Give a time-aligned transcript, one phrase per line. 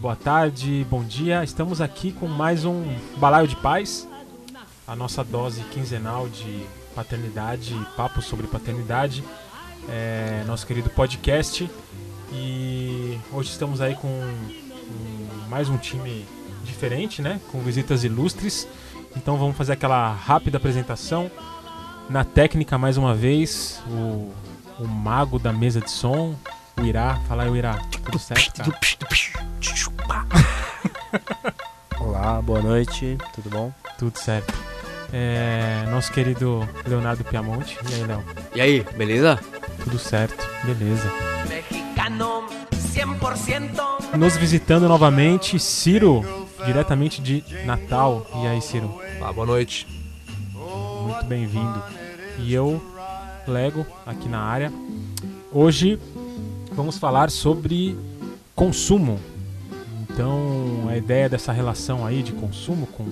[0.00, 1.42] boa tarde, bom dia.
[1.42, 2.84] Estamos aqui com mais um
[3.16, 4.06] Balaio de Paz,
[4.86, 9.24] a nossa dose quinzenal de paternidade, papo sobre paternidade,
[9.88, 11.68] é, nosso querido podcast.
[12.32, 16.24] E hoje estamos aí com, com mais um time
[16.64, 17.40] diferente, né?
[17.50, 18.68] Com visitas ilustres.
[19.16, 21.30] Então vamos fazer aquela rápida apresentação.
[22.08, 24.32] Na técnica, mais uma vez, o,
[24.78, 26.36] o mago da mesa de som,
[26.80, 27.16] o Irá.
[27.26, 27.76] Fala aí, o Irá.
[28.04, 28.70] Tudo certo, cara?
[32.00, 33.72] Olá, boa noite, tudo bom?
[33.98, 34.54] Tudo certo.
[35.12, 37.76] É, nosso querido Leonardo Piamonte.
[37.90, 38.24] E aí, Léo?
[38.54, 39.38] E aí, beleza?
[39.82, 41.10] Tudo certo, beleza.
[41.48, 44.16] Mexicano 100%.
[44.16, 46.24] Nos visitando novamente, Ciro,
[46.64, 48.24] diretamente de Natal.
[48.42, 49.00] E aí, Ciro?
[49.20, 49.86] Ah, boa noite.
[50.54, 51.82] Muito bem-vindo.
[52.38, 52.80] E eu,
[53.46, 54.72] Lego, aqui na área.
[55.50, 55.98] Hoje
[56.78, 57.98] vamos falar sobre
[58.54, 59.18] consumo.
[60.08, 63.04] Então, a ideia dessa relação aí de consumo com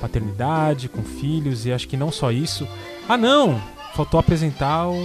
[0.00, 2.66] paternidade, com filhos, e acho que não só isso.
[3.08, 3.62] Ah, não!
[3.94, 4.96] Faltou apresentar um,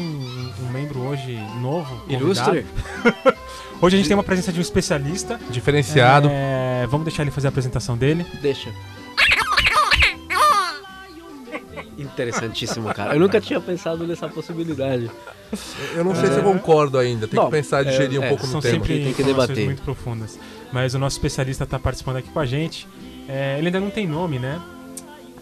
[0.60, 1.98] um membro hoje novo.
[1.98, 2.24] convidado.
[2.24, 2.66] Ilustre?
[3.82, 5.40] Hoje a gente tem uma presença de um especialista.
[5.52, 6.28] Diferenciado.
[6.30, 8.26] É, vamos deixar ele fazer a apresentação dele.
[8.42, 8.70] Deixa.
[12.00, 13.14] Interessantíssimo, cara.
[13.16, 15.10] Eu nunca tinha pensado nessa possibilidade.
[15.96, 17.28] Eu não sei se eu concordo ainda.
[17.28, 18.74] Tem que pensar, é, digerir um é, pouco São no tema.
[18.76, 19.66] sempre Tem que debater.
[19.66, 20.40] muito profundas.
[20.72, 22.88] Mas o nosso especialista está participando aqui com a gente.
[23.28, 24.62] É, ele ainda não tem nome, né?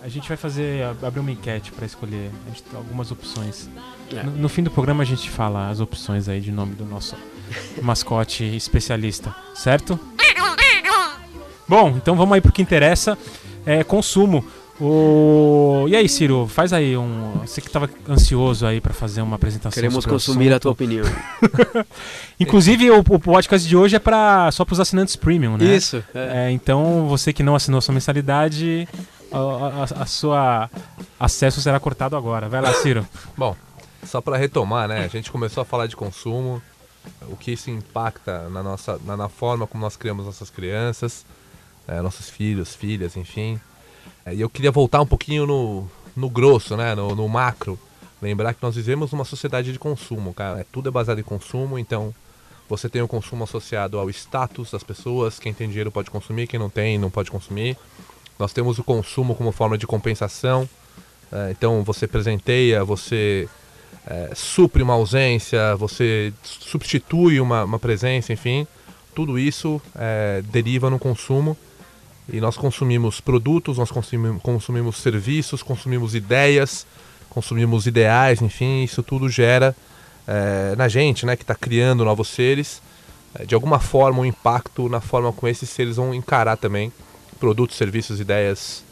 [0.03, 3.69] A gente vai fazer ab- abrir uma enquete para escolher a gente tem algumas opções.
[4.15, 4.23] É.
[4.23, 7.15] No, no fim do programa a gente fala as opções aí de nome do nosso
[7.81, 9.99] mascote especialista, certo?
[11.67, 13.17] Bom, então vamos aí pro que interessa,
[13.65, 14.45] é consumo.
[14.79, 15.85] O...
[15.89, 17.33] E aí, Ciro, faz aí um.
[17.45, 19.71] Você que estava ansioso aí para fazer uma apresentação.
[19.71, 21.03] Queremos consumir a tua opinião.
[22.39, 25.65] Inclusive, o, o podcast de hoje é pra, só para os assinantes premium, né?
[25.75, 26.03] Isso.
[26.13, 26.47] é.
[26.47, 28.87] É, então, você que não assinou sua mensalidade,
[29.31, 30.69] a, a- a sua
[31.19, 32.47] acesso será cortado agora.
[32.47, 33.05] Vai lá, Ciro.
[33.35, 33.55] Bom,
[34.05, 35.03] só para retomar, né?
[35.05, 36.61] A gente começou a falar de consumo,
[37.29, 41.25] o que isso impacta na nossa, na, na forma como nós criamos nossas crianças,
[41.87, 43.59] é, nossos filhos, filhas, enfim.
[44.25, 46.95] É, e eu queria voltar um pouquinho no, no grosso, né?
[46.95, 47.79] No, no macro.
[48.21, 50.61] Lembrar que nós vivemos numa sociedade de consumo, cara.
[50.61, 52.13] É, tudo é baseado em consumo, então
[52.67, 55.39] você tem o consumo associado ao status das pessoas.
[55.39, 57.77] Quem tem dinheiro pode consumir, quem não tem não pode consumir.
[58.37, 60.67] Nós temos o consumo como forma de compensação.
[61.31, 63.47] É, então você presenteia, você
[64.05, 68.65] é, supre uma ausência, você substitui uma, uma presença, enfim.
[69.13, 71.57] Tudo isso é, deriva no consumo.
[72.31, 76.85] E nós consumimos produtos, nós consumimos, consumimos serviços, consumimos ideias,
[77.29, 79.75] consumimos ideais, enfim, isso tudo gera
[80.27, 82.81] é, na gente, né, que está criando novos seres,
[83.33, 86.91] é, de alguma forma um impacto na forma como esses seres vão encarar também
[87.39, 88.83] produtos, serviços, ideias.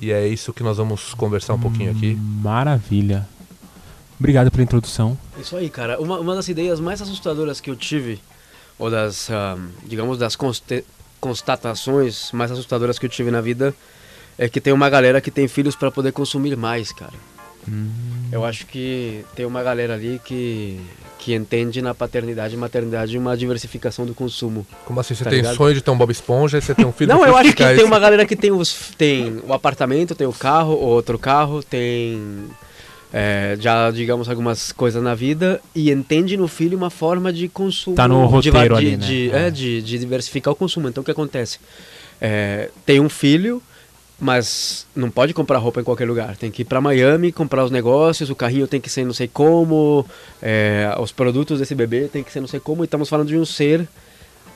[0.00, 2.14] E é isso que nós vamos conversar um pouquinho aqui.
[2.14, 3.28] Maravilha.
[4.18, 5.18] Obrigado pela introdução.
[5.38, 6.00] Isso aí, cara.
[6.00, 8.20] Uma, uma das ideias mais assustadoras que eu tive,
[8.78, 10.36] ou das, ah, digamos, das
[11.20, 13.74] constatações mais assustadoras que eu tive na vida,
[14.38, 17.12] é que tem uma galera que tem filhos para poder consumir mais, cara.
[18.32, 20.80] Eu acho que tem uma galera ali que,
[21.18, 24.66] que entende na paternidade e maternidade uma diversificação do consumo.
[24.86, 25.14] Como assim?
[25.14, 25.56] Você Tá tem ligado?
[25.56, 27.62] sonho de ter um Bob Esponja e você tem um filho Não, eu acho que
[27.62, 32.48] tem uma galera que tem os tem o apartamento, tem o carro, outro carro, tem
[33.12, 37.96] é, já digamos algumas coisas na vida e entende no filho uma forma de consumo
[37.96, 39.06] Tá no de- roteiro de, ali, né?
[39.06, 39.46] de, É.
[39.46, 40.88] é, de, de diversificar o consumo.
[40.88, 41.58] Então o que acontece?
[42.20, 43.62] É, tem um filho,
[44.20, 46.36] mas não pode comprar roupa em qualquer lugar.
[46.36, 49.26] Tem que ir para Miami comprar os negócios, o carrinho tem que ser não sei
[49.26, 50.04] como,
[50.42, 52.82] é, os produtos desse bebê tem que ser não sei como.
[52.82, 53.88] E estamos falando de um ser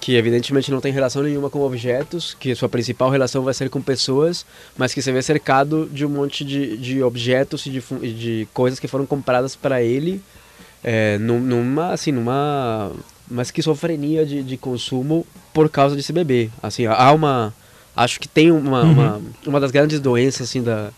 [0.05, 3.81] que evidentemente não tem relação nenhuma com objetos, que sua principal relação vai ser com
[3.81, 4.45] pessoas,
[4.77, 7.81] mas que você vê cercado de um monte de, de objetos e de,
[8.13, 10.21] de coisas que foram compradas para ele
[10.83, 12.93] é, num- numa assim numa
[13.31, 16.51] uma esquizofrenia de, de consumo por causa desse bebê.
[16.63, 17.55] Assim, há uma
[17.97, 18.93] acho que tem uma, Uhum.
[18.93, 20.91] uma, uma das grandes doenças assim da,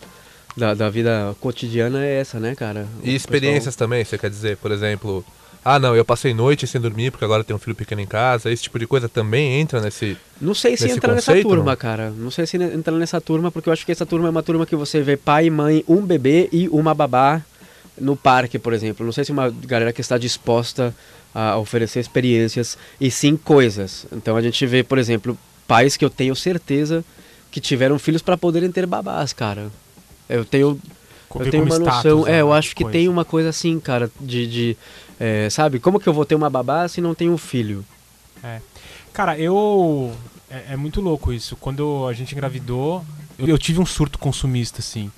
[0.56, 2.88] da, da vida cotidiana é essa, né, cara?
[3.00, 5.24] O E experiências também, você quer dizer, por exemplo,
[5.68, 8.52] ah não, eu passei noite sem dormir porque agora tem um filho pequeno em casa,
[8.52, 10.16] esse tipo de coisa também entra nesse.
[10.40, 11.76] Não sei se nesse entra nessa conceito, turma, não?
[11.76, 12.10] cara.
[12.10, 14.64] Não sei se entra nessa turma, porque eu acho que essa turma é uma turma
[14.64, 17.42] que você vê pai, mãe, um bebê e uma babá
[18.00, 19.04] no parque, por exemplo.
[19.04, 20.94] Não sei se é uma galera que está disposta
[21.34, 24.06] a oferecer experiências e sim coisas.
[24.12, 25.36] Então a gente vê, por exemplo,
[25.66, 27.04] pais que eu tenho certeza
[27.50, 29.72] que tiveram filhos para poderem ter babás, cara.
[30.28, 30.80] Eu tenho
[31.34, 32.98] eu tenho uma status, noção, né, é, eu acho que coisa.
[32.98, 34.76] tem uma coisa assim, cara, de, de
[35.18, 35.78] É, sabe?
[35.78, 37.84] Como que eu vou ter uma babá se não tenho um filho?
[39.12, 40.12] Cara, eu.
[40.50, 41.56] É, é muito louco isso.
[41.56, 43.04] Quando a gente engravidou,
[43.38, 45.10] eu, eu tive um surto consumista, assim.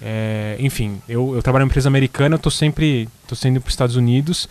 [0.00, 3.08] É, enfim, eu, eu trabalho em empresa americana, eu tô sempre.
[3.28, 4.48] tô saindo pros Estados Unidos.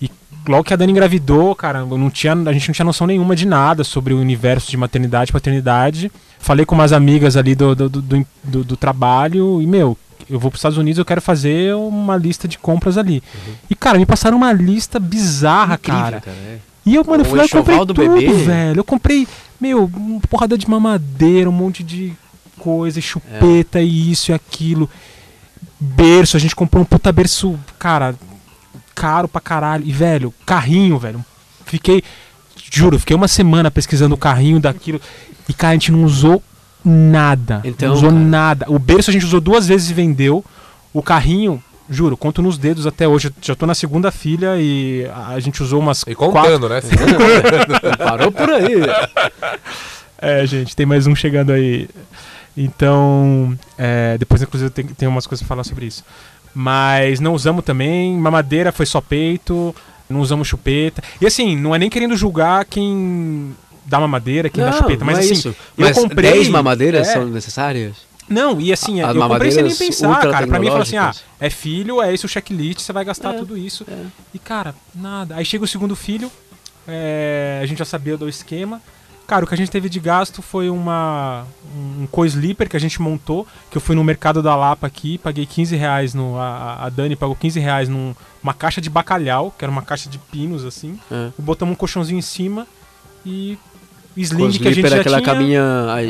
[0.00, 0.10] E
[0.46, 3.34] logo que a Dani engravidou, cara, eu não tinha, a gente não tinha noção nenhuma
[3.34, 6.12] de nada sobre o universo de maternidade e paternidade.
[6.38, 9.96] Falei com umas amigas ali do, do, do, do- do trabalho e, meu,
[10.30, 13.22] eu vou pros Estados Unidos, eu quero fazer uma lista de compras ali.
[13.68, 16.22] E, cara, me passaram uma lista bizarra, Incrível, cara.
[16.26, 16.58] é.
[16.86, 18.32] E eu, mano, eu fui lá e comprei tudo, bebê.
[18.32, 18.80] velho.
[18.80, 19.28] Eu comprei,
[19.60, 22.12] meu, uma porrada de mamadeira, um monte de
[22.58, 24.88] coisa, e chupeta e isso e aquilo.
[25.78, 28.14] Berço, a gente comprou um puta berço, cara,
[28.94, 29.84] caro pra caralho.
[29.86, 31.24] E, velho, carrinho, velho.
[31.66, 32.02] Fiquei,
[32.70, 35.00] juro, fiquei uma semana pesquisando o carrinho daquilo.
[35.48, 36.42] E, cara, a gente não usou
[36.84, 37.60] nada.
[37.64, 38.22] Então, não usou cara.
[38.22, 38.66] nada.
[38.68, 40.44] O berço a gente usou duas vezes e vendeu.
[40.92, 43.32] O carrinho, juro, conto nos dedos até hoje.
[43.40, 46.80] Já tô na segunda filha e a gente usou umas E quatro, contando, né?
[47.98, 48.74] Parou por aí.
[50.18, 51.88] É, gente, tem mais um chegando aí.
[52.56, 56.04] Então, é, depois, inclusive, tem, tem umas coisas pra falar sobre isso.
[56.54, 58.16] Mas não usamos também.
[58.18, 59.74] Mamadeira foi só peito.
[60.08, 61.02] Não usamos chupeta.
[61.20, 63.54] E assim, não é nem querendo julgar quem
[63.90, 65.04] dá mamadeira, quem dá chupeta.
[65.04, 65.48] Mas é assim, isso.
[65.48, 66.32] eu Mas comprei.
[66.32, 67.96] 10 mamadeiras é, são necessárias?
[68.28, 70.46] Não, e assim, As eu comprei sem nem pensar, cara.
[70.46, 73.38] Pra mim, falou assim: ah, é filho, é esse o checklist, você vai gastar É,
[73.38, 73.84] tudo isso.
[73.88, 74.06] é.
[74.32, 75.34] E, cara, nada.
[75.34, 76.30] Aí chega o segundo filho,
[76.86, 78.80] é, a gente já sabia do esquema.
[79.26, 81.44] Cara, o que a gente teve de gasto foi uma,
[81.76, 85.46] um co-sleeper que a gente montou, que eu fui no mercado da Lapa aqui, paguei
[85.46, 89.70] 15 reais, no, a, a Dani pagou 15 reais numa caixa de bacalhau, que era
[89.70, 90.98] uma caixa de pinos, assim.
[91.12, 91.30] É.
[91.38, 92.66] Botamos um colchãozinho em cima
[93.24, 93.56] e
[94.16, 95.34] sling que a gente já aquela tinha.
[95.34, 95.62] caminha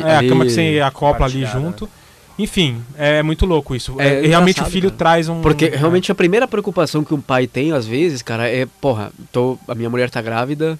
[0.05, 1.89] É, a cama que você acopla ali junto.
[2.39, 3.99] Enfim, é muito louco isso.
[3.99, 4.97] É É, realmente o filho cara.
[4.97, 5.41] traz um.
[5.41, 9.59] Porque realmente a primeira preocupação que um pai tem, às vezes, cara, é, porra, tô,
[9.67, 10.79] a minha mulher tá grávida,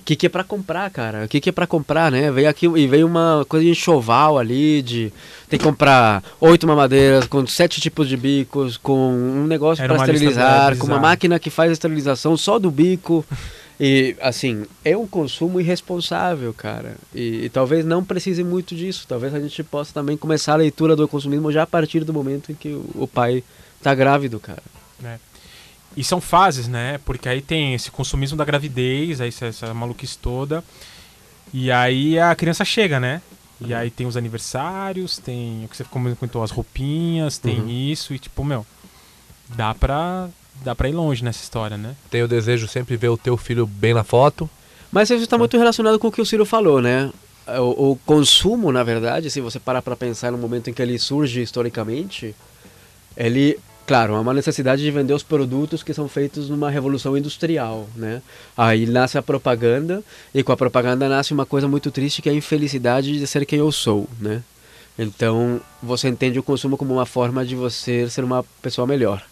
[0.00, 1.24] o que, que é pra comprar, cara?
[1.24, 2.30] O que, que é pra comprar, né?
[2.30, 5.12] Veio aqui e veio uma coisa de enxoval ali, de
[5.48, 10.72] tem que comprar oito mamadeiras com sete tipos de bicos, com um negócio lista, esterilizar,
[10.72, 13.24] é, com uma máquina que faz a esterilização só do bico.
[13.80, 16.96] E, assim, é um consumo irresponsável, cara.
[17.14, 19.04] E, e talvez não precise muito disso.
[19.08, 22.52] Talvez a gente possa também começar a leitura do consumismo já a partir do momento
[22.52, 23.42] em que o, o pai
[23.82, 24.62] tá grávido, cara.
[25.96, 26.98] E são fases, né?
[27.04, 30.62] Porque aí tem esse consumismo da gravidez, aí essa, essa maluquice toda.
[31.52, 33.20] E aí a criança chega, né?
[33.60, 33.76] E Uhum.
[33.78, 37.68] aí tem os aniversários, tem o que você comentou, as roupinhas, tem Uhum.
[37.68, 38.66] isso, e tipo, meu,
[39.50, 40.28] dá pra,
[40.62, 41.94] dá pra ir longe nessa história, né?
[42.10, 44.48] Tem o desejo sempre ver o teu filho bem na foto.
[44.92, 47.10] Mas isso está muito relacionado com o que o Ciro falou, né?
[47.58, 50.98] O, o consumo, na verdade, se você parar para pensar no momento em que ele
[50.98, 52.34] surge historicamente,
[53.16, 57.88] ele, claro, é uma necessidade de vender os produtos que são feitos numa revolução industrial,
[57.96, 58.22] né?
[58.56, 60.02] Aí nasce a propaganda
[60.32, 63.44] e com a propaganda nasce uma coisa muito triste que é a infelicidade de ser
[63.44, 64.42] quem eu sou, né?
[64.98, 69.22] Então, você entende o consumo como uma forma de você ser uma pessoa melhor.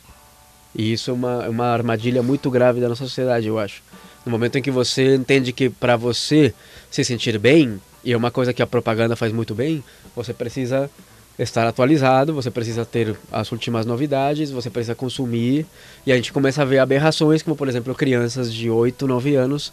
[0.75, 3.83] E isso é uma, é uma armadilha muito grave da nossa sociedade, eu acho.
[4.25, 6.55] No momento em que você entende que para você
[6.91, 9.83] se sentir bem, e é uma coisa que a propaganda faz muito bem,
[10.15, 10.91] você precisa
[11.39, 15.67] estar atualizado, você precisa ter as últimas novidades, você precisa consumir,
[16.07, 19.73] e a gente começa a ver aberrações, como por exemplo crianças de 8, 9 anos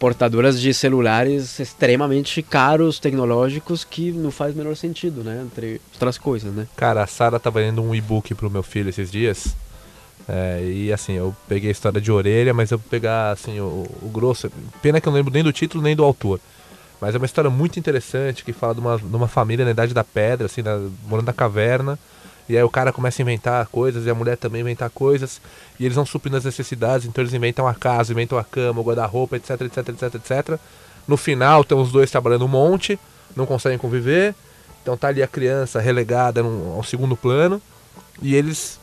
[0.00, 5.44] portadoras de celulares extremamente caros, tecnológicos, que não faz o menor sentido, né?
[5.44, 6.66] Entre outras coisas, né?
[6.74, 9.54] Cara, a Sara tava lendo um e-book pro meu filho esses dias.
[10.32, 13.84] É, e assim, eu peguei a história de orelha, mas eu vou pegar assim, o,
[14.00, 14.48] o grosso.
[14.80, 16.38] Pena que eu não lembro nem do título nem do autor.
[17.00, 19.92] Mas é uma história muito interessante que fala de uma, de uma família na Idade
[19.92, 21.98] da Pedra, assim, na, morando na caverna.
[22.48, 25.40] E aí o cara começa a inventar coisas e a mulher também inventar coisas.
[25.80, 28.84] E eles vão suprindo as necessidades, então eles inventam a casa, inventam a cama, o
[28.84, 30.60] guarda-roupa, etc, etc, etc, etc.
[31.08, 32.98] No final, estão os dois trabalhando um monte,
[33.34, 34.34] não conseguem conviver.
[34.82, 37.60] Então tá ali a criança relegada num, ao segundo plano.
[38.22, 38.78] E eles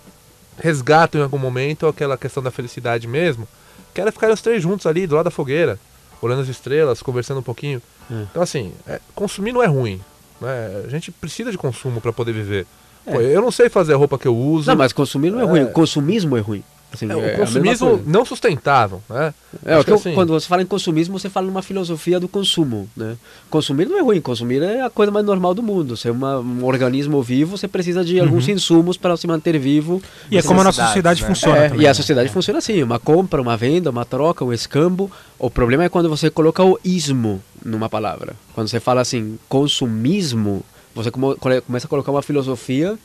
[0.59, 3.47] resgatam em algum momento aquela questão da felicidade mesmo.
[3.93, 5.79] Que era ficar os três juntos ali do lado da fogueira,
[6.21, 7.81] olhando as estrelas, conversando um pouquinho.
[8.11, 8.23] É.
[8.29, 9.99] Então assim, é, consumir não é ruim.
[10.39, 10.83] Né?
[10.85, 12.67] A gente precisa de consumo para poder viver.
[13.05, 13.11] É.
[13.11, 14.69] Pô, eu não sei fazer a roupa que eu uso.
[14.69, 15.45] Não, mas consumir não é, É.
[15.45, 16.63] ruim, o consumismo é ruim.
[16.93, 19.33] Assim, É, é o mesma consumismo não sustentável, né?
[19.65, 22.89] É, Acho que assim, quando você fala em consumismo, você fala numa filosofia do consumo,
[22.95, 23.17] né?
[23.49, 25.97] Consumir não é ruim, consumir é a coisa mais normal do mundo.
[25.97, 30.01] Ser uma- um organismo vivo, você precisa de alguns insumos para se manter vivo.
[30.31, 31.27] E é como a nossa sociedade né?
[31.27, 31.57] funciona.
[31.57, 31.93] É, também, e a né?
[31.93, 35.11] sociedade funciona assim, uma compra, uma venda, uma troca, um escambo.
[35.37, 38.33] O problema é quando você coloca o ismo numa palavra.
[38.55, 40.63] Quando você fala assim, consumismo,
[40.95, 42.97] você come- começa a colocar uma filosofia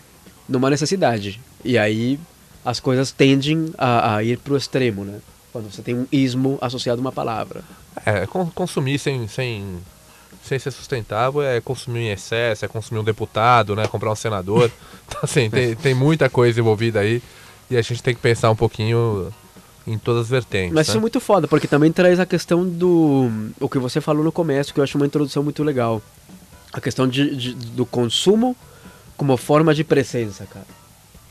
[0.49, 1.41] numa necessidade.
[1.65, 2.19] E aí
[2.65, 5.19] as coisas tendem a, a ir para o extremo, né?
[5.53, 7.63] Quando você tem um ismo associado a uma palavra.
[8.07, 9.79] É, con- consumir sem, sem,
[10.43, 13.87] sem ser sustentável é consumir em excesso, é consumir um deputado, né?
[13.87, 14.71] Comprar um senador.
[15.13, 17.23] Então, assim, tem, tem muita coisa envolvida aí.
[17.71, 19.31] E a gente tem que pensar um pouquinho
[19.87, 20.73] em todas as vertentes.
[20.73, 20.91] Mas né?
[20.93, 23.31] isso é muito foda, porque também traz a questão do.
[23.61, 26.01] O que você falou no começo, que eu acho uma introdução muito legal.
[26.73, 28.57] A questão de, de- do consumo
[29.15, 30.65] como forma de presença, cara.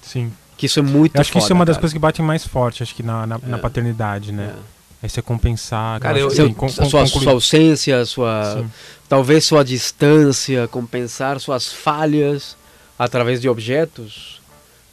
[0.04, 0.32] Sim.
[0.62, 1.82] Que isso é muito Eu acho que isso é foda, uma das cara.
[1.82, 3.60] coisas que batem mais forte, acho que na, na, na É.
[3.60, 4.54] paternidade, né?
[5.02, 5.06] É.
[5.06, 6.00] É você compensar.
[6.00, 8.72] Cara, eu eu- assim, con- a sua, concluir- sua ausência, sua, Sim.
[9.10, 12.56] talvez sua distância, compensar suas falhas
[13.00, 14.40] através de objetos,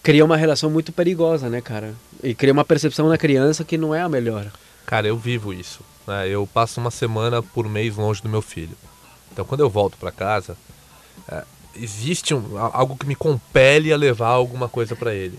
[0.02, 1.92] cria uma relação muito perigosa, né, cara?
[2.22, 4.46] E cria uma percepção na criança que não é a melhor.
[4.87, 5.80] Cara, eu vivo isso.
[6.06, 6.26] né?
[6.26, 8.75] Eu passo uma semana por mês longe do meu filho.
[9.30, 10.56] Então, quando eu volto pra casa,
[11.30, 11.44] é,
[11.76, 15.38] existe um- algo que me compele a levar alguma coisa pra ele.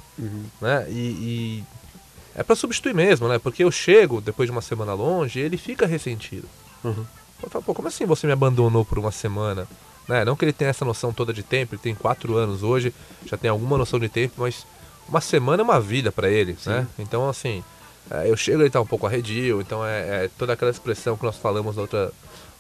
[0.62, 0.86] Né?
[0.90, 1.64] E, e
[2.36, 3.38] é pra substituir mesmo, né?
[3.40, 6.48] Porque eu chego depois de uma semana longe e ele fica ressentido.
[6.84, 7.06] Uhum.
[7.44, 9.68] Eu falo, pô, como assim você me abandonou por uma semana?
[10.08, 10.26] Né?
[10.26, 12.94] Não que ele tenha essa noção toda de tempo, ele tem quatro anos hoje,
[13.26, 14.66] já tem alguma noção de tempo, mas
[15.08, 16.88] uma semana é uma vida pra ele, né?
[16.98, 17.64] Então, assim,
[18.10, 21.24] é, eu chego ele tá um pouco arredio, então é, é toda aquela expressão que
[21.24, 22.12] nós falamos na outra,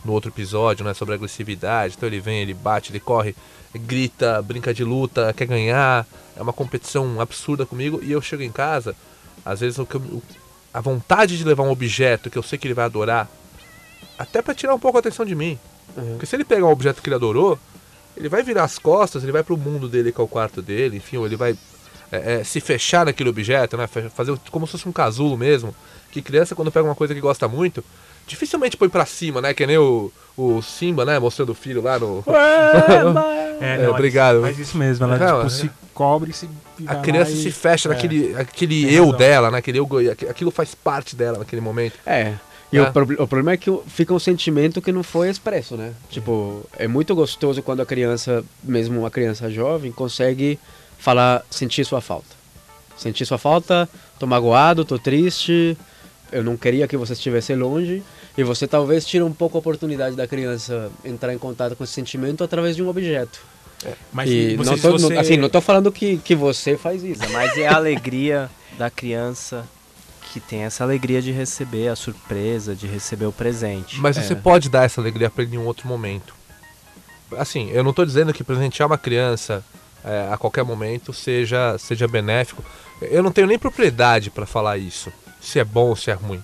[0.03, 0.93] no outro episódio, né?
[0.93, 1.95] Sobre agressividade.
[1.97, 3.35] Então ele vem, ele bate, ele corre,
[3.75, 8.51] grita, brinca de luta, quer ganhar, é uma competição absurda comigo, e eu chego em
[8.51, 8.95] casa,
[9.45, 10.23] às vezes o que eu-
[10.73, 13.29] a vontade de levar um objeto que eu sei que ele vai adorar,
[14.17, 15.57] até pra tirar um pouco a atenção de mim.
[15.95, 16.11] Uhum.
[16.11, 17.59] Porque se ele pegar um objeto que ele adorou,
[18.15, 20.97] ele vai virar as costas, ele vai pro mundo dele, que é o quarto dele,
[20.97, 21.57] enfim, ou ele vai
[22.11, 23.85] é, é, se fechar naquele objeto, né?
[23.87, 25.75] Fazer como se fosse um casulo mesmo.
[26.11, 27.83] Que criança, quando pega uma coisa que gosta muito,
[28.29, 29.53] dificilmente põe pra cima, né?
[29.53, 31.17] Que nem o, o Simba, né?
[31.19, 32.23] Mostrando o filho lá no.
[32.27, 34.39] É, É, não, obrigado.
[34.39, 35.49] Mas isso mesmo, ela Não, tipo, é.
[35.49, 36.47] se cobre e se.
[36.87, 37.93] A criança e- se fecha é.
[37.93, 39.57] naquele aquele eu dela, né?
[39.57, 39.87] Aquele eu,
[40.29, 41.95] aquilo faz parte dela naquele momento.
[42.05, 42.35] É.
[42.71, 42.81] E É.
[42.83, 45.91] O, proble- o problema é que fica um sentimento que não foi expresso, né?
[46.09, 50.57] Tipo, é muito gostoso quando a criança, mesmo uma criança jovem, consegue
[50.97, 52.27] falar, sentir sua falta.
[52.95, 55.75] Sentir sua falta, tô magoado, tô triste,
[56.31, 58.01] eu não queria que você estivesse longe.
[58.39, 61.91] E você talvez tira um pouco a oportunidade da criança entrar em contato com esse
[61.91, 63.41] sentimento através de um objeto.
[64.13, 65.13] Mas e você, não tô, você...
[65.13, 67.21] não- assim, não tô falando que, que você faz isso.
[67.31, 69.65] Mas é a alegria da criança
[70.31, 73.97] que tem essa alegria de receber a surpresa, de receber o presente.
[73.99, 74.21] Mas É.
[74.21, 76.33] você pode dar essa alegria pra ele em um outro momento.
[77.37, 79.61] Assim, eu não tô dizendo que presentear uma criança
[80.03, 82.63] é, a qualquer momento seja, seja benéfico.
[83.01, 86.41] Eu não tenho nem propriedade pra falar isso, se é bom ou se é ruim.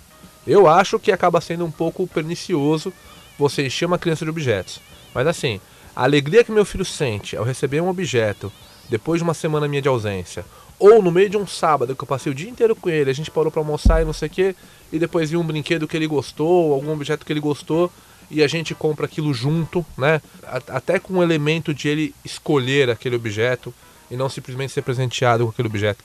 [0.47, 2.93] Eu acho que acaba sendo um pouco pernicioso
[3.37, 4.79] você encher uma criança de objetos.
[5.13, 5.59] Mas assim,
[5.95, 8.51] a alegria que meu filho sente ao receber um objeto
[8.89, 10.45] depois de uma semana minha de ausência,
[10.77, 13.13] ou no meio de um sábado que eu passei o dia inteiro com ele, a
[13.13, 14.55] gente parou pra almoçar e não sei o que,
[14.91, 17.91] e depois viu um brinquedo que ele gostou, algum objeto que ele gostou,
[18.29, 20.21] e a gente compra aquilo junto, né?
[20.67, 23.73] Até com o elemento de ele escolher aquele objeto
[24.11, 26.03] e não simplesmente ser presenteado com aquele objeto.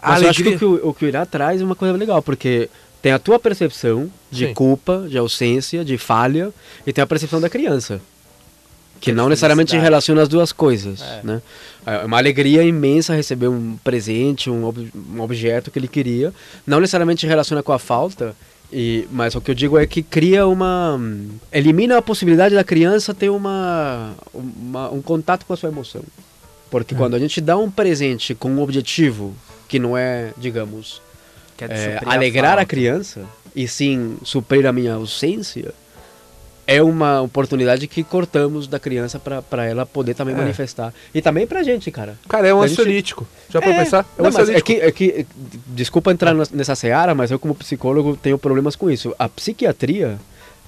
[0.00, 1.64] A Mas eu acho que alegria- o que o, o que o Irá traz é
[1.64, 2.70] uma coisa legal, porque
[3.06, 4.52] tem a tua percepção de Sim.
[4.54, 6.52] culpa, de ausência, de falha,
[6.84, 8.00] e tem a percepção da criança.
[9.00, 11.20] Que não necessariamente relaciona as duas coisas, É.
[11.22, 11.42] né?
[11.86, 16.34] É uma alegria imensa receber um presente, um, ob- um objeto que ele queria.
[16.66, 18.34] Não necessariamente relaciona com a falta,
[18.72, 21.00] e, mas o que eu digo é que cria uma...
[21.52, 26.02] Elimina a possibilidade da criança ter uma, uma- um contato com a sua emoção.
[26.72, 26.98] Porque É.
[26.98, 29.32] quando a gente dá um presente com um objetivo
[29.68, 31.00] que não é, digamos,
[31.64, 32.66] é, alegrar a, falta.
[32.66, 33.22] criança
[33.54, 35.72] e sim suprir a minha ausência,
[36.66, 40.38] é uma oportunidade que cortamos da criança para ela poder também É.
[40.38, 40.92] manifestar.
[41.14, 42.16] E também pra gente, cara.
[42.28, 43.26] Cara, é um A gente- ansiolítico.
[43.48, 44.04] Já pra É, pensar?
[44.18, 44.66] É um não, mas é ansiolítico.
[44.66, 44.90] que, é
[45.22, 45.26] que,
[45.68, 49.14] desculpa entrar nessa seara, mas eu como psicólogo tenho problemas com isso.
[49.18, 50.18] A psiquiatria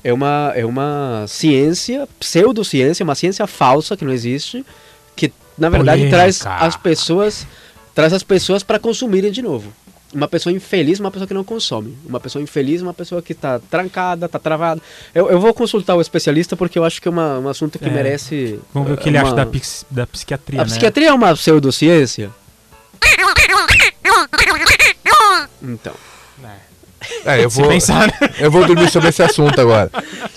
[0.04, 4.64] é uma, é uma ciência, pseudociência, uma ciência falsa que não existe,
[5.16, 6.16] que na verdade Polêmica.
[6.16, 7.44] traz as pessoas
[7.92, 9.72] traz as pessoas para consumirem de novo.
[10.14, 11.96] Uma pessoa infeliz, uma pessoa que não consome.
[12.06, 14.80] Uma pessoa infeliz, uma pessoa que está trancada, está travada.
[15.14, 17.84] Eu, eu vou consultar o especialista porque eu acho que é uma, um assunto que
[17.84, 17.90] É.
[17.90, 18.58] merece.
[18.72, 20.70] Vamos ver o que é, ele acha uma- da, pix- da psiquiatria, A né?
[20.70, 22.30] psiquiatria é uma pseudociência?
[25.62, 25.94] Então.
[27.24, 28.12] É, eu vou, pensar, né?
[28.40, 29.90] eu vou dormir sobre esse assunto agora.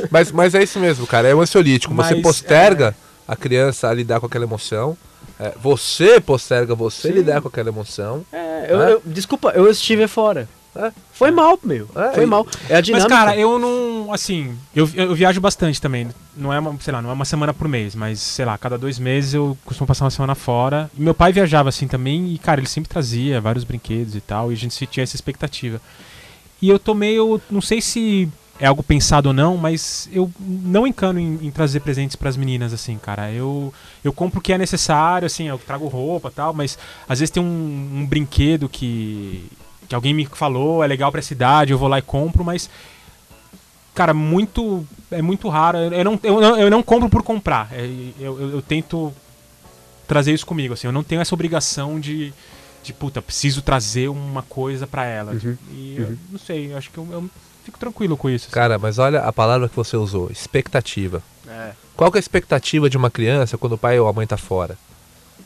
[0.10, 1.28] Mas, mas é isso mesmo, cara.
[1.28, 1.94] É um ansiolítico.
[1.94, 2.96] Você Mas, posterga
[3.28, 4.98] a criança a lidar com aquela emoção.
[5.42, 7.16] É, você posterga você Sim.
[7.16, 8.24] lidar com aquela emoção.
[8.32, 8.92] É, eu, Né?
[8.94, 10.48] eu- desculpa, eu estive fora.
[10.76, 10.90] É.
[11.12, 11.90] Foi mal, meu.
[11.96, 12.48] É, Foi mal.
[12.70, 13.10] É a Mas, dinâmica.
[13.10, 14.14] cara, eu não.
[14.14, 16.08] Assim, eu, eu viajo bastante também.
[16.38, 18.78] Não é uma, sei lá, não é uma semana por mês, mas, sei lá, cada
[18.78, 20.90] dois meses eu costumo passar uma semana fora.
[20.98, 24.50] E meu pai viajava assim também, e, cara, ele sempre trazia vários brinquedos e tal,
[24.50, 25.82] e a gente se- tinha essa expectativa.
[26.62, 27.42] E eu tô meio.
[27.52, 28.30] Não sei se
[28.62, 32.72] é algo pensado ou não, mas eu não encano em, em trazer presentes pras meninas,
[32.72, 33.32] assim, cara.
[33.32, 36.78] Eu, eu compro o que é necessário, assim, eu trago roupa tal, mas
[37.10, 37.48] às vezes tem um,
[38.02, 39.44] um brinquedo que,
[39.90, 42.70] que alguém me falou, é legal pra cidade, eu vou lá e compro, mas.
[43.94, 44.88] Cara, muito.
[45.10, 45.78] É muito raro.
[45.78, 47.68] Eu não, eu, não- eu não compro por comprar.
[47.74, 47.86] É,
[48.20, 49.12] Eu, eu, eu tento
[50.08, 50.88] trazer isso comigo, assim.
[50.88, 52.34] Eu não tenho essa obrigação de.
[52.84, 55.34] De puta, preciso trazer uma coisa pra ela.
[55.34, 57.30] Uhum, E eu não sei, eu acho que eu, eu
[57.64, 58.46] fico tranquilo com isso.
[58.46, 58.54] assim.
[58.54, 61.22] Cara, mas olha a palavra que você usou, expectativa.
[61.48, 61.72] É.
[61.96, 64.38] Qual que é a expectativa de uma criança quando o pai ou a mãe tá
[64.38, 64.78] fora?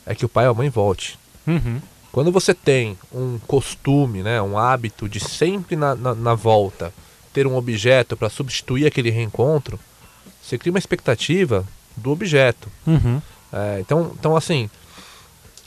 [0.04, 1.18] É que o pai ou a mãe volte.
[1.46, 1.80] Uhum.
[2.12, 6.92] Quando você tem um costume, né, um hábito de sempre na, na, na volta
[7.32, 9.78] ter um objeto para substituir aquele reencontro,
[10.42, 12.70] você cria uma expectativa do objeto.
[12.86, 13.20] Uhum.
[13.52, 14.70] É, então, então, assim,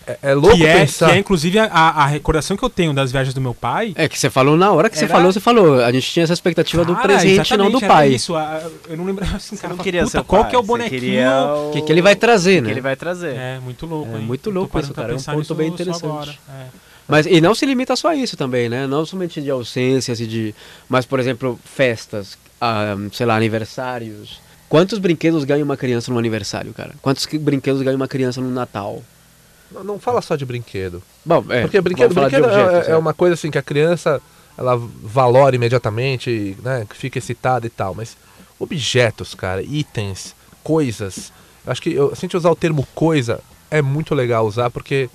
[0.07, 1.07] é, é louco Que é, pensar.
[1.07, 3.93] que é, inclusive, a, a recordação que eu tenho das viagens do meu pai.
[3.95, 5.83] É que você falou na hora que você Era- falou, você falou.
[5.83, 8.09] A gente tinha essa expectativa do Cara, presente, não do pai.
[8.09, 9.69] Isso, a- eu não lembro assim, Você cara.
[9.69, 11.29] não fala, queria puta, qual pai, que é o você bonequinho?
[11.67, 12.71] O que, que ele vai trazer, que né?
[12.71, 13.35] ele vai trazer.
[13.35, 14.11] É, muito louco.
[14.15, 14.25] É hein?
[14.25, 16.39] muito louco isso, cara, é um ponto bem interessante.
[16.49, 16.65] é.
[17.07, 18.85] Mas e não se limita só a isso também, né?
[18.85, 20.53] Não somente de ausências e de.
[20.87, 24.39] Mas, por exemplo, festas, ah, sei lá, aniversários.
[24.69, 26.91] Quantos brinquedos ganha uma criança no aniversário, cara?
[27.01, 29.01] Quantos que- brinquedos ganha uma criança no Natal?
[29.71, 31.01] Não, não fala só de brinquedo.
[31.25, 31.61] Bom, é.
[31.61, 34.21] Porque brinquedo, brinquedo é- objetos, é, uma coisa assim que a criança
[34.57, 36.85] ela valora imediatamente, né?
[36.89, 37.93] Que fica excitada e tal.
[37.95, 38.17] Mas
[38.59, 41.31] objetos, cara, itens, coisas.
[41.65, 43.39] Eu acho que eu, se a gente usar o termo coisa,
[43.71, 45.09] é muito legal usar porque.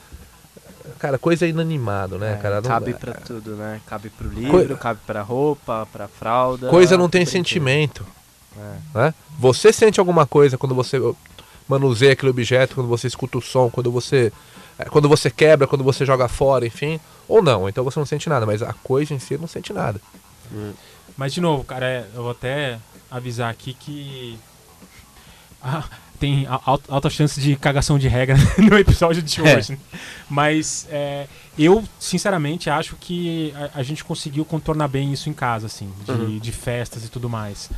[0.98, 2.56] Cara, coisa é inanimado, né, É, cara?
[2.60, 3.80] Não- cabe pra tudo, né?
[3.86, 6.68] Cabe pro livro, cabe pra roupa, pra fralda.
[6.68, 7.32] Coisa não tem brinquedo.
[7.32, 8.06] sentimento.
[8.56, 8.98] É.
[8.98, 9.14] Né?
[9.38, 10.98] Você sente alguma coisa quando você
[11.68, 14.32] manuseia aquele objeto, quando você escuta o som, quando você
[14.78, 16.98] eh, quando você quebra, quando você joga fora, enfim,
[17.28, 20.00] ou não, então você não sente nada, mas a coisa em si não sente nada.
[21.16, 22.78] Mas, de novo, cara, é, eu vou até
[23.10, 24.38] avisar aqui que.
[25.62, 25.84] ah,
[26.18, 29.56] tem alta chance de cagação de regra no episódio de É.
[29.58, 29.72] hoje.
[29.72, 29.78] né?
[30.30, 31.26] Mas é,
[31.58, 36.10] eu, sinceramente, acho que a, a gente conseguiu contornar bem isso em casa, assim, de,
[36.10, 36.38] Uhum.
[36.38, 37.68] de festas e tudo mais.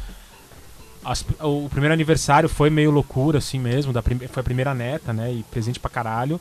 [1.07, 3.93] As- o primeiro aniversário foi meio loucura, assim mesmo.
[3.93, 5.33] Da prime- foi a primeira neta, né?
[5.33, 6.41] E presente pra caralho.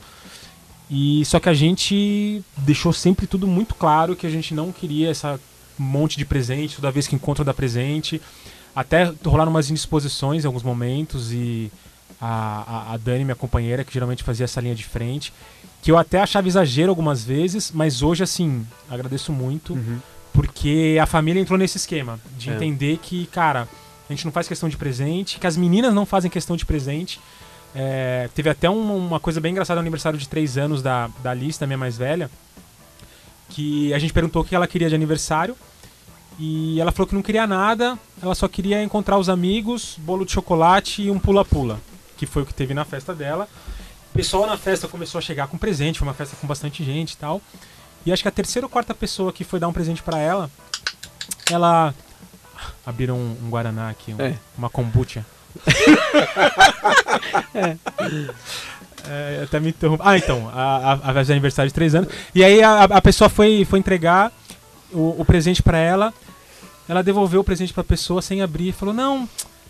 [0.90, 5.10] E só que a gente deixou sempre tudo muito claro que a gente não queria
[5.10, 5.38] essa
[5.78, 8.20] monte de presente, toda vez que encontro dá presente.
[8.74, 11.70] Até rolaram umas indisposições em alguns momentos e
[12.20, 15.32] a, a, a Dani, minha companheira, que geralmente fazia essa linha de frente,
[15.82, 19.98] que eu até achava exagero algumas vezes, mas hoje, assim, agradeço muito, Uhum.
[20.32, 22.54] porque a família entrou nesse esquema de É.
[22.54, 23.66] entender que, cara,
[24.08, 27.20] a gente não faz questão de presente, que as meninas não fazem questão de presente.
[27.74, 31.30] É, teve até um- uma coisa bem engraçada no aniversário de três anos da, da
[31.32, 32.30] Alice, da minha mais velha,
[33.50, 35.56] que a gente perguntou o que ela queria de aniversário.
[36.38, 40.32] E ela falou que não queria nada, ela só queria encontrar os amigos, bolo de
[40.32, 41.80] chocolate e um pula-pula,
[42.18, 43.48] que foi o que teve na festa dela.
[44.10, 47.12] O pessoal na festa começou a chegar com presente, foi uma festa com bastante gente
[47.12, 47.40] e tal.
[48.04, 50.50] E acho que a terceira ou quarta pessoa que foi dar um presente pra ela,
[51.50, 51.94] ela.
[52.84, 54.34] Abriram um, um Guaraná aqui, um- É.
[54.56, 55.24] uma kombucha.
[59.08, 60.02] É, até me interrompo.
[60.04, 62.10] Ah, então, a, a, a festa de aniversário de três anos.
[62.34, 64.32] E aí a, a pessoa foi, foi entregar
[64.92, 66.12] o, o presente pra ela.
[66.88, 69.28] Ela devolveu o presente pra pessoa sem abrir e falou: Não,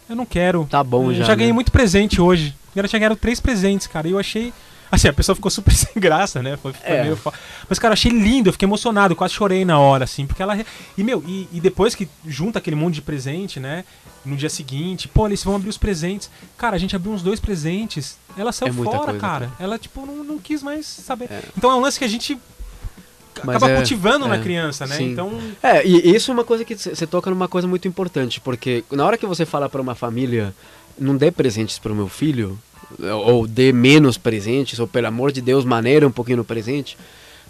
[0.09, 0.67] eu não quero.
[0.71, 1.25] Tá bom eu já.
[1.25, 1.55] já ganhei né?
[1.55, 2.55] muito presente hoje.
[2.75, 4.09] E ela tinha ganhado três presentes, cara.
[4.09, 4.55] E eu achei.
[4.97, 6.57] Assim, a pessoa ficou super sem graça, né?
[6.57, 7.03] Foi, foi É.
[7.05, 7.33] meio fo-
[7.69, 10.59] Mas, cara, achei lindo, eu fiquei emocionado, quase chorei na hora, assim, porque ela.
[10.97, 13.85] E, meu, e, e depois que junta aquele monte de presente, né?
[14.25, 16.29] No dia seguinte, pô, eles vão abrir os presentes.
[16.59, 18.17] Cara, a gente abriu uns dois presentes.
[18.37, 19.51] Ela saiu É fora, coisa, cara.
[19.59, 21.27] Ela, tipo, não, não quis mais saber.
[21.31, 21.43] É.
[21.57, 22.37] Então é um lance que a gente
[23.45, 24.97] Mas acaba é- cultivando na é, criança, né?
[24.97, 25.13] sim.
[25.13, 25.39] Então.
[25.63, 29.05] É, e isso é uma coisa que você toca numa coisa muito importante, porque na
[29.05, 30.55] hora que você fala para uma família,
[30.99, 32.59] não dê presentes para o meu filho,
[33.25, 36.97] ou dê menos presentes, ou pelo amor de Deus, maneira um pouquinho no presente,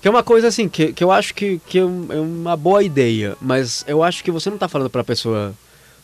[0.00, 2.82] que é uma coisa assim, que, que eu acho que, que é é uma boa
[2.82, 5.54] ideia, mas eu acho que você não tá falando para a pessoa,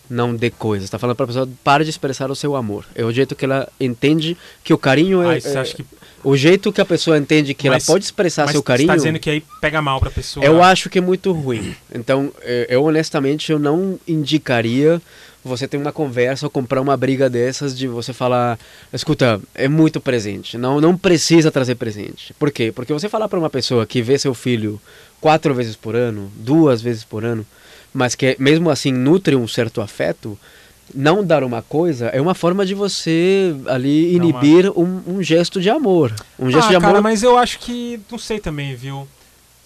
[0.08, 0.90] não dê coisas.
[0.90, 2.84] Tá falando pra pessoa, para de expressar o seu amor.
[2.94, 5.40] É o jeito que ela entende que o carinho é...
[5.40, 5.84] Você é- que.
[6.24, 8.86] O jeito que a pessoa entende que Mas- ela pode expressar mas seu Você carinho...
[8.86, 10.44] tá dizendo que aí pega mal pra pessoa.
[10.46, 11.74] Eu acho que é muito ruim.
[11.92, 15.02] Então, eh, eu honestamente eu não indicaria
[15.44, 18.58] você ter uma conversa ou comprar uma briga dessas de você falar,
[18.92, 22.32] escuta, é muito presente, não não precisa trazer presente.
[22.34, 22.72] Por quê?
[22.74, 24.80] Porque você falar para uma pessoa que vê seu filho
[25.20, 27.46] quatro vezes por ano, duas vezes por ano,
[27.92, 30.38] mas que mesmo assim nutre um certo afeto,
[30.94, 35.70] não dar uma coisa é uma forma de você ali inibir um, um gesto de
[35.70, 36.12] amor.
[36.38, 38.00] Um gesto ah, de amor cara, mas eu acho que.
[38.10, 39.08] Não sei também, viu?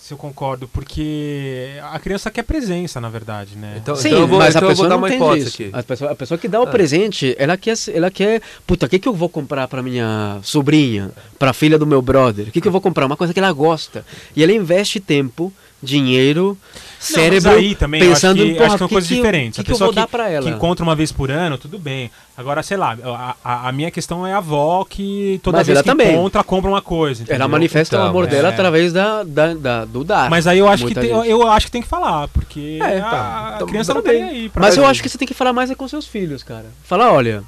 [0.07, 3.75] Se eu concordo, porque a criança quer presença, na verdade, né?
[3.83, 5.49] Então, Sim, então eu vou, mas a então eu vou pessoa dar não uma hipótese
[5.49, 5.63] isso.
[5.65, 5.71] aqui.
[5.73, 6.67] A pessoa, a pessoa que dá o Ah.
[6.69, 11.11] presente, ela quer, ela quer, puta, o que que eu vou comprar pra minha sobrinha,
[11.41, 12.47] pra filha do meu brother?
[12.47, 13.05] O que que eu vou comprar?
[13.05, 14.07] Uma coisa que ela gosta.
[14.37, 16.57] E ela investe tempo, dinheiro,
[16.99, 19.17] cérebro, mas aí também eu pensando acho que, em, acho que que coisas que eu-
[19.19, 19.55] diferentes.
[19.57, 20.45] que a que eu pessoa vou dar pra ela?
[20.51, 22.11] que encontra uma vez por ano, tudo bem.
[22.37, 25.77] Agora, sei lá, a, a- a minha questão é a avó que toda Mas vez
[25.77, 26.13] ela que também.
[26.13, 27.23] encontra, compra uma coisa.
[27.23, 27.49] Ela entendeu?
[27.49, 28.27] manifesta o Então, amor é.
[28.29, 30.29] dela através da, da, da- do dar.
[30.31, 33.03] Mas aí eu acho que tem, eu acho que tem que falar, porque É, a,
[33.03, 33.49] tá.
[33.51, 34.49] a Então, criança não nem aí.
[34.49, 36.67] pra Mas eu acho que você tem que falar mais é com seus filhos, cara.
[36.85, 37.43] Falar, olha,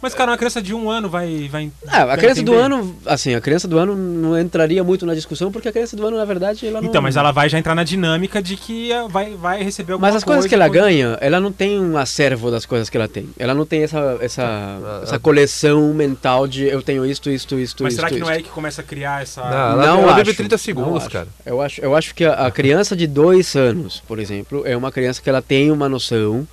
[0.00, 1.48] Mas, cara, uma criança de um ano vai.
[1.50, 5.14] vai Ah, a criança do ano, assim, a criança do ano não entraria muito na
[5.14, 6.88] discussão, porque a criança do ano, na verdade, ela não...
[6.88, 10.16] Então, mas ela vai já entrar na dinâmica de que vai, vai receber alguma Mas
[10.16, 12.96] as coisas coisa que ela quando- ganha, ela não tem um acervo das coisas que
[12.96, 13.28] ela tem.
[13.38, 15.18] Ela não tem essa, essa, Ah, essa ah.
[15.18, 18.38] coleção mental de eu tenho isto, isto, isto, Mas isto, será que não é isto.
[18.38, 19.42] aí que começa a criar essa.
[19.42, 21.10] Não, ela, Não ela acho, vive 30 não segundos, acho.
[21.10, 21.28] cara.
[21.44, 24.92] Eu acho, eu acho que a, a criança de dois anos, por exemplo, é uma
[24.92, 26.46] criança que ela tem uma noção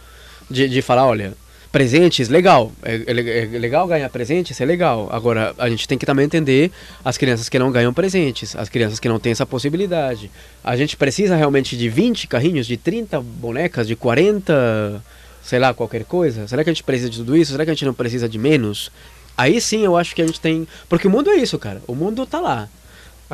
[0.49, 1.33] de, de falar, olha,
[1.75, 5.09] presentes, legal, é, é é legal ganhar presentes, é legal.
[5.11, 6.71] Agora, a gente tem que também entender
[7.03, 10.31] as crianças que não ganham presentes, as crianças que não têm essa possibilidade.
[10.63, 15.03] A gente precisa realmente de 20 carrinhos, de 30 bonecas, de 40,
[15.43, 16.47] sei lá, qualquer coisa?
[16.47, 17.51] Será que a gente precisa de tudo isso?
[17.51, 18.89] Será que a gente não precisa de menos?
[19.37, 20.65] Aí sim eu acho que a gente tem.
[20.87, 21.81] Porque o mundo é isso, cara.
[21.87, 22.69] O mundo tá lá.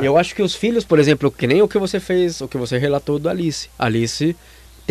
[0.01, 2.47] E eu acho que os filhos, por exemplo, que nem o que você fez, o
[2.47, 3.69] que você relatou do Alice.
[3.77, 4.36] Alice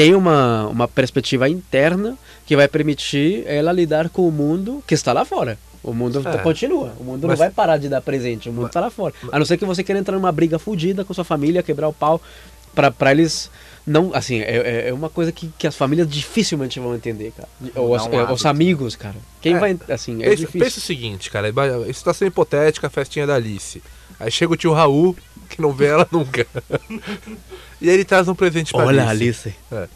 [0.02, 5.12] tem uma, uma perspectiva interna que vai permitir ela lidar com o mundo que está
[5.12, 5.58] lá fora.
[5.82, 6.38] O mundo É.
[6.38, 6.92] continua.
[6.98, 8.48] O mundo não Mas- vai parar de dar presente.
[8.48, 9.14] O mundo está lá fora.
[9.32, 11.92] A não ser que você queira entrar numa briga fodida com sua família, quebrar o
[11.92, 12.20] pau.
[12.74, 13.50] Pra eles.
[13.86, 17.48] Não, assim, é, é- é uma coisa que, que as famílias dificilmente vão entender, cara.
[17.74, 19.16] Ou as- é, os amigos, cara.
[19.40, 19.58] Quem É.
[19.58, 19.76] vai.
[19.88, 20.60] Assim, é pensa, difícil.
[20.60, 21.48] pensa o seguinte, cara.
[21.48, 23.82] é Situação hipotética, a festinha da Alice.
[24.20, 25.16] Aí chega o tio Raul,
[25.48, 26.46] que não vê ela nunca.
[27.80, 29.54] e aí ele traz um presente pra Olha, Alice.
[29.72, 29.88] Alice.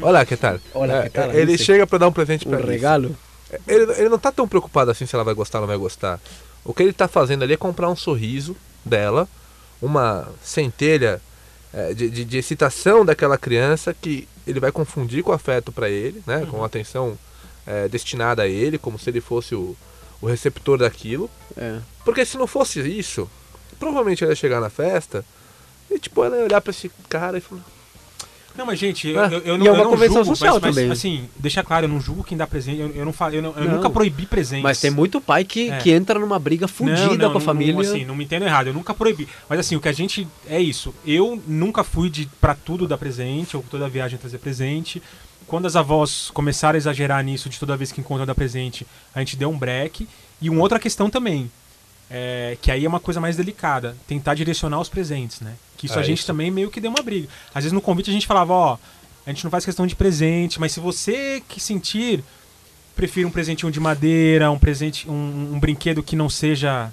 [0.00, 0.58] Olha que tal.
[0.74, 1.64] Olha É, que tal, Ele Alice.
[1.64, 2.68] chega pra dar um presente Um Alice.
[2.70, 3.16] regalo.
[3.68, 6.18] Ele, ele não tá tão preocupado assim se ela vai gostar ou não vai gostar.
[6.64, 9.28] O que ele tá fazendo ali é comprar um sorriso dela,
[9.80, 11.20] uma centelha
[11.72, 16.22] é, de, de- de excitação daquela criança que ele vai confundir com afeto pra ele,
[16.26, 16.46] né?
[16.50, 17.16] Com atenção
[17.66, 19.76] é, destinada a ele, como se ele fosse o,
[20.20, 21.30] o receptor daquilo.
[21.56, 21.78] É.
[22.04, 23.28] Porque se não fosse isso,
[23.78, 25.24] provavelmente ela ia chegar na festa
[25.90, 27.62] e tipo, ela ia olhar pra esse cara e falar.
[28.56, 30.62] Não, mas gente, eu, Ah, eu, eu não, é uma eu não julgo, social mas,
[30.62, 30.90] mas, também.
[30.90, 33.52] assim, deixa claro, eu não julgo quem dá presente, eu, eu não falo, eu, não-
[33.54, 33.74] eu Não.
[33.76, 34.62] nunca proibi presentes.
[34.62, 35.76] Mas tem muito pai que, É.
[35.76, 37.74] que entra numa briga fudida com a família.
[37.74, 39.28] Não, assim, não me entendo errado, eu nunca proibi.
[39.46, 40.26] Mas assim, o que a gente.
[40.48, 40.94] É isso.
[41.04, 45.02] Eu nunca fui de pra tudo dar presente, ou toda viagem trazer presente.
[45.46, 49.18] Quando as avós começaram a exagerar nisso, de toda vez que encontram dar presente, a
[49.18, 50.08] gente deu um break.
[50.40, 51.50] E uma outra questão também,
[52.10, 55.54] é, que aí é uma coisa mais delicada, tentar direcionar os presentes, né?
[55.76, 56.26] Que isso É a gente isso.
[56.26, 57.28] também meio que deu uma briga.
[57.48, 58.78] Às vezes no convite a gente falava, ó,
[59.26, 62.22] a gente não faz questão de presente, mas se você que sentir,
[62.94, 66.92] prefiro um presentinho de madeira, um presente, um, um brinquedo que não seja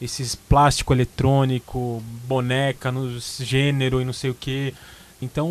[0.00, 4.74] esses plástico eletrônico, boneca no gênero e não sei o que.
[5.22, 5.48] Então,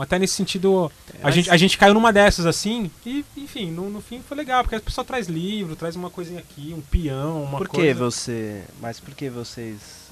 [0.00, 0.90] até nesse sentido,
[1.22, 4.36] a, Mas- gente, a gente caiu numa dessas assim, e enfim, no, no fim foi
[4.36, 7.76] legal, porque a pessoa traz livro, traz uma coisinha aqui, um peão, uma Por que
[7.76, 7.94] coisa.
[7.94, 8.64] você.
[8.80, 10.08] Mas por que vocês.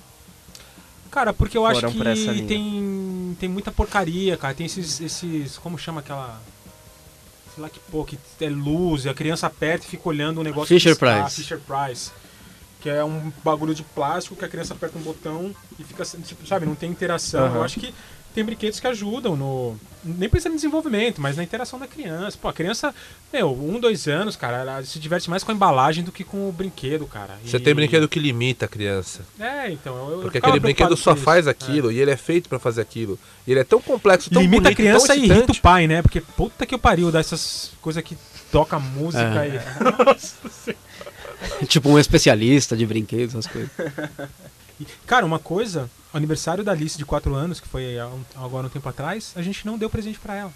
[1.11, 4.55] Cara, porque eu acho que tem, tem muita porcaria, cara.
[4.55, 5.59] Tem esses, esses.
[5.59, 6.41] Como chama aquela.
[7.55, 10.45] Sei lá que pô, que é luz, e a criança aperta e fica olhando um
[10.45, 10.69] negócio.
[10.69, 11.43] Fisher piscar, Price.
[11.43, 12.11] Fisher Price.
[12.81, 16.47] Que é um bagulho de plástico que a criança aperta um botão e fica, tipo,
[16.47, 17.47] sabe, não tem interação.
[17.47, 17.57] Aham.
[17.57, 17.93] Eu acho que
[18.37, 19.77] tem brinquedos que ajudam no.
[20.05, 22.39] Nem precisa de desenvolvimento, mas na interação da criança.
[22.41, 22.95] Pô, a criança,
[23.33, 26.49] meu, um, dois anos, cara, ela se diverte mais com a embalagem do que com
[26.49, 27.37] o brinquedo, cara.
[27.45, 29.23] Você E- tem brinquedo que limita a criança.
[29.41, 29.97] É, então.
[29.97, 31.47] Eu, eu Porque ficava aquele brinquedo só faz.
[31.47, 31.51] É.
[31.51, 33.19] aquilo e ele é feito pra fazer aquilo.
[33.47, 36.03] E ele é tão complexo, tão Limita bonito, a criança e irrita o pai, né?
[36.03, 38.17] Porque puta que eu pariu dessas coisas que
[38.53, 39.49] toca música É.
[39.49, 39.55] e.
[40.05, 41.67] Nossa Senhora.
[41.67, 43.71] tipo um especialista de brinquedos, essas coisas.
[45.07, 47.99] Cara, uma coisa, o aniversário da Alice de 4 anos, que foi
[48.35, 50.53] agora um tempo atrás, a gente não deu presente pra ela.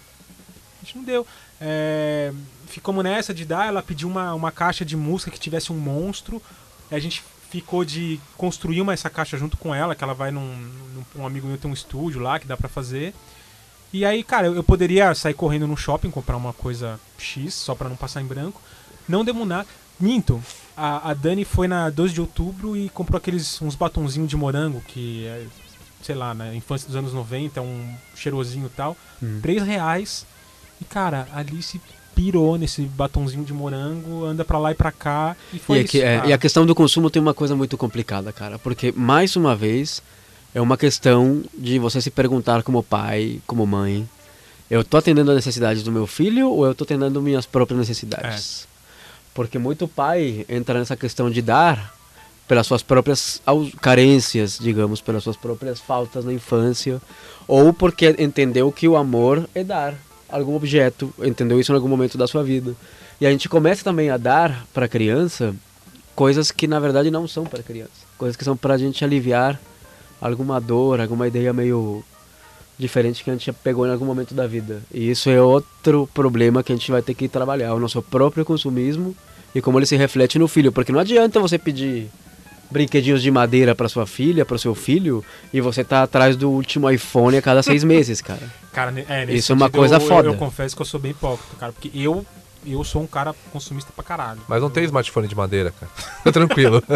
[0.81, 1.25] A gente não deu.
[1.59, 2.33] É,
[2.67, 6.41] ficamos nessa de dar, ela pediu uma, uma caixa de música que tivesse um monstro.
[6.89, 10.55] A gente ficou de construir uma, essa caixa junto com ela, que ela vai num,
[10.95, 13.13] num um amigo meu tem um estúdio lá que dá pra fazer.
[13.93, 17.75] E aí, cara, eu, eu poderia sair correndo no shopping, comprar uma coisa X, só
[17.75, 18.61] pra não passar em branco.
[19.07, 19.67] Não demos nada.
[19.99, 20.41] Minto,
[20.81, 24.81] a, a Dani foi na 12 de outubro e comprou aqueles uns batonzinhos de morango,
[24.87, 25.45] que é,
[26.01, 28.97] sei lá, na infância dos anos 90, um cheirosinho e tal.
[29.21, 29.39] Hum.
[29.41, 30.25] 3 reais.
[30.79, 31.79] E, cara, a Alice
[32.15, 35.35] pirou nesse batonzinho de morango, anda pra lá e pra cá.
[35.53, 35.89] E foi E, isso.
[35.97, 38.57] aqui- é, e a questão do consumo tem uma coisa muito complicada, cara.
[38.59, 40.01] Porque, mais uma vez,
[40.53, 44.07] é uma questão de você se perguntar como pai, como mãe.
[44.69, 48.67] Eu tô atendendo a necessidade do meu filho ou eu tô atendendo minhas próprias necessidades?
[49.33, 51.93] Porque muito pai entra nessa questão de dar
[52.47, 53.41] pelas suas próprias
[53.79, 57.01] carências, digamos, pelas suas próprias faltas na infância,
[57.47, 59.95] ou porque entendeu que o amor é dar
[60.27, 62.75] algum objeto, entendeu isso em algum momento da sua vida.
[63.21, 65.55] E a gente começa também a dar para a criança
[66.15, 69.59] coisas que na verdade não são para criança, coisas que são para a gente aliviar
[70.19, 72.03] alguma dor, alguma ideia meio
[72.81, 74.81] diferente que a gente já pegou em algum momento da vida.
[74.93, 78.43] E isso é outro problema que a gente vai ter que trabalhar, o nosso próprio
[78.43, 79.15] consumismo
[79.53, 82.09] e como ele se reflete no filho, porque não adianta você pedir
[82.71, 86.89] brinquedinhos de madeira para sua filha, para seu filho, e você tá atrás do último
[86.89, 88.41] iPhone a cada seis meses, cara.
[88.71, 90.29] Cara, é, nesse Isso é uma coisa eu, foda.
[90.29, 92.25] Eu, eu confesso que eu sou bem hipócrita, cara, porque eu,
[92.65, 94.39] eu sou um cara consumista pra caralho.
[94.47, 95.91] Mas não tem smartphone de madeira, cara.
[96.17, 96.83] Fica tranquilo.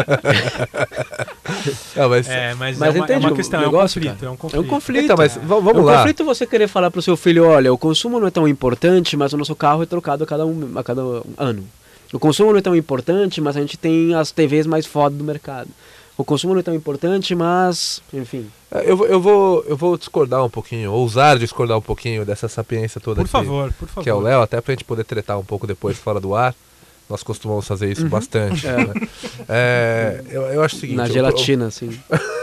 [1.96, 4.26] não, mas, É, mas, Mas é, uma, é uma questão, é um negócio, conflito, cara?
[4.26, 4.64] é um É conflito.
[4.64, 5.04] um conflito.
[5.04, 5.96] Então, mas v- vamos é um lá.
[5.98, 9.32] conflito você querer falar pro seu filho, olha, o consumo não é tão importante, mas
[9.32, 11.02] o nosso carro é trocado a cada, um, a cada
[11.36, 11.64] ano.
[12.12, 15.24] O consumo não é tão importante, mas a gente tem as TVs mais foda do
[15.24, 15.68] mercado.
[16.18, 18.50] O consumo não é tão importante, mas, enfim.
[18.70, 22.48] É, Eu, vou- eu, vou, eu vou discordar um pouquinho, ousar discordar um pouquinho dessa
[22.48, 24.02] sapiência toda Por que, favor, por favor.
[24.02, 26.54] que é o Léo, até pra gente poder tretar um pouco depois fora do ar.
[27.08, 28.66] Nós costumamos fazer isso bastante.
[28.66, 28.76] É.
[28.78, 28.94] né?
[29.48, 30.96] É, eu, eu acho o seguinte.
[30.96, 31.90] Na o- gelatina, assim.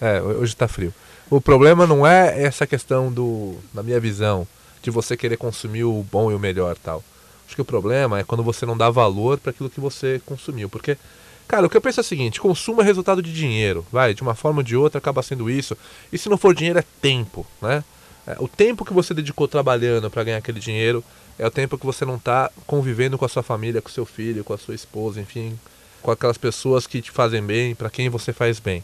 [0.00, 0.92] É, hoje tá frio.
[1.30, 4.46] O problema não é essa questão do, na minha visão,
[4.82, 7.02] de você querer consumir o bom e o melhor tal.
[7.46, 10.68] Acho que o problema é quando você não dá valor para aquilo que você consumiu.
[10.68, 10.98] Porque,
[11.46, 14.22] cara, o que eu penso é o seguinte: consumo é resultado de dinheiro, vai, de
[14.22, 15.76] uma forma ou de outra acaba sendo isso.
[16.12, 17.84] E se não for dinheiro, é tempo, né?
[18.26, 21.04] É, o tempo que você dedicou trabalhando para ganhar aquele dinheiro
[21.38, 24.44] é o tempo que você não tá convivendo com a sua família, com seu filho,
[24.44, 25.58] com a sua esposa, enfim,
[26.00, 28.82] com aquelas pessoas que te fazem bem, para quem você faz bem.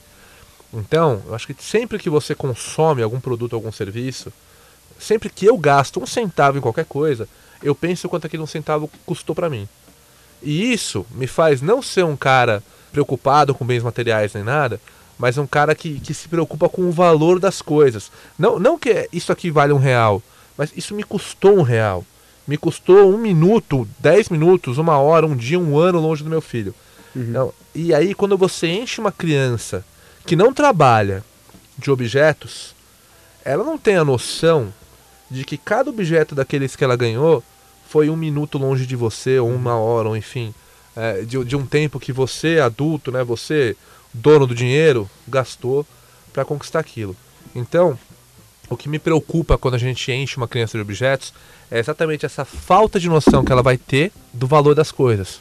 [0.72, 4.32] Então, eu acho que sempre que você consome algum produto, algum serviço,
[4.98, 7.28] sempre que eu gasto um centavo em qualquer coisa,
[7.62, 9.68] eu penso quanto aquele um centavo custou para mim.
[10.42, 14.80] E isso me faz não ser um cara preocupado com bens materiais nem nada,
[15.18, 18.10] mas um cara que, que se preocupa com o valor das coisas.
[18.38, 20.22] Não, não que isso aqui vale um real,
[20.56, 22.04] mas isso me custou um real.
[22.46, 26.40] Me custou um minuto, dez minutos, uma hora, um dia, um ano longe do meu
[26.40, 26.74] filho.
[27.14, 29.84] Então, e aí, quando você enche uma criança
[30.26, 31.22] que não trabalha
[31.78, 32.74] de objetos,
[33.44, 34.72] ela não tem a noção
[35.30, 37.42] de que cada objeto daqueles que ela ganhou
[37.90, 40.54] foi um minuto longe de você, ou uma hora, ou enfim,
[40.94, 43.76] é, de, de um tempo que você, adulto, né, você,
[44.14, 45.84] dono do dinheiro, gastou
[46.32, 47.16] para conquistar aquilo.
[47.52, 47.98] Então,
[48.68, 51.34] o que me preocupa quando a gente enche uma criança de objetos
[51.68, 55.40] é exatamente essa falta de noção que ela vai ter do valor das coisas.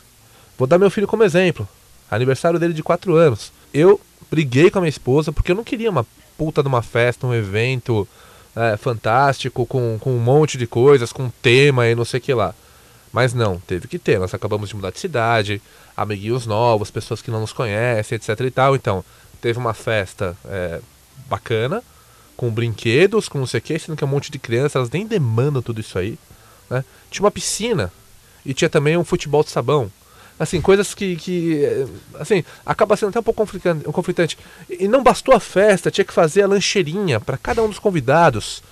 [0.57, 1.69] Vou dar meu filho como exemplo.
[2.09, 3.51] Aniversário dele de 4 anos.
[3.71, 7.27] Eu briguei com a minha esposa porque eu não queria uma puta de uma festa,
[7.27, 8.07] um evento
[8.55, 12.33] é, fantástico, com, com um monte de coisas, com tema e não sei o que
[12.33, 12.53] lá.
[13.11, 14.19] Mas não, teve que ter.
[14.19, 15.61] Nós acabamos de mudar de cidade,
[15.95, 18.75] amiguinhos novos, pessoas que não nos conhecem, etc e tal.
[18.75, 19.03] Então,
[19.41, 20.79] teve uma festa é,
[21.27, 21.83] bacana,
[22.37, 24.89] com brinquedos, com não sei o que, sendo que é um monte de crianças, elas
[24.89, 26.17] nem demandam tudo isso aí.
[26.69, 26.85] Né?
[27.09, 27.91] Tinha uma piscina
[28.45, 29.91] e tinha também um futebol de sabão.
[30.39, 31.85] Assim, coisas que, que
[32.17, 34.37] assim, acaba sendo até um pouco conflitan- conflitante.
[34.69, 38.63] E não bastou a festa, tinha que fazer a lancheirinha para cada um dos convidados.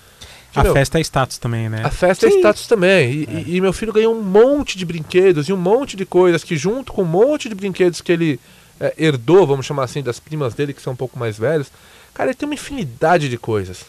[0.54, 1.82] Que, A meu, festa é status também, né?
[1.84, 3.12] a festa é status também.
[3.12, 6.42] E, e- e meu filho ganhou um monte de brinquedos e um monte de coisas
[6.42, 8.40] que, junto com um monte de brinquedos que ele
[8.80, 11.68] eh, herdou, vamos chamar assim, das primas dele, que são um pouco mais velhos,
[12.14, 13.82] cara, ele tem uma infinidade de coisas.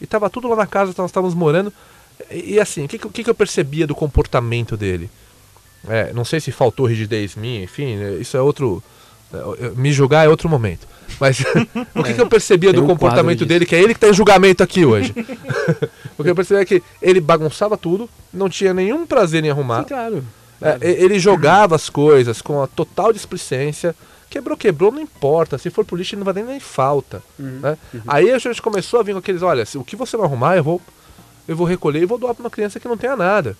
[0.00, 1.72] E tava tudo lá na casa que nós estávamos morando.
[2.32, 5.08] E, e assim, o que, que, que eu percebia do comportamento dele?
[5.88, 8.82] É, não sei se faltou rigidez minha, enfim, é, isso é outro.
[9.32, 10.86] é, é, Me julgar é outro momento.
[11.20, 11.40] Mas
[11.94, 14.14] o que, que eu percebia do um comportamento dele, que é ele que tá em
[14.14, 15.14] julgamento aqui hoje.
[16.18, 19.82] o que eu percebi é que ele bagunçava tudo, não tinha nenhum prazer em arrumar.
[19.82, 20.24] Sim, claro.
[20.60, 23.94] É, ele jogava as coisas com a total displicência.
[24.28, 25.58] Quebrou, quebrou, não importa.
[25.58, 27.22] Se for pro lixo, não vai nem nem falta.
[27.38, 27.60] Uhum.
[27.60, 27.78] né?
[28.06, 30.64] Aí a gente começou a vir com aqueles: olha, o que você não arrumar, eu
[30.64, 30.80] vou.
[31.46, 33.56] eu vou recolher e vou doar pra uma criança que não tenha nada.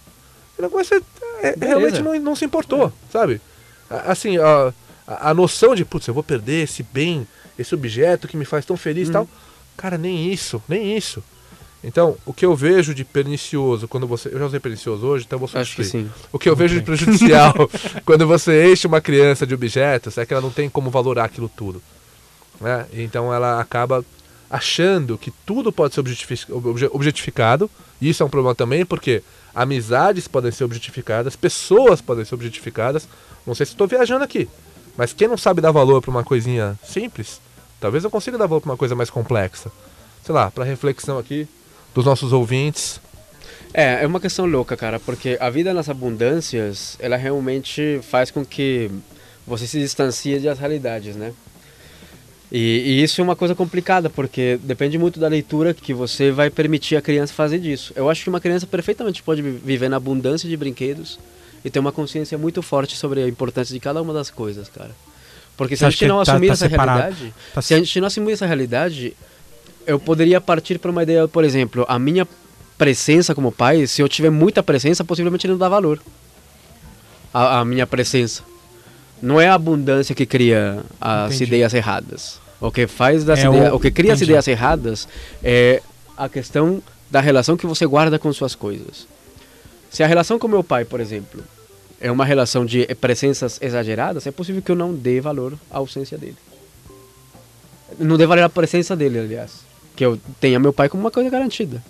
[0.59, 0.97] O negócio
[1.42, 1.66] é, é- Beleza.
[1.79, 3.40] realmente não, não se importou, sabe?
[3.90, 4.73] Assim, a,
[5.07, 7.27] a, a noção de, putz, eu vou perder esse bem,
[7.59, 9.29] esse objeto que me faz tão feliz e tal.
[9.77, 11.23] Cara, nem isso, nem isso.
[11.85, 14.29] Então, o que eu vejo de pernicioso quando você.
[14.29, 16.05] Eu já usei pernicioso hoje, então eu vou Acho que substituir.
[16.07, 16.11] sim.
[16.33, 17.55] O que eu vejo de prejudicial
[18.05, 21.49] quando você enche uma criança de objetos é que ela não tem como valorar aquilo
[21.55, 21.81] tudo.
[22.61, 22.87] Né?
[22.95, 24.05] Então ela acaba
[24.51, 27.71] achando que tudo pode ser objetifi- obje- objetificado.
[28.01, 29.23] E isso é um problema também, porque
[29.57, 33.09] amizades podem ser objetificadas, pessoas podem ser objetificadas.
[33.47, 34.47] Não sei se estou viajando aqui,
[34.99, 37.40] mas quem não sabe dar valor para uma coisinha simples,
[37.81, 39.73] talvez eu consiga dar valor para uma coisa mais complexa.
[40.23, 41.49] Sei lá, para reflexão aqui
[41.95, 43.01] dos nossos ouvintes.
[43.73, 48.45] É, é uma questão louca, cara, porque a vida nas abundâncias, ela realmente faz com
[48.45, 48.90] que
[49.47, 51.33] você se distancie das realidades, né?
[52.50, 56.48] E, e isso é uma coisa complicada, porque depende muito da leitura que você vai
[56.48, 57.92] permitir a criança fazer disso.
[57.96, 61.18] Eu acho que uma criança perfeitamente pode vi- viver na abundância de brinquedos
[61.64, 64.90] e ter uma consciência muito forte sobre a importância de cada uma das coisas, cara.
[65.56, 66.98] Porque se a gente não tá- assumir tá essa separado?
[67.00, 69.16] realidade, Tá se a gente não assumir essa realidade,
[69.85, 72.28] eu poderia partir para uma ideia, por exemplo, a minha
[72.78, 76.00] presença como pai, se eu tiver muita presença, possivelmente não dá valor.
[77.35, 78.42] A, a minha presença.
[79.22, 81.44] Não é a abundância que cria as Entendi.
[81.44, 82.38] ideias erradas.
[82.61, 84.31] O que faz das É ideias, o- o que cria as entendi.
[84.33, 85.09] ideias erradas
[85.42, 85.83] é
[86.16, 89.07] a questão da relação que você guarda com suas coisas.
[89.90, 91.42] Se a relação com meu pai, por exemplo,
[92.00, 96.18] é uma relação de presenças exageradas, é possível que eu não dê valor à ausência
[96.18, 96.37] dele.
[97.98, 99.52] Não dê valor à presença dele, aliás.
[99.94, 101.83] Que eu tenha meu pai como uma coisa garantida.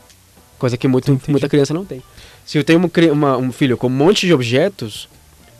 [0.58, 1.30] Coisa que muito, Entendi.
[1.30, 2.02] muita criança não tem.
[2.44, 5.08] Se eu tenho uma uma- um filho com um monte de objetos,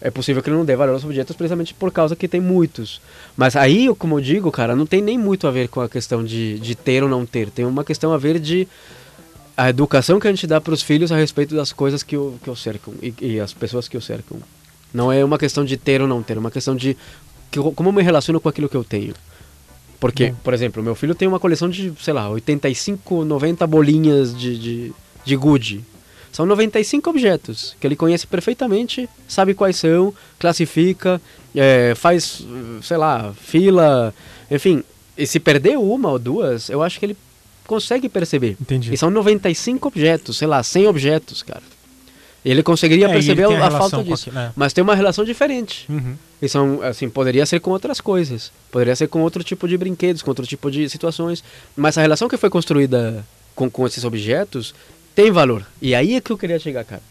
[0.06, 3.00] é possível que ele não dê valor aos objetos precisamente por causa que tem muitos.
[3.36, 6.22] Mas aí, como eu digo, cara, não tem nem muito a ver com a questão
[6.22, 7.50] de, de ter ou não ter.
[7.50, 8.68] Tem uma questão a ver de
[9.56, 12.38] a educação que a gente dá para os filhos a respeito das coisas que o,
[12.40, 14.38] que o cercam e, e as pessoas que o cercam.
[14.94, 16.96] Não é uma questão de ter ou não ter, é uma questão de
[17.50, 19.12] que, como eu me relaciono com aquilo que eu tenho.
[19.98, 24.56] Porque, por exemplo, meu filho tem uma coleção de, sei lá, 85, 90 bolinhas de,
[24.56, 24.92] de,
[25.24, 25.82] de Gucci.
[26.36, 31.18] São 95 objetos que ele conhece perfeitamente, sabe quais são, classifica,
[31.54, 32.42] é, faz,
[32.82, 34.14] sei lá, fila,
[34.50, 34.84] enfim.
[35.16, 37.16] E se perder uma ou duas, eu acho que ele
[37.66, 38.54] consegue perceber.
[38.60, 38.92] Entendi.
[38.92, 41.62] E são 95 objetos, sei lá, 100 objetos, cara.
[42.44, 44.28] Ele conseguiria É, perceber ele a, a falta disso.
[44.28, 44.52] aquilo, né?
[44.54, 45.86] Mas tem uma relação diferente.
[45.88, 46.16] Uhum.
[46.42, 48.52] E são, assim, poderia ser com outras coisas.
[48.70, 51.42] Poderia ser com outro tipo de brinquedos, com outro tipo de situações.
[51.74, 54.74] Mas a relação que foi construída com, com esses objetos
[55.16, 55.66] tem valor.
[55.82, 57.02] E aí é que eu queria chegar, cara.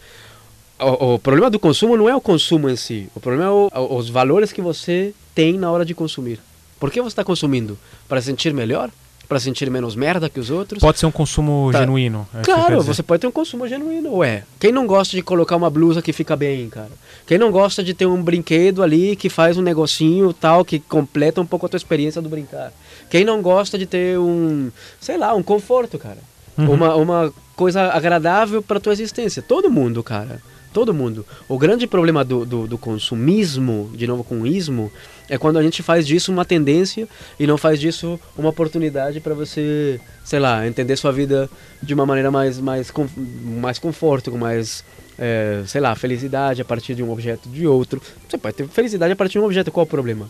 [0.79, 3.09] O, o problema do consumo não é o consumo em si.
[3.15, 6.39] O problema é o- os valores que você tem na hora de consumir.
[6.79, 7.77] Por que você está consumindo?
[8.07, 8.89] Para se sentir melhor?
[9.27, 10.79] Para se sentir menos merda que os outros?
[10.81, 11.79] Pode ser um consumo Tá.
[11.79, 12.27] genuíno.
[12.33, 12.93] é que Claro, dizer.
[12.93, 14.43] você pode ter um consumo genuíno, ué.
[14.59, 16.91] Quem não gosta de colocar uma blusa que fica bem, cara?
[17.25, 21.41] Quem não gosta de ter um brinquedo ali que faz um negocinho tal, que completa
[21.41, 22.71] um pouco a tua experiência do brincar?
[23.09, 26.19] Quem não gosta de ter um, sei lá, um conforto, cara?
[26.57, 26.71] Uhum.
[26.71, 29.41] Uma, uma coisa agradável para tua existência.
[29.41, 30.41] Todo mundo, cara.
[30.73, 31.25] Todo mundo.
[31.47, 34.91] O grande problema do, do, do consumismo, de novo com ismo,
[35.29, 37.07] é quando a gente faz disso uma tendência
[37.39, 41.49] e não faz disso uma oportunidade para você, sei lá, entender sua vida
[41.81, 44.83] de uma maneira mais, mais, com, mais conforto, com mais,
[45.17, 48.01] é, sei lá, felicidade a partir de um objeto de outro.
[48.27, 50.29] Você pode ter felicidade a partir de um objeto, qual o problema?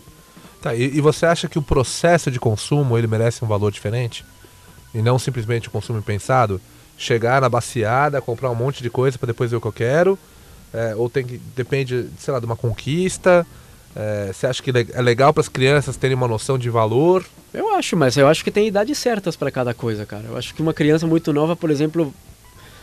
[0.62, 4.24] Tá, e, e você acha que o processo de consumo ele merece um valor diferente?
[4.94, 6.60] E não simplesmente o consumo impensado?
[6.96, 10.18] Chegar na baciada, comprar um monte de coisa para depois ver o que eu quero?
[10.72, 11.38] É, ou tem que.
[11.54, 13.46] Depende, sei lá, de uma conquista?
[13.94, 17.24] É, você acha que é legal para as crianças terem uma noção de valor?
[17.52, 20.24] Eu acho, mas eu acho que tem idades certas para cada coisa, cara.
[20.28, 22.12] Eu acho que uma criança muito nova, por exemplo,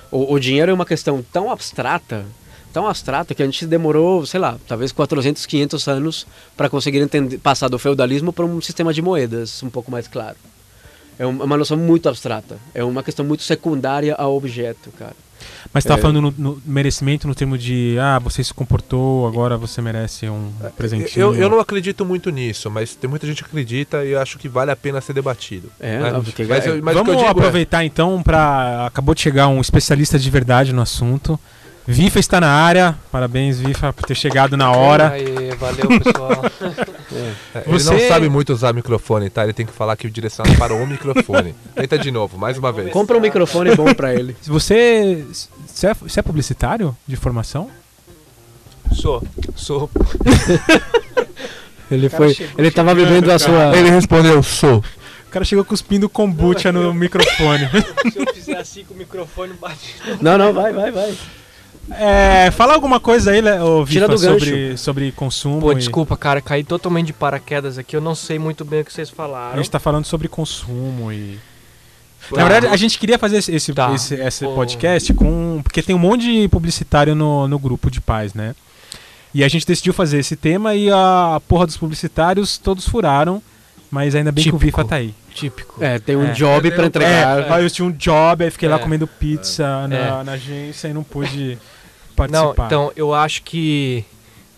[0.09, 2.25] o, o dinheiro é uma questão tão abstrata,
[2.73, 7.37] tão abstrata que a gente demorou, sei lá, talvez 400, 500 anos para conseguir entender,
[7.37, 10.37] passar do feudalismo para um sistema de moedas um pouco mais claro.
[11.19, 12.57] É um- uma noção muito abstrata.
[12.73, 15.15] É uma questão muito secundária ao objeto, cara.
[15.73, 15.97] Mas você tá É.
[15.97, 20.51] falando no, no merecimento no termo de ah, você se comportou, agora você merece um
[20.77, 21.21] presentinho.
[21.21, 24.37] Eu, eu não acredito muito nisso, mas tem muita gente que acredita e eu acho
[24.39, 25.69] que vale a pena ser debatido.
[25.81, 26.21] É, né?
[26.33, 29.59] que- mas, mas Vamos que eu digo é- aproveitar então para acabou de chegar um
[29.59, 31.37] especialista de verdade no assunto.
[31.85, 32.95] Vifa está na área.
[33.11, 35.09] Parabéns, Vifa, por ter chegado na hora.
[35.09, 36.43] Aê, valeu, pessoal.
[37.53, 39.43] É, Você- Ele não sabe muito usar microfone, tá?
[39.43, 41.53] Ele tem que falar que direcionado para o microfone.
[41.75, 42.89] Tenta de novo, mais uma vez.
[42.91, 44.35] Compra um microfone bom para ele.
[44.47, 45.23] Você,
[45.67, 47.69] você é, você é publicitário de formação?
[48.93, 49.21] sou,
[49.55, 49.89] sou.
[51.91, 54.83] Ele foi, chegou ele tava bebendo a sua Ele respondeu, sou.
[55.29, 57.69] cara chegou cuspindo kombucha no microfone.
[58.11, 59.95] Se eu fizer assim com o microfone bate.
[60.21, 61.13] Não, não, vai, vai, vai.
[61.91, 65.59] É, fala alguma coisa aí, ô, Vifa, sobre, sobre consumo.
[65.59, 67.95] Pô, e- desculpa, cara, caí totalmente de paraquedas aqui.
[67.95, 69.57] Eu não sei muito bem o que vocês A falaram.
[69.57, 71.37] gente tá falando sobre consumo e.
[72.29, 72.37] Tá.
[72.37, 73.93] Na verdade, a gente queria fazer esse, esse, Tá.
[73.93, 74.53] esse- esse Pô.
[74.55, 75.59] podcast com.
[75.61, 78.55] Porque tem um monte de publicitário no, no grupo de pais, né?
[79.33, 83.41] E a gente decidiu fazer esse tema e a porra dos publicitários todos furaram.
[83.91, 84.77] Mas ainda bem que o Típico.
[84.77, 85.13] Vifa tá aí.
[85.35, 85.83] Típico.
[85.83, 86.31] É, tem um É.
[86.31, 87.39] job pra entregar.
[87.41, 88.79] É, aí eu tinha um job, aí fiquei lá É.
[88.79, 90.23] comendo pizza na, É.
[90.23, 91.59] na agência e não pude
[92.15, 92.55] participar.
[92.55, 94.05] Não, então, eu acho que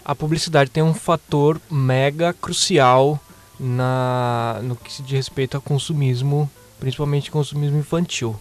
[0.04, 3.20] a publicidade tem um fator mega crucial
[3.60, 6.50] na, no que se diz respeito ao consumismo,
[6.80, 8.36] principalmente consumismo infantil.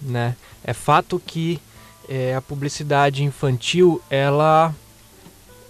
[0.00, 0.34] Né?
[0.64, 1.60] É fato que
[2.08, 4.74] é, a publicidade infantil, ela.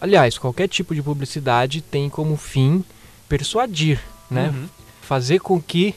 [0.00, 2.84] Aliás, qualquer tipo de publicidade tem como fim
[3.28, 4.48] persuadir, né?
[4.48, 4.68] Uhum.
[5.02, 5.94] fazer com que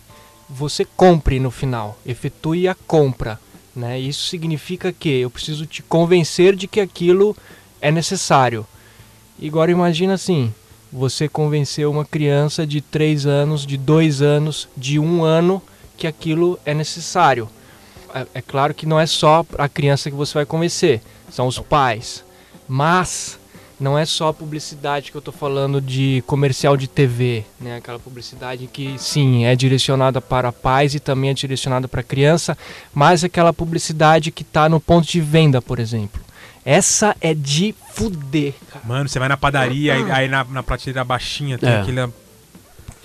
[0.50, 3.40] você compre no final, efetue a compra.
[3.76, 4.00] Né?
[4.00, 7.36] Isso significa que eu preciso te convencer de que aquilo
[7.82, 8.66] é necessário.
[9.38, 10.54] E Agora imagina assim,
[10.92, 15.62] você convenceu uma criança de 3 anos, de 2 anos, de 1 ano
[15.98, 17.50] que aquilo é necessário.
[18.14, 21.02] É, é claro que não é só a criança que você vai convencer,
[21.32, 22.24] são os pais.
[22.68, 23.39] Mas
[23.80, 27.78] não é só a publicidade que eu estou falando de comercial de TV, né?
[27.78, 32.58] Aquela publicidade que sim é direcionada para pais e também é direcionada para criança,
[32.94, 36.22] mas aquela publicidade que está no ponto de venda, por exemplo.
[36.66, 38.86] Essa é de fuder, cara.
[38.86, 41.80] Mano, você vai na padaria, aí, aí na, na prateleira baixinha tem É.
[41.82, 42.02] aquele.
[42.06, 42.14] monte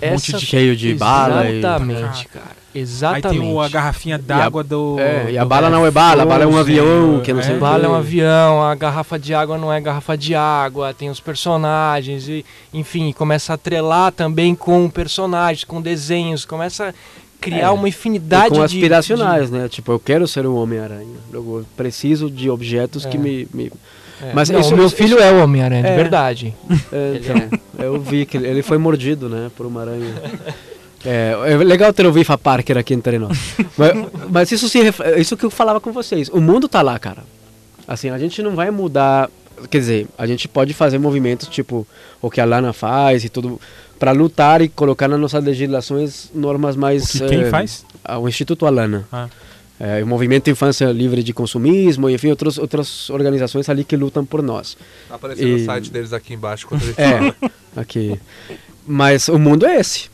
[0.01, 1.61] Essa de- Cheio de bala e-
[2.75, 3.27] Exatamente.
[3.27, 4.97] Aí tem o- a garrafinha d'água do.
[4.99, 7.41] É, e a do bala não é bala, a bala é um avião, que não
[7.41, 7.57] sei é.
[7.57, 11.09] o Bala é um avião, a garrafa de água não é garrafa de água, tem
[11.09, 16.93] os personagens, e, enfim, começa a atrelar também com personagens, com desenhos, começa a
[17.39, 19.67] criar É, uma infinidade com de- aspiracionais, né?
[19.69, 21.15] Tipo, eu quero ser um Homem-Aranha.
[21.31, 23.19] Eu preciso de objetos que É.
[23.19, 23.47] me.
[23.53, 23.71] me- de-
[24.21, 24.31] é.
[24.33, 25.95] Mas Não, isso- o meu isso- filho é o Homem-Aranha, de É.
[25.95, 26.53] verdade.
[26.91, 29.51] É, então, eu vi que ele, ele foi mordido, né?
[29.55, 30.13] Por uma aranha.
[31.05, 33.37] É, é legal ter o Vifa Parker aqui entre nós.
[33.77, 33.91] mas,
[34.29, 36.29] mas isso, se, ref- isso que eu falava com vocês.
[36.29, 37.23] O mundo tá lá, cara.
[37.87, 39.29] Assim, a gente não vai mudar.
[39.69, 41.87] Quer dizer, a gente pode fazer movimentos tipo
[42.21, 43.59] o que a Lana faz e tudo.
[43.99, 47.13] para lutar e colocar nas nossas legislações normas mais.
[47.15, 47.85] O que quem eh, faz?
[48.19, 49.07] O Instituto Alana.
[49.11, 49.27] Ah.
[49.79, 54.41] É, o Movimento Infância Livre de Consumismo, enfim, outros, outras organizações ali que lutam por
[54.41, 54.77] nós.
[55.09, 57.35] Tá aparecendo E- o site deles aqui embaixo quando a gente É, fala.
[57.75, 58.19] aqui.
[58.87, 60.09] Mas o mundo é esse.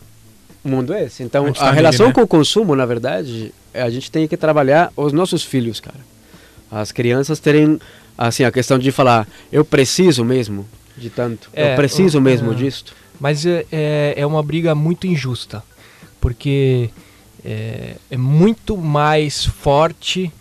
[0.63, 1.23] O mundo é esse.
[1.23, 2.13] Então, A a, tá relação né?
[2.13, 5.99] com o consumo, na verdade, a gente tem que trabalhar os nossos filhos, cara.
[6.69, 7.79] As crianças terem,
[8.17, 11.49] assim, a questão de falar, eu preciso mesmo de tanto.
[11.53, 12.55] É, eu preciso o- mesmo é.
[12.55, 12.93] disto.
[13.19, 15.63] Mas é, é, é uma briga muito injusta,
[16.19, 16.89] porque
[17.43, 20.31] é, é muito mais forte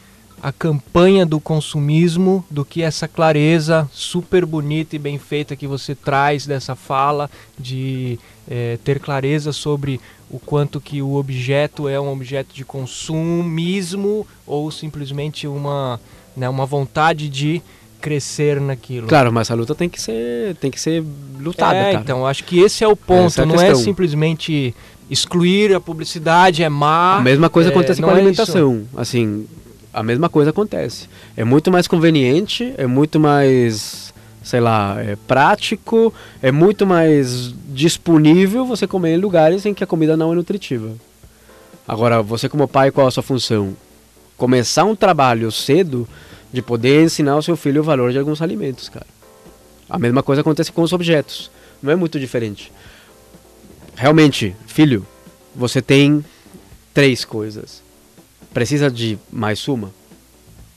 [0.43, 5.95] a campanha do consumismo do que essa clareza super bonita e bem feita que você
[5.95, 8.19] traz dessa fala de
[8.51, 14.71] é, ter clareza sobre o quanto que o objeto é um objeto de consumismo ou
[14.71, 16.01] simplesmente uma,
[16.37, 17.63] né, uma vontade de
[18.01, 19.07] crescer naquilo.
[19.07, 21.05] Claro, mas a luta tem que ser, tem que ser
[21.39, 22.03] lutada, é, cara.
[22.03, 23.41] então, acho que esse é o ponto.
[23.41, 24.75] É não é simplesmente
[25.09, 27.19] excluir a publicidade, é má.
[27.19, 28.85] A mesma coisa é, acontece com a é alimentação.
[28.97, 29.47] Assim,
[29.93, 31.09] a mesma coisa acontece.
[31.37, 34.10] É muito mais conveniente, é muito mais,
[34.43, 36.13] sei lá, é prático,
[36.43, 40.93] é muito mais disponível você comer em lugares em que a comida não é nutritiva.
[41.87, 43.77] Agora, você como pai, qual a sua função?
[44.37, 46.09] Começar um trabalho cedo
[46.53, 49.07] de poder ensinar ao seu filho o valor de alguns alimentos, cara.
[49.89, 51.51] A mesma coisa acontece com os objetos.
[51.83, 52.73] Não é muito diferente.
[53.97, 55.07] Realmente, filho,
[55.55, 56.25] você tem
[56.95, 57.83] três coisas.
[58.55, 59.91] Precisa de mais uma?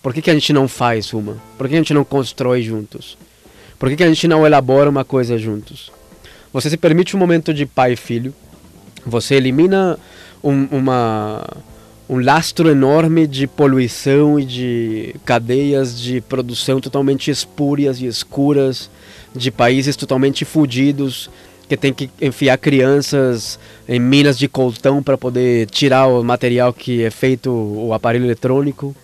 [0.01, 1.37] Por que, que a gente não faz uma?
[1.57, 3.17] Por que a gente não constrói juntos?
[3.83, 5.91] Por que, que a gente não elabora uma coisa juntos?
[6.53, 8.33] Você se permite um momento de pai e filho.
[9.05, 9.99] Você elimina
[10.41, 11.45] um, uma,
[12.07, 18.89] um lastro enorme de poluição e de cadeias de produção totalmente espúrias e escuras,
[19.35, 21.29] de países totalmente fodidos,
[21.67, 27.03] que tem que enfiar crianças em minas de coltão para poder tirar o material que
[27.03, 28.95] é feito o aparelho eletrônico.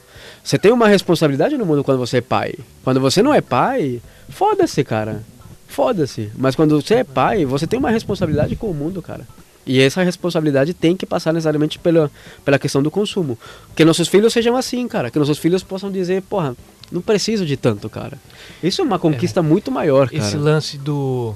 [0.50, 2.56] Você tem uma responsabilidade no mundo quando você é pai.
[2.84, 5.22] Quando você não é pai, foda-se, cara.
[5.68, 6.32] Foda-se.
[6.36, 9.28] Mas quando você é pai, você tem uma responsabilidade com o mundo, cara.
[9.64, 12.10] E essa responsabilidade tem que passar necessariamente pela,
[12.44, 13.38] pela questão do consumo.
[13.76, 15.12] Que nossos filhos sejam assim, cara.
[15.12, 16.58] Que nossos filhos possam dizer, porra,
[16.92, 18.18] não preciso de tanto, cara.
[18.64, 20.18] Isso é uma conquista muito maior, cara.
[20.24, 21.36] Esse lance do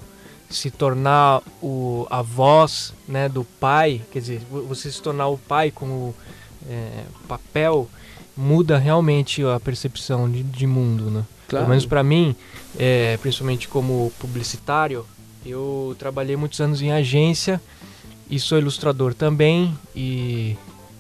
[0.50, 5.38] se tornar o, a voz né, do pai, quer dizer, vo- você se tornar o
[5.38, 6.16] pai com o
[6.68, 7.88] é, papel,
[8.36, 11.24] muda realmente a percepção de, de mundo, né?
[11.48, 11.66] Claro.
[11.66, 12.36] Pelo menos para mim,
[12.78, 15.06] é, principalmente como publicitário,
[15.46, 17.62] eu trabalhei muitos anos em agência
[18.30, 19.74] e sou ilustrador também.
[19.96, 20.56] E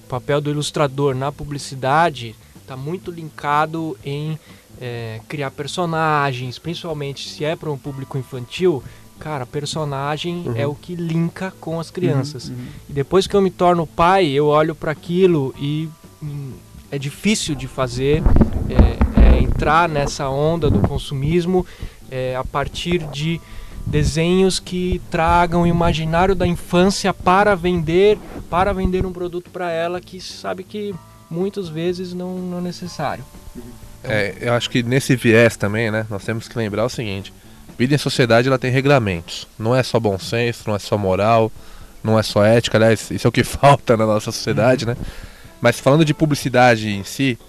[0.06, 4.38] o papel do ilustrador na publicidade está muito linkado em
[4.80, 8.84] é, criar personagens, principalmente se é para um público infantil.
[9.20, 10.54] Cara, personagem Uhum.
[10.56, 12.52] é o que linka com as crianças.
[12.90, 15.88] E depois que eu me torno pai, eu olho para aquilo e
[16.22, 16.52] hum,
[16.94, 18.22] é difícil de fazer,
[18.70, 21.66] é, é entrar nessa onda do consumismo
[22.12, 23.41] é, a partir de
[23.84, 30.00] desenhos que tragam o imaginário da infância para vender, para vender um produto para ela
[30.00, 30.94] que sabe que
[31.32, 33.26] muitas vezes não, não é necessário.
[34.04, 37.34] É, eu acho que nesse viés também, né, nós temos que lembrar o seguinte:
[37.76, 39.48] vida em sociedade ela tem regramentos.
[39.58, 41.52] Não é só bom senso, não é só moral,
[42.04, 44.96] não é só ética, aliás, isso é o que falta na nossa sociedade, né?
[45.64, 47.39] Mas falando de publicidade em si,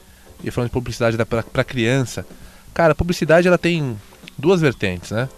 [0.44, 2.24] e falando de publicidade para criança,
[2.72, 3.98] cara, publicidade ela tem
[4.38, 5.28] duas vertentes, né?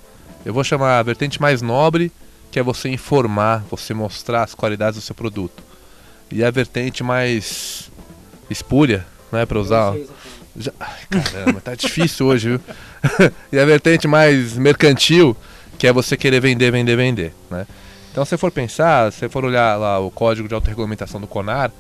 [0.45, 2.13] Eu vou chamar a vertente mais nobre,
[2.53, 5.63] que é você informar, você mostrar as qualidades do seu produto.
[6.31, 7.91] E a vertente mais
[8.51, 9.95] espúria, né, para usar
[10.55, 10.71] já...
[11.09, 12.61] Caramba, tá difícil hoje, viu?
[13.53, 15.35] e a vertente mais mercantil,
[15.79, 17.67] que é você querer vender, vender, vender, né?
[18.13, 21.27] Então, se você for pensar, se você for olhar lá o código de autorregulamentação do
[21.27, 21.73] CONAR,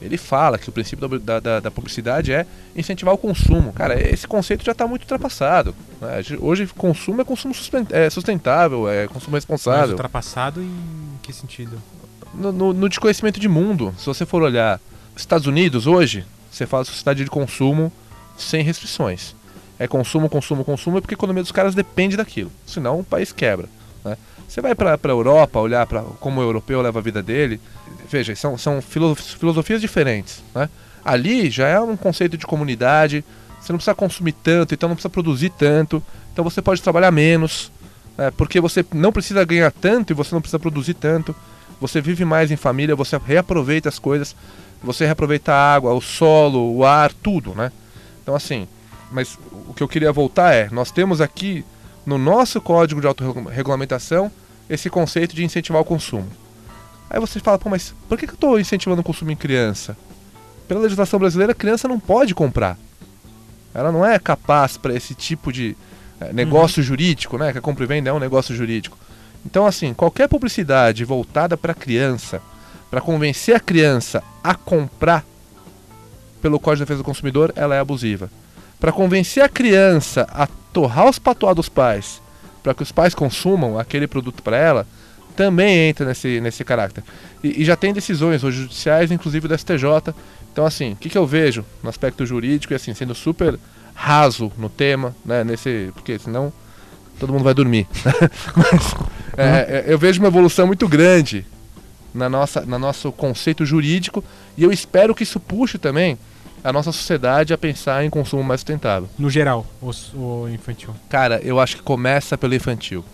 [0.00, 3.72] ele fala que o princípio da, da, da publicidade é incentivar o consumo.
[3.72, 5.74] Cara, esse conceito já está muito ultrapassado.
[6.00, 6.20] né?
[6.40, 7.54] Hoje, consumo é consumo
[7.90, 9.90] é sustentável, é consumo Mas responsável.
[9.90, 10.72] ultrapassado em
[11.22, 11.80] que sentido?
[12.34, 14.80] No, no, no de conhecimento de mundo, se você for olhar
[15.16, 17.92] Estados Unidos hoje, você fala sociedade de consumo
[18.36, 19.34] sem restrições.
[19.78, 22.50] É consumo, consumo, consumo, é porque a economia dos caras depende daquilo.
[22.66, 23.68] Senão o país quebra.
[24.04, 24.16] né?
[24.52, 27.58] Você vai para a Europa olhar para como o europeu leva a vida dele,
[28.06, 30.44] veja, são, são filo- filosofias diferentes.
[30.54, 30.68] Né?
[31.02, 33.24] Ali já é um conceito de comunidade,
[33.58, 37.72] você não precisa consumir tanto, então não precisa produzir tanto, então você pode trabalhar menos,
[38.14, 38.30] né?
[38.30, 41.34] porque você não precisa ganhar tanto e você não precisa produzir tanto.
[41.80, 44.36] Você vive mais em família, você reaproveita as coisas,
[44.82, 47.72] você reaproveita a água, o solo, o ar, tudo, né?
[48.22, 48.68] Então assim,
[49.10, 51.64] mas o que eu queria voltar é, nós temos aqui
[52.04, 54.30] no nosso código de autorregulamentação
[54.72, 56.26] esse conceito de incentivar o consumo.
[57.10, 59.94] Aí você fala, pô, mas por que que eu estou incentivando o consumo em criança?
[60.66, 62.78] Pela legislação brasileira, a criança não pode comprar.
[63.74, 65.76] Ela não é capaz para esse tipo de
[66.18, 67.52] eh, negócio jurídico, né?
[67.52, 68.96] Que a compra e venda é um negócio jurídico.
[69.44, 72.40] Então, assim, qualquer publicidade voltada para a criança,
[72.90, 75.22] para convencer a criança a comprar
[76.40, 78.30] pelo Código de Defesa do Consumidor, ela é abusiva.
[78.80, 82.21] Para convencer a criança a torrar os patuá dos pais,
[82.62, 84.86] para que os pais consumam aquele produto para ela,
[85.34, 87.02] também entra nesse, nesse caráter.
[87.42, 90.14] E, e já tem decisões hoje judiciais, inclusive do STJ.
[90.52, 93.58] Então, assim, o que, que eu vejo no aspecto jurídico e assim, sendo super
[93.94, 95.42] raso no tema, né?
[95.44, 95.90] Nesse.
[95.94, 96.52] Porque senão
[97.18, 97.86] todo mundo vai dormir.
[98.56, 98.94] Mas,
[99.36, 101.46] é, é, eu vejo uma evolução muito grande
[102.14, 104.22] na nossa, no nosso conceito jurídico
[104.56, 106.18] e eu espero que isso puxe também
[106.64, 109.08] a nossa sociedade a pensar em consumo mais sustentável.
[109.18, 110.94] No geral, o, o infantil.
[111.08, 113.04] Cara, eu acho que começa pelo infantil.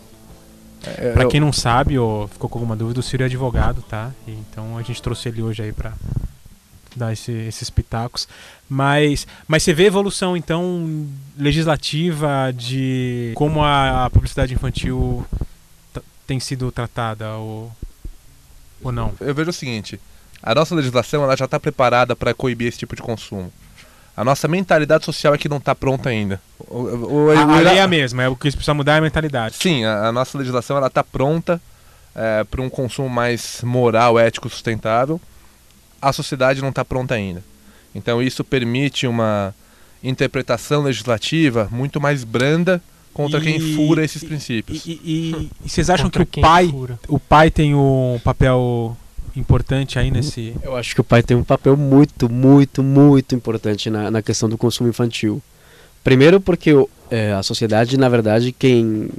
[0.84, 3.82] É, Pra eu- quem não sabe ou ficou com alguma dúvida, o Ciro é advogado,
[3.82, 4.12] tá?
[4.26, 5.92] Então a gente trouxe ele hoje aí pra
[6.94, 8.28] dar esse- esses pitacos.
[8.68, 15.24] Mas, mas você vê evolução, então, legislativa de como a, a publicidade infantil
[16.26, 17.72] tem sido tratada ou,
[18.82, 19.12] ou não?
[19.20, 19.98] eu vejo o seguinte:
[20.42, 23.52] a nossa legislação ela já está preparada para coibir esse tipo de consumo.
[24.16, 26.40] A nossa mentalidade social é que não está pronta ainda.
[26.58, 28.98] O- o- o- A, a lei é a mesma, é o que precisa mudar é
[28.98, 29.54] a mentalidade.
[29.56, 31.60] Sim, a, a nossa legislação ela está pronta
[32.50, 35.20] para um consumo mais moral, ético, sustentável.
[36.02, 37.44] A sociedade não está pronta ainda.
[37.94, 39.54] Então isso permite uma
[40.02, 42.82] interpretação legislativa muito mais branda
[43.14, 44.84] contra quem E- fura esses princípios.
[44.84, 46.98] E, e- e vocês acham Contra que o quem pai, fura.
[47.08, 48.96] o pai tem um papel
[49.38, 50.54] importante aí nesse.
[50.62, 54.48] Eu acho que o pai tem um papel muito, muito, muito importante na, na questão
[54.48, 55.42] do consumo infantil.
[56.02, 56.70] Primeiro porque
[57.10, 59.10] é, a sociedade, na verdade, quem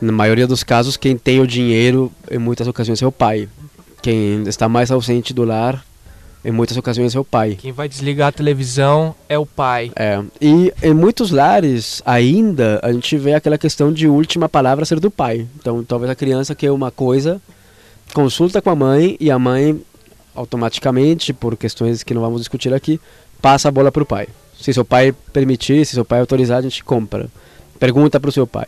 [0.00, 3.48] na maioria dos casos, quem tem o dinheiro, em muitas ocasiões, é o pai.
[4.02, 5.84] Quem está mais ausente do lar,
[6.44, 7.56] em muitas ocasiões, é o pai.
[7.58, 9.90] Quem vai desligar a televisão é o pai.
[9.96, 15.00] É, e em muitos lares ainda a gente vê aquela questão de última palavra ser
[15.00, 15.46] do pai.
[15.58, 17.40] Então talvez a criança quer uma coisa,
[18.12, 19.80] consulta com a mãe e a mãe
[20.34, 23.00] automaticamente, por questões que não vamos discutir aqui,
[23.40, 24.28] passa a bola para o pai.
[24.60, 27.28] Se seu pai permitir, se seu pai autorizar, a gente compra.
[27.78, 28.66] Pergunta para o seu pai.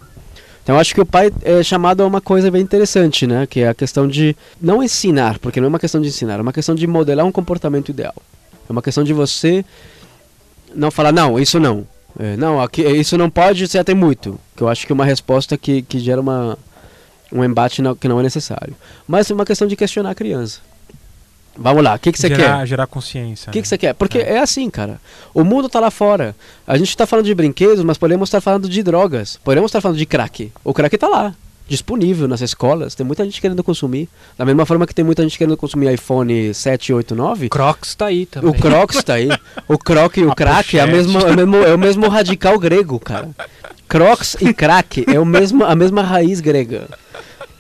[0.63, 3.47] Então acho que o pai é chamado a uma coisa bem interessante, né?
[3.47, 6.43] Que é a questão de não ensinar, porque não é uma questão de ensinar, é
[6.43, 8.15] uma questão de modelar um comportamento ideal.
[8.69, 9.65] É uma questão de você
[10.75, 11.87] não falar, não, isso não.
[12.19, 14.39] É, não, aqui, isso não pode, você tem muito.
[14.55, 16.59] Que eu acho que é uma resposta que, que gera uma,
[17.33, 18.75] um embate não- que não é necessário.
[19.07, 20.61] Mas é uma questão de questionar a criança.
[21.61, 22.37] Vamos lá, o que, que você quer?
[22.37, 23.51] gerar, gerar consciência.
[23.51, 23.63] O que, né?
[23.63, 23.93] que você quer?
[23.93, 24.39] Porque é.
[24.39, 25.01] assim, cara.
[25.35, 26.35] O mundo tá lá fora.
[26.65, 29.41] A gente tá falando de brinquedos, mas podemos estar falando de drogas.
[29.43, 30.53] Podemos estar falando de crack.
[30.63, 31.35] O crack tá lá.
[31.67, 32.95] Disponível nas escolas.
[32.95, 34.09] Tem muita gente querendo consumir.
[34.39, 37.49] Da mesma forma que tem muita gente querendo consumir iPhone 7, 8, 9.
[37.49, 38.51] Crocs tá aí também.
[38.51, 39.29] O Crocs tá aí.
[39.67, 42.57] O Croc e o A crack é, mesma, é, o mesmo, é o mesmo radical
[42.59, 43.31] grego, cara.
[43.89, 46.89] Crocs e crack é o mesmo, a mesma raiz grega.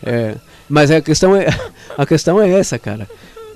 [0.03, 0.35] É,
[0.69, 1.47] mas a questão é,
[1.97, 3.09] a questão é essa, cara.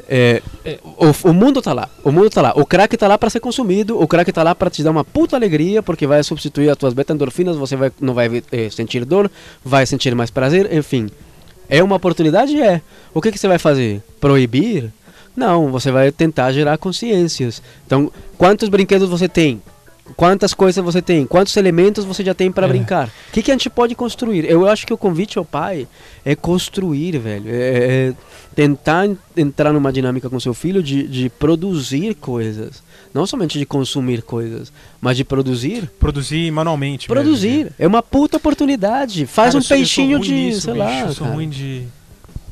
[0.09, 0.43] É,
[0.85, 2.53] o, o mundo tá lá, o mundo tá lá.
[2.55, 5.05] O crack tá lá para ser consumido, o crack tá lá para te dar uma
[5.05, 9.31] puta alegria, porque vai substituir as tuas beta-endorfinas, você vai, não vai eh, sentir dor,
[9.65, 11.09] vai sentir mais prazer, enfim.
[11.69, 12.61] É uma oportunidade?
[12.61, 12.83] É.
[13.15, 14.03] O que, que você vai fazer?
[14.21, 14.93] Proibir?
[15.35, 17.63] Não, você vai tentar gerar consciências.
[17.87, 19.63] Então, quantos brinquedos você tem?
[20.17, 21.25] Quantas coisas você tem?
[21.27, 22.69] Quantos elementos você já tem para É.
[22.69, 23.07] brincar?
[23.09, 24.45] O que, que a gente pode construir?
[24.45, 25.87] Eu acho que o convite ao pai
[26.25, 27.45] é construir, velho.
[27.49, 28.15] É, é
[28.55, 32.83] tentar en- entrar numa dinâmica com seu filho de, de produzir coisas.
[33.15, 35.89] Não somente de consumir coisas, mas de produzir.
[36.01, 37.09] Produzir manualmente.
[37.09, 37.65] mesmo, Produzir.
[37.67, 37.71] né?
[37.79, 39.25] É uma puta oportunidade.
[39.27, 41.01] Faz Cara, um peixinho de, nisso, sei bicho, lá.
[41.01, 41.37] Eu sou cara.
[41.37, 41.85] ruim de.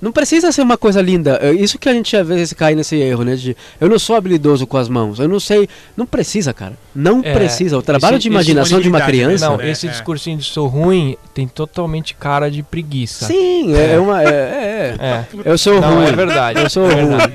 [0.00, 1.38] Não precisa ser uma coisa linda.
[1.42, 3.36] É Isso que a gente às vezes cai nesse erro, né?
[3.36, 5.18] De eu não sou habilidoso com as mãos.
[5.18, 5.68] Eu não sei.
[5.96, 6.72] Não precisa, cara.
[6.94, 7.76] Não É, precisa.
[7.76, 9.48] O trabalho esse- de imaginação de uma criança.
[9.50, 9.56] né?
[9.56, 9.90] Não, É, esse é.
[9.90, 13.26] discursinho de sou ruim tem totalmente cara de preguiça.
[13.26, 14.22] Sim, é, é uma.
[14.22, 15.24] É, é, É.
[15.44, 16.06] Eu sou Não, ruim.
[16.06, 16.60] é verdade.
[16.60, 17.06] Eu sou é ruim.
[17.08, 17.32] verdade.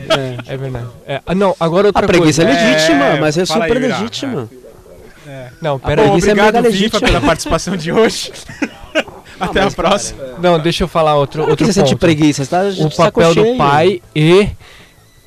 [0.48, 0.54] É.
[0.54, 0.86] É verdade.
[1.08, 2.60] É, ah, não, agora outra A preguiça é coisa.
[2.62, 3.88] legítima, É, mas é aí, super Ira.
[4.00, 4.50] legítima.
[5.62, 6.08] Não, A pera aí.
[6.08, 7.08] Bom, preguiça é obrigado, mega Vifa, legítima.
[7.08, 8.32] pela participação de hoje.
[9.40, 10.24] Até a próxima.
[10.42, 12.00] Não, deixa eu falar outro, Claro que outro você sente ponto.
[12.00, 13.58] preguiça, você tá o papel do cheio.
[13.58, 14.48] pai e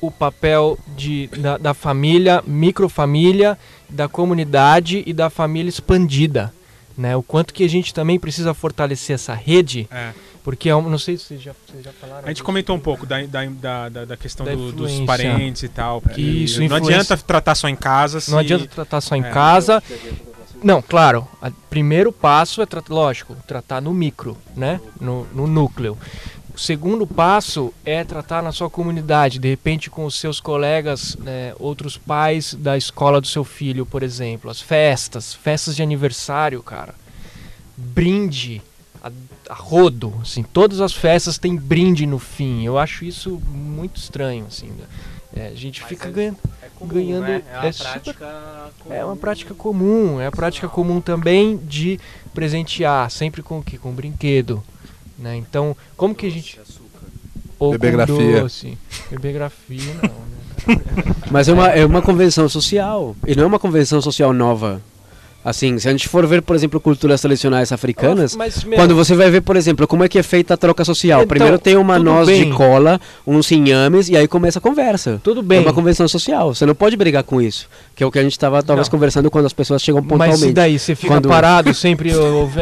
[0.01, 3.57] o papel de, da, da família, microfamília,
[3.89, 6.53] da comunidade e da família expandida.
[6.97, 7.15] Né?
[7.15, 10.11] O quanto que a gente também precisa fortalecer essa rede, É.
[10.43, 12.25] porque é não sei se vocês já, vocês já falaram.
[12.25, 13.45] A gente comentou um pouco da, da,
[13.89, 16.01] da, da- questão Da do- dos parentes e tal.
[16.17, 16.95] Isso, não influência.
[16.95, 18.19] adianta tratar só em casa.
[18.19, 19.29] se- Não adianta tratar só em É.
[19.29, 19.81] casa.
[20.63, 21.27] Não, claro.
[21.41, 24.79] O primeiro passo é, lógico, tratar no micro, né?
[24.99, 25.97] No, no núcleo.
[26.53, 31.53] O segundo passo é tratar na sua comunidade, de repente com os seus colegas, né,
[31.57, 34.51] outros pais da escola do seu filho, por exemplo.
[34.51, 36.93] As festas, festas de aniversário, cara.
[37.77, 38.61] Brinde,
[39.01, 39.09] a,
[39.49, 40.43] a rodo, assim.
[40.43, 42.65] Todas as festas têm brinde no fim.
[42.65, 44.73] Eu acho isso muito estranho, assim.
[45.33, 46.39] É, a gente fica ganhando.
[46.85, 47.41] Ganhando né?
[47.63, 48.15] é super-
[48.89, 51.99] É uma prática comum, é a prática comum também de
[52.33, 53.77] presentear, sempre com o quê?
[53.77, 54.63] Com brinquedo.
[55.17, 55.35] Né?
[55.35, 56.59] Então, como que a gente.
[57.57, 58.15] Ou Bebegrafia.
[58.15, 58.77] com doce.
[59.11, 60.73] Bebegrafia, não.
[60.75, 60.81] Né?
[61.29, 63.15] Mas é uma, é uma convenção social.
[63.27, 64.81] E não é uma convenção social nova.
[65.43, 69.15] Assim, se a gente for ver, por exemplo, culturas tradicionais africanas, Mas, meu, quando você
[69.15, 71.21] vai ver, por exemplo, como é que é feita a troca social.
[71.21, 72.43] Então, Primeiro tem uma noz bem.
[72.49, 75.19] de cola, uns inhames, e aí começa a conversa.
[75.23, 75.59] Tudo É bem.
[75.61, 76.53] uma convenção social.
[76.53, 77.67] Você não pode brigar com isso.
[77.95, 78.91] Que é o que a gente estava talvez Não.
[78.91, 80.47] conversando quando as pessoas chegam Mas pontualmente.
[80.49, 80.77] e daí?
[80.77, 82.11] Você fica Quando- parado sempre.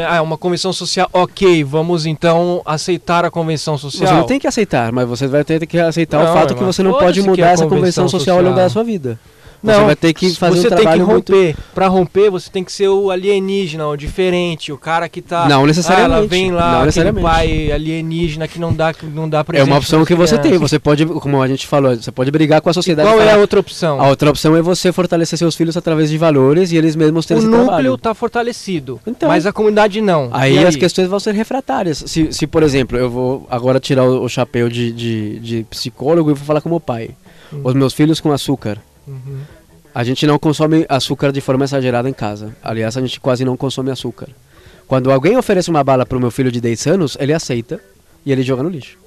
[0.08, 1.10] Ah, é uma convenção social.
[1.12, 4.08] Ok, vamos então aceitar a convenção social.
[4.08, 6.64] Você não tem que aceitar, mas você vai ter que aceitar Não, o fato que
[6.64, 9.20] mas você não pode que é mudar essa convenção social ao longo da sua vida.
[9.64, 11.32] Não, você vai ter que fazer você um trabalho tem que muito...
[11.34, 11.56] romper.
[11.74, 15.48] Pra romper, você tem que ser o alienígena, o diferente, o cara que tá.
[15.48, 19.40] Não necessariamente, Ah, ela vem lá, não pai alienígena que não dá, que não dá
[19.40, 20.58] É presente uma opção que você tem.
[20.58, 23.08] Você pode, como a gente falou, você pode brigar com a E sociedade.
[23.10, 24.00] qual e é a outra opção?
[24.00, 27.44] A outra opção é você fortalecer seus filhos através de valores e eles mesmos terem
[27.44, 27.98] o núcleo trabalho.
[27.98, 30.30] tá fortalecido, Então- mas a comunidade não.
[30.32, 32.04] Aí, E as questões vão ser refratárias.
[32.06, 36.32] Se, se, por exemplo, eu vou agora tirar o, o chapéu de, de, de psicólogo
[36.32, 37.10] e vou falar como pai.
[37.52, 37.62] Hum.
[37.64, 38.78] Os meus filhos com açúcar.
[39.08, 39.40] Uhum.
[39.96, 42.56] A gente não consome açúcar de forma exagerada em casa.
[42.64, 44.28] Aliás, a gente quase não consome açúcar.
[44.88, 47.80] Quando alguém oferece uma bala para o meu filho de 10 anos, ele aceita
[48.26, 48.98] e ele joga no lixo.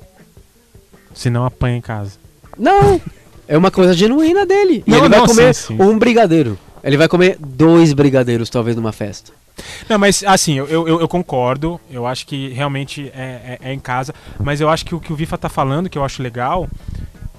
[1.14, 2.12] Se não apanha em casa.
[2.58, 3.00] Não!
[3.46, 4.84] É uma coisa genuína dele.
[4.86, 5.82] E Não, ele vai não, comer sim, sim.
[5.82, 6.58] um brigadeiro.
[6.84, 9.32] Ele vai comer dois brigadeiros, talvez, numa festa.
[9.88, 11.80] Não, mas assim, eu, eu, eu concordo.
[11.90, 14.14] Eu acho que realmente é, é- é em casa.
[14.38, 16.68] Mas eu acho que o que o Vifa tá falando, que eu acho legal,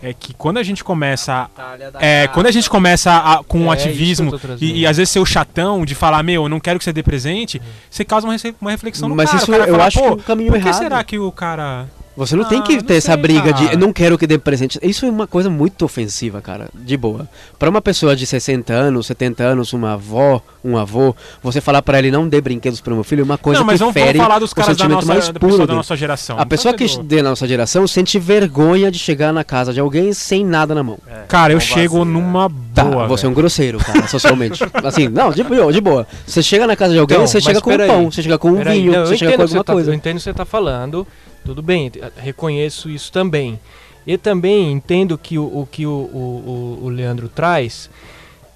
[0.02, 1.50] é que quando a gente começa.
[1.58, 4.70] a- É, quando a gente começa a- com É, um ativismo que eu tô trazendo.
[4.70, 6.92] e, e às vezes ser o chatão de falar, meu, eu não quero que você
[6.94, 9.38] dê presente, você causa uma, uma reflexão no Mas cara.
[9.44, 10.78] isso o cara eu fala, acho que é um caminho por que errado.
[10.82, 11.88] será que o cara.
[12.26, 13.74] Você não tem Ah, que não ter essa sei, briga de cara.
[13.76, 14.80] eu não quero que dê presente.
[14.84, 16.70] Isso é uma coisa muito ofensiva, cara.
[16.74, 17.28] De boa.
[17.58, 21.98] Pra uma pessoa de 60 anos, 70 anos, uma avó, um avô, você falar pra
[22.00, 24.18] ele não dê brinquedos pro meu filho é uma coisa não, mas que vamos, fere
[24.18, 26.38] vamos falar dos o caras da sentimento nossa, mais da puro da nossa geração.
[26.40, 30.14] A pessoa que Então, da nossa geração sente vergonha de chegar na casa de alguém
[30.14, 31.00] sem nada na mão.
[31.28, 32.14] Cara, eu Com chego vazia.
[32.14, 33.08] numa Tá, boa.
[33.08, 34.64] você é um grosseiro, cara, socialmente.
[34.84, 36.08] assim, não, de boa, de boa.
[36.26, 38.52] Você chega na casa de alguém, Então, você chega com um pão, você chega com
[38.52, 39.90] um vinho, não, você chega com que alguma tá- coisa.
[39.92, 41.06] Eu entendo o que você está falando,
[41.46, 43.60] tudo bem, te- reconheço isso também.
[44.06, 47.90] E também entendo que o, o que o, o, o- Leandro traz,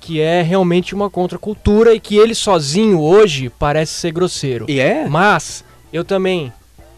[0.01, 4.65] que é realmente uma contracultura e que ele sozinho hoje parece ser grosseiro.
[4.67, 5.07] E é?
[5.07, 5.63] Mas
[5.93, 6.51] eu também.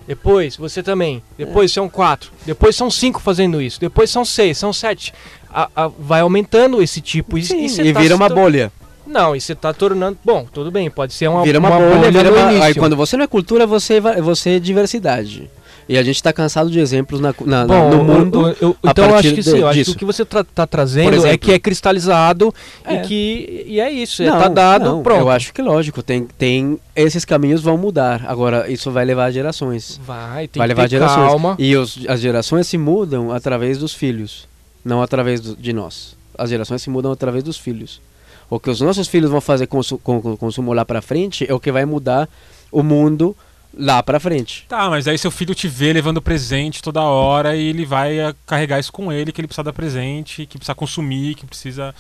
[0.08, 1.22] Depois, você também.
[1.38, 2.32] Depois são quatro.
[2.46, 3.78] Depois são cinco fazendo isso.
[3.80, 5.14] Depois são seis, são sete.
[5.54, 7.38] A- a- vai aumentando esse tipo.
[7.38, 8.72] E, Sim, e, e tá vira uma bolha.
[9.06, 10.18] Não, e você tá tornando.
[10.24, 12.64] Bom, tudo bem, pode ser uma, vira uma, uma bolha, vira no uma...
[12.66, 15.50] Aí quando você não é cultura, você, você é diversidade.
[15.90, 18.48] E a gente tá cansado de exemplos na, na- Bom, no mundo.
[18.50, 20.68] eu- eu- então eu acho que sim, eu acho que o que você tá, tá
[20.68, 21.28] trazendo exemplo.
[21.30, 22.96] é que é cristalizado É.
[22.96, 25.22] e que e é isso, é, Não, tá dado, não, pronto.
[25.22, 28.26] Eu acho que lógico, tem, tem esses caminhos vão mudar.
[28.28, 30.00] Agora, isso vai levar gerações.
[30.06, 31.28] Vai, tem vai que levar gerações.
[31.30, 31.56] calma.
[31.58, 34.46] E os- as gerações se mudam através dos filhos,
[34.84, 36.18] não através do- de nós.
[36.38, 38.02] As gerações se mudam através dos filhos.
[38.50, 41.46] O que os nossos filhos vão fazer com, com, com o consumo lá pra frente
[41.50, 42.30] é o que vai mudar
[42.72, 43.36] o mundo
[43.78, 44.66] lá pra frente.
[44.68, 48.36] Tá, mas aí seu filho te vê levando presente toda hora e ele vai eh,
[48.46, 51.94] carregar isso com ele, que ele precisa dar presente, que precisa consumir, que precisa.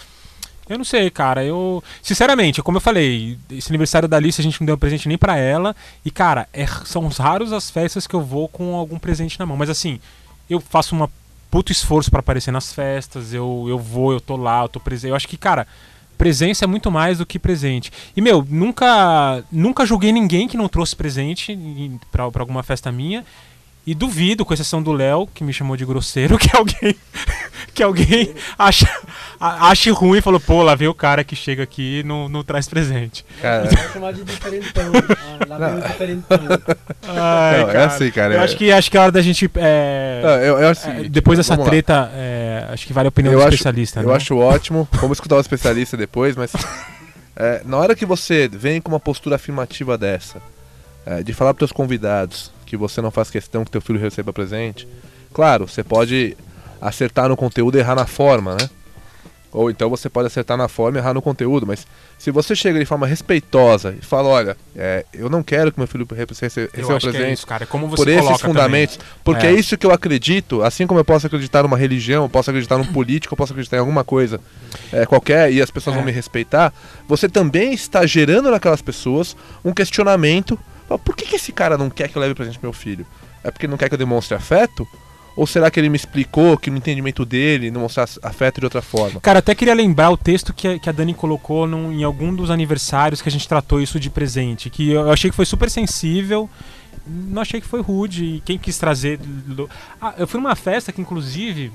[0.67, 1.43] Eu não sei, cara.
[1.45, 1.83] Eu.
[2.01, 5.37] Sinceramente, como eu falei, esse aniversário da Alice a gente não deu presente nem pra
[5.37, 5.75] ela.
[6.03, 9.55] E, cara, é- são raros as festas que eu vou com algum presente na mão.
[9.55, 9.99] Mas assim,
[10.49, 11.09] eu faço uma
[11.49, 13.33] puto esforço pra aparecer nas festas.
[13.33, 15.11] Eu, eu vou, eu tô lá, eu tô presente.
[15.11, 15.65] Eu acho que, cara,
[16.17, 17.91] presença é muito mais do que presente.
[18.15, 21.57] E, meu, nunca nunca julguei ninguém que não trouxe presente
[22.11, 23.23] pra alguma festa minha.
[23.87, 26.93] E duvido, com exceção do Léo, que me chamou de grosseiro, que alguém
[27.73, 28.85] que alguém acha,
[29.39, 32.27] a- ache ruim e falou, pô, lá vem o cara que chega aqui e não,
[32.27, 33.23] não traz presente.
[33.41, 34.91] Cara, chamar de diferentão.
[35.47, 36.37] lá diferentão.
[37.07, 39.49] Ai, Não, é assim, cara, Eu é- acho que, acho que é hora da gente.
[39.55, 43.09] é, não, eu, eu acho o é, depois dessa treta, é, acho que vale a
[43.09, 44.01] opinião Eu do acho- especialista.
[44.01, 44.15] Eu né?
[44.15, 44.87] acho ótimo.
[44.93, 46.51] Vamos escutar o especialista depois, mas
[47.37, 50.41] é, na hora que você vem com uma postura afirmativa dessa,
[51.05, 54.31] é, de falar para os convidados que você não faz questão que teu filho receba
[54.31, 54.87] presente,
[55.33, 56.37] claro, você pode
[56.79, 58.69] acertar no conteúdo e errar na forma, né?
[59.49, 61.87] Ou então você pode acertar na forma e errar no conteúdo, mas
[62.19, 65.87] se você chega de forma respeitosa e fala, olha, é, eu não quero que meu
[65.87, 67.63] filho re- rece- Eu receba que é presente, isso, cara.
[67.63, 69.51] É como você por esses fundamentos, porque É.
[69.51, 69.53] é.
[69.53, 72.85] isso que eu acredito, assim como eu posso acreditar numa religião, eu posso acreditar num
[72.91, 74.39] político, eu posso acreditar em alguma coisa
[74.91, 75.97] é, qualquer e as pessoas É.
[75.97, 76.71] vão me respeitar,
[77.07, 81.89] você também está gerando naquelas pessoas um questionamento, Fala, por que, que esse cara não
[81.89, 83.05] quer que eu leve presente pro meu filho?
[83.43, 84.87] É porque não quer que eu demonstre afeto?
[85.35, 88.81] Ou será que ele me explicou que no entendimento dele não mostrar afeto de outra
[88.81, 89.19] forma?
[89.21, 92.33] Cara, até queria lembrar o texto que a, que a Dani colocou num- em algum
[92.33, 94.69] dos aniversários que a gente tratou isso de presente.
[94.69, 96.49] Que eu achei que foi super sensível.
[97.05, 98.25] Não achei que foi rude.
[98.25, 99.19] E quem quis trazer.
[100.01, 101.71] Ah, eu fui numa festa que, inclusive.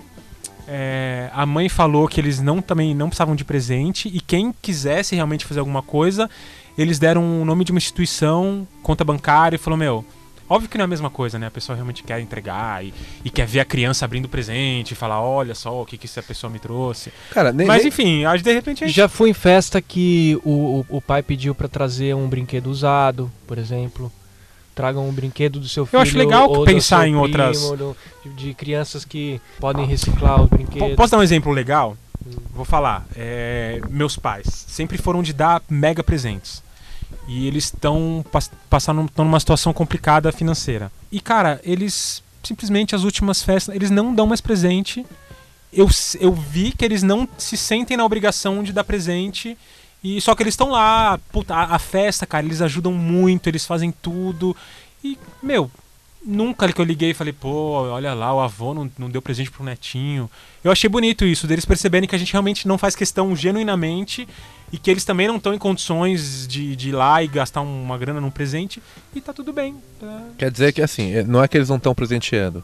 [0.67, 5.15] é, a mãe falou que eles não também não precisavam de presente e quem quisesse
[5.15, 6.29] realmente fazer alguma coisa,
[6.77, 10.05] eles deram o nome de uma instituição, conta bancária e falou: Meu,
[10.49, 11.47] óbvio que não é a mesma coisa, né?
[11.47, 12.93] A pessoa realmente quer entregar e,
[13.25, 16.23] e quer ver a criança abrindo presente e falar: Olha só o que, que essa
[16.23, 17.13] pessoa me trouxe.
[17.31, 18.97] Cara, nem, Mas enfim, acho de repente a gente...
[18.97, 23.31] Já fui em festa que o, o, o pai pediu pra trazer um brinquedo usado,
[23.47, 24.11] por exemplo.
[24.75, 26.01] Tragam um brinquedo do seu filho.
[26.01, 27.61] acho legal pensar em primo, outras-
[28.25, 30.97] de, de crianças que podem reciclar os Po- brinquedos.
[30.97, 31.95] Posso dar um exemplo legal?
[32.53, 33.07] Vou falar.
[33.17, 36.63] É, meus pais sempre foram de dar mega presentes.
[37.29, 38.25] E eles estão
[38.69, 40.91] passando tão numa situação complicada financeira.
[41.11, 45.07] E cara, eles simplesmente as últimas festas, eles não dão mais presente.
[45.73, 45.89] Eu,
[46.21, 49.57] eu vi que eles não se sentem na obrigação de dar presente.
[50.03, 53.65] E só que eles estão lá, puta, a, a festa, cara, eles ajudam muito, eles
[53.65, 54.57] fazem tudo.
[55.03, 55.71] E, meu,
[56.25, 59.51] nunca que eu liguei e falei, pô, olha lá, o avô não, não deu presente
[59.51, 60.31] pro netinho.
[60.63, 64.29] Eu achei bonito isso, deles perceberem que a gente realmente não faz questão genuinamente
[64.73, 67.99] e que eles também não estão em condições de, de ir lá e gastar uma
[67.99, 68.83] grana num presente
[69.15, 69.75] e tá tudo bem.
[70.01, 72.63] tá- Quer dizer que assim, é- não é que eles não estão presenteando.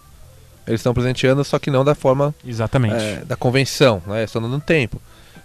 [0.67, 2.95] Eles estão presenteando, só que não da forma Exatamente.
[2.95, 4.25] é, da convenção, né?
[4.25, 5.01] Estão dando tempo.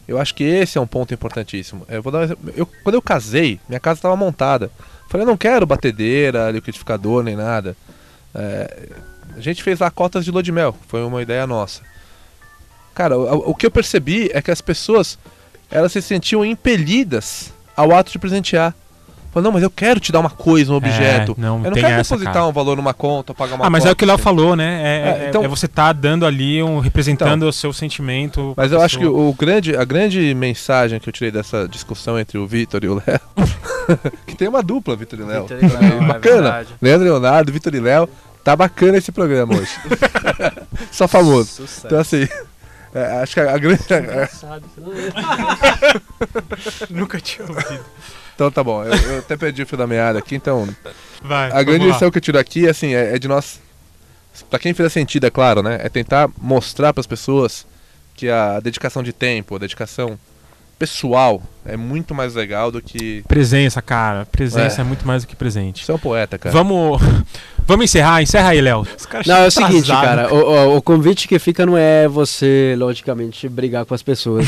[0.06, 1.86] Eu acho que esse é um ponto importantíssimo.
[1.88, 2.36] Eu vou dar um.
[2.56, 4.70] Eu, quando eu casei, minha casa estava montada.
[5.08, 7.76] Falei, eu não quero batedeira, liquidificador, nem nada.
[8.36, 8.90] É,
[9.36, 11.82] a gente fez lá cotas de lua de mel, foi uma ideia nossa.
[12.94, 15.18] Cara, o, o que eu percebi é que as pessoas
[15.70, 18.76] elas se sentiam impelidas ao ato de presentear.
[19.34, 21.36] Fala, não, mas eu quero te dar uma coisa, um objeto.
[21.38, 22.46] É, não, eu não tem quero essa, depositar cara.
[22.46, 23.90] um valor numa conta, pagar uma Ah, mas conta.
[23.90, 24.24] é o que o Léo assim.
[24.24, 24.82] falou, né?
[24.84, 28.54] É, É, é- então- é você tá dando ali, um, representando o seu sentimento.
[28.56, 32.38] Mas eu acho que o grande, a grande mensagem que eu tirei dessa discussão entre
[32.38, 33.20] o Vitor e o Léo,
[34.28, 35.48] que tem uma dupla, Vitor e Léo.
[35.48, 36.20] Vitor e Léo, é bacana.
[36.42, 36.70] verdade.
[36.82, 38.08] Leandro Leonardo, Vitor e Léo.
[38.44, 39.72] Tá bacana esse programa hoje.
[40.92, 41.50] Só famoso.
[41.50, 41.88] Sucesso.
[41.88, 42.28] Então assim,
[42.94, 43.82] é, acho que a, a grande.
[43.94, 44.30] é,
[46.90, 47.84] Nunca tinha ouvido.
[48.36, 50.68] Então tá bom, eu, eu até perdi o fio da meada aqui, então.
[51.22, 51.52] Vai.
[51.52, 53.60] A grande lição que eu tiro aqui assim, é, é de nós.
[54.50, 55.80] Pra quem fizer sentido, é claro, né?
[55.82, 57.66] É tentar mostrar pras pessoas
[58.16, 60.18] que a dedicação de tempo, a dedicação
[60.80, 63.24] pessoal é muito mais legal do que.
[63.28, 64.26] Presença, cara.
[64.26, 64.84] Presença é.
[64.84, 64.84] É.
[64.84, 65.86] muito mais do que presente.
[65.86, 66.52] Você é um poeta, cara.
[66.52, 67.00] Vamos.
[67.66, 68.22] Vamos encerrar?
[68.22, 68.86] Encerra aí, Léo.
[69.26, 70.30] Não, é o seguinte, atrasados.
[70.30, 70.34] cara.
[70.34, 74.46] O, o- o convite que fica não é você, logicamente, brigar com as pessoas.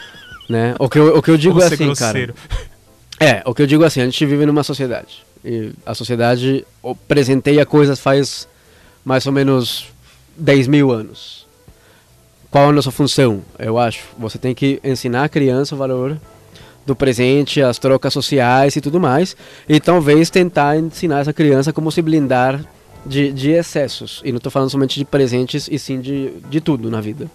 [0.48, 0.74] né?
[0.78, 2.34] O que eu, o que eu digo é ser assim, cara.
[3.18, 5.24] É, o que eu digo é assim, a gente vive numa sociedade.
[5.44, 6.66] E a sociedade
[7.08, 8.48] presenteia coisas faz
[9.04, 9.86] mais ou menos
[10.36, 11.46] 10 mil anos.
[12.50, 13.42] Qual a nossa função?
[13.58, 14.04] Eu acho.
[14.18, 16.18] Você tem que ensinar a criança o valor
[16.84, 19.36] do presente, as trocas sociais e tudo mais.
[19.68, 22.64] E talvez tentar ensinar essa criança como se blindar
[23.04, 24.20] de, de excessos.
[24.24, 27.30] E não estou falando somente de presentes, e sim de, de tudo na vida.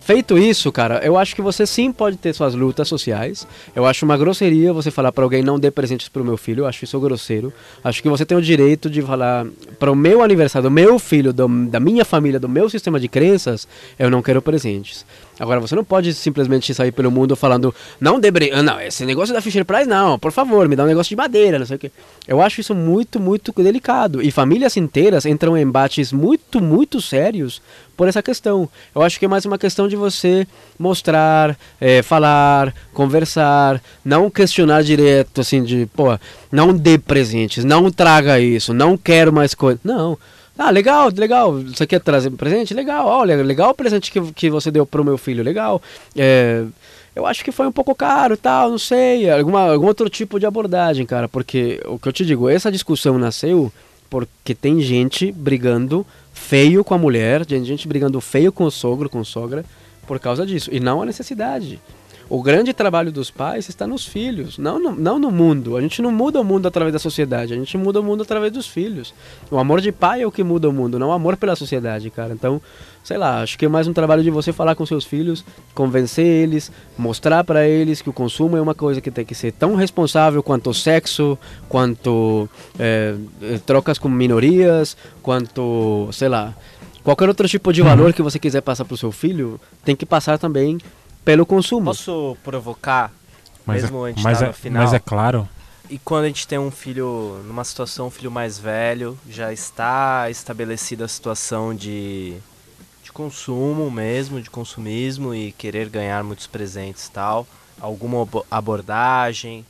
[0.00, 3.46] Feito isso, cara, eu acho que você sim pode ter suas lutas sociais.
[3.76, 6.62] Eu acho uma grosseria você falar para alguém não dê presentes pro meu filho.
[6.62, 7.52] Eu acho isso grosseiro.
[7.84, 9.46] Acho que você tem o direito de falar
[9.78, 13.08] para o meu aniversário, do meu filho, do- da minha família, do meu sistema de
[13.08, 15.04] crenças, eu não quero presentes.
[15.40, 19.06] Agora, você não pode simplesmente sair pelo mundo falando, não dê bre- ah, não, esse
[19.06, 21.76] negócio da Fisher Price não, por favor, me dá um negócio de madeira, não sei
[21.76, 21.90] o quê.
[22.28, 24.20] Eu acho isso muito, muito delicado.
[24.22, 27.62] E famílias inteiras entram em embates muito, muito sérios
[27.96, 28.68] por essa questão.
[28.94, 30.46] Eu acho que é mais uma questão de você
[30.78, 36.18] mostrar, eh, falar, conversar, não questionar direto, assim, de, pô,
[36.52, 39.80] não dê presentes, não traga isso, não quero mais coisa.
[39.82, 40.18] Não.
[40.62, 41.54] Ah, legal, legal.
[41.54, 42.74] Você quer trazer presente?
[42.74, 45.80] Legal, olha, legal o presente que, que você deu pro meu filho, legal.
[46.14, 46.66] É,
[47.16, 49.30] eu acho que foi um pouco caro tal, não sei.
[49.30, 51.26] Alguma, algum outro tipo de abordagem, cara.
[51.26, 53.72] Porque o que eu te digo, essa discussão nasceu
[54.10, 59.08] porque tem gente brigando feio com a mulher, tem gente brigando feio com o sogro,
[59.08, 59.64] com a sogra,
[60.06, 60.68] por causa disso.
[60.70, 61.80] E não a necessidade.
[62.30, 65.76] O grande trabalho dos pais está nos filhos, não no, não no mundo.
[65.76, 68.52] A gente não muda o mundo através da sociedade, a gente muda o mundo através
[68.52, 69.12] dos filhos.
[69.50, 72.08] O amor de pai é o que muda o mundo, não o amor pela sociedade,
[72.08, 72.32] cara.
[72.32, 72.62] Então,
[73.02, 76.24] sei lá, acho que é mais um trabalho de você falar com seus filhos, convencer
[76.24, 79.74] eles, mostrar para eles que o consumo é uma coisa que tem que ser tão
[79.74, 81.36] responsável quanto o sexo,
[81.68, 83.16] quanto eh,
[83.66, 86.54] trocas com minorias, quanto, sei lá,
[87.02, 90.06] qualquer outro tipo de valor que você quiser passar para o seu filho, tem que
[90.06, 90.78] passar também
[91.24, 91.86] pelo consumo.
[91.86, 93.12] Posso provocar?
[93.66, 94.82] Mas, Mesmo a é, gente mas, tá é, no final.
[94.82, 95.48] mas é claro.
[95.88, 100.30] E quando a gente tem um filho, numa situação, um filho mais velho, já está
[100.30, 102.36] estabelecida a situação de,
[103.02, 107.46] de consumo mesmo, de consumismo e querer ganhar muitos presentes e tal.
[107.80, 109.64] Alguma abo- abordagem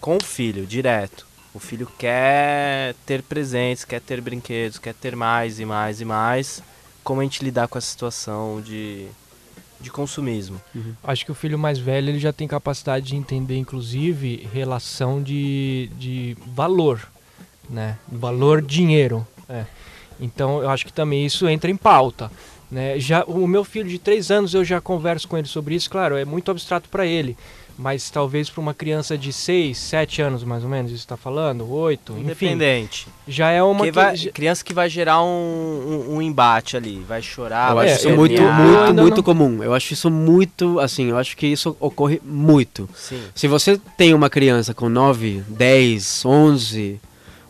[0.00, 1.26] com o filho, direto.
[1.52, 6.62] O filho quer ter presentes, quer ter brinquedos, quer ter mais e mais e mais.
[7.04, 9.06] Como a gente lidar com essa situação de,
[9.80, 10.60] de consumismo?
[11.04, 15.90] Acho que o filho mais velho ele já tem capacidade de entender, inclusive, relação de,
[15.98, 17.06] de valor,
[17.68, 17.98] né?
[18.10, 19.26] Valor dinheiro.
[19.48, 19.64] é.
[20.18, 22.30] Então eu acho que também isso entra em pauta.
[22.70, 22.98] Né?
[22.98, 26.16] Já, o meu filho de 3 anos eu já converso com ele sobre isso, claro,
[26.16, 27.36] é muito abstrato para ele.
[27.78, 31.70] Mas talvez para uma criança de 6, 7 anos mais ou menos, isso está falando,
[31.70, 32.22] 8, enfim.
[32.22, 33.06] Independente.
[33.28, 35.26] Já é uma Que que- vai- criança que vai gerar um,
[36.08, 39.22] um, um embate ali, vai chorar, eu vai acho isso é, muito, muito, muito não-
[39.22, 39.62] comum.
[39.62, 42.88] Eu acho isso muito, assim, eu acho que isso ocorre muito.
[42.94, 43.20] Sim.
[43.34, 46.98] Se você tem uma criança com 9, 10, 11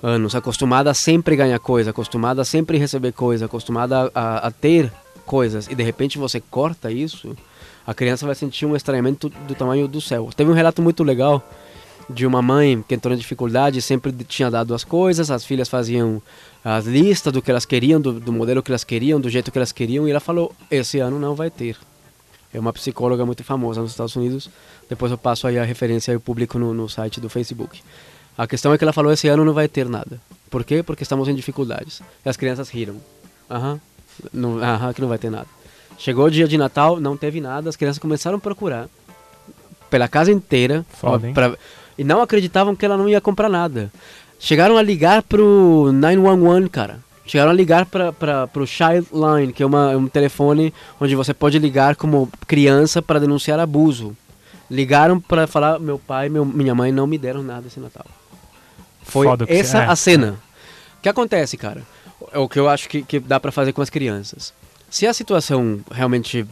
[0.02, 4.50] anos, acostumada a sempre ganhar coisa, acostumada a sempre receber coisa, acostumada a, a- a
[4.50, 4.92] ter
[5.24, 7.36] coisas, e de repente você corta isso,
[7.86, 10.28] a criança vai sentir um estranhamento do tamanho do céu.
[10.34, 11.42] Teve um relato muito legal
[12.08, 16.22] de uma mãe que entrou em dificuldade, sempre tinha dado as coisas, as filhas faziam
[16.64, 19.58] as listas do que elas queriam, do, do modelo que elas queriam, do jeito que
[19.58, 21.76] elas queriam, e ela falou: esse ano não vai ter.
[22.52, 24.48] É uma psicóloga muito famosa nos Estados Unidos.
[24.88, 27.82] Depois eu passo aí a referência e publico no, no site do Facebook.
[28.38, 30.20] A questão é que ela falou: esse ano não vai ter nada.
[30.50, 30.82] Por quê?
[30.82, 32.02] Porque estamos em dificuldades.
[32.24, 32.96] E as crianças riram.
[33.50, 33.80] Aham,
[34.94, 35.48] que não vai ter nada.
[35.98, 38.88] Chegou o dia de Natal, não teve nada, as crianças começaram a procurar
[39.90, 41.56] pela casa inteira Foda, pra-
[41.96, 43.90] e não acreditavam que ela não ia comprar nada.
[44.38, 46.98] Chegaram a ligar pro 911, cara.
[47.26, 51.58] Chegaram a ligar para pro Child Line, que é uma, um telefone onde você pode
[51.58, 54.16] ligar como criança para denunciar abuso.
[54.70, 58.06] Ligaram para falar: meu pai, meu, minha mãe não me deram nada esse Natal.
[59.02, 59.86] Foi Foda essa é.
[59.86, 60.36] a cena.
[60.98, 61.82] O que acontece, cara?
[62.32, 64.52] É o que eu acho que, que dá pra fazer com as crianças.
[64.90, 66.46] Se a situação realmente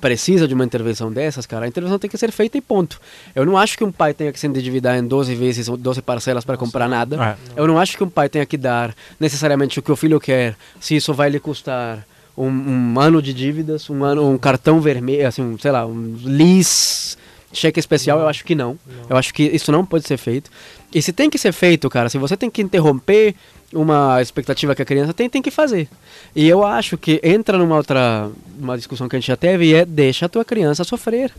[0.00, 3.00] precisa de uma intervenção dessas, cara, a intervenção tem que ser feita e ponto.
[3.34, 6.02] Eu não acho que um pai tenha que se endividar em 12 vezes ou 12
[6.02, 7.38] parcelas para comprar nada.
[7.56, 7.60] É.
[7.60, 10.56] Eu não acho que um pai tenha que dar necessariamente o que o filho quer,
[10.78, 12.06] se isso vai lhe custar
[12.36, 16.16] um, um ano de dívidas, um ano, um cartão vermelho, assim, um, sei lá, um
[16.22, 17.16] lis,
[17.50, 18.78] cheque especial, eu acho que não.
[19.08, 20.50] Eu acho que isso não pode ser feito.
[20.92, 23.34] E se tem que ser feito, cara, se você tem que interromper
[23.74, 25.88] uma expectativa que a criança tem, tem que fazer.
[26.34, 29.74] E eu acho que entra numa outra uma discussão que a gente já teve e
[29.74, 31.32] é deixa a tua criança sofrer.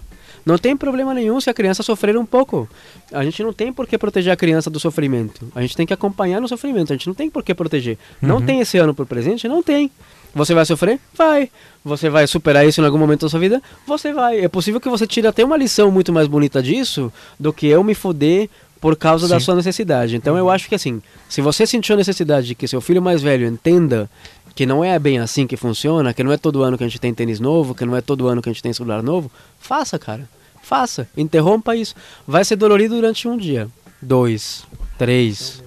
[0.46, 2.70] Não tem problema nenhum se a criança sofrer um pouco.
[3.12, 5.48] A gente não tem por que proteger a criança do sofrimento.
[5.56, 6.94] A gente tem que acompanhar no sofrimento.
[6.94, 7.98] A gente não tem por que proteger.
[8.22, 8.46] Não Uhum.
[8.46, 9.48] tem esse ano por presente?
[9.48, 9.90] Não tem.
[10.36, 11.00] Você vai sofrer?
[11.18, 11.50] Vai.
[11.84, 13.60] Você vai superar isso em algum momento da sua vida?
[13.88, 14.40] Você vai.
[14.42, 17.84] É possível que você tire até uma lição muito mais bonita disso do que eu
[17.84, 18.48] me fuder
[18.86, 19.46] por causa da Sim.
[19.46, 20.16] sua necessidade.
[20.16, 23.20] Então eu acho que assim, se você sentiu a necessidade de que seu filho mais
[23.20, 24.08] velho entenda
[24.54, 27.02] que não é bem assim que funciona, que não é todo ano que a gente
[27.02, 29.98] tem tênis novo, que não é todo ano que a gente tem celular novo, faça,
[29.98, 30.30] cara.
[30.62, 31.08] Faça.
[31.18, 31.96] Interrompa isso.
[32.28, 33.68] Vai ser dolorido durante um dia,
[34.00, 34.64] dois,
[35.00, 35.64] três.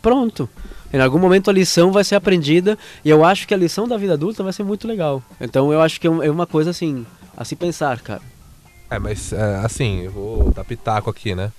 [0.00, 0.48] Pronto.
[0.92, 3.96] Em algum momento a lição vai ser aprendida e eu acho que a lição da
[3.96, 5.20] vida adulta vai ser muito legal.
[5.40, 7.04] Então eu acho que é é uma coisa assim,
[7.36, 8.22] a se pensar, cara.
[8.88, 11.50] É, mas é, assim, eu vou dar pitaco aqui, né?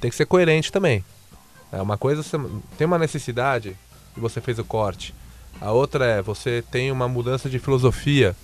[0.00, 1.04] Tem que ser coerente também.
[1.72, 2.38] É uma coisa, você
[2.78, 3.76] tem uma necessidade
[4.16, 5.14] e você fez o corte.
[5.60, 8.36] A outra é, você tem uma mudança de filosofia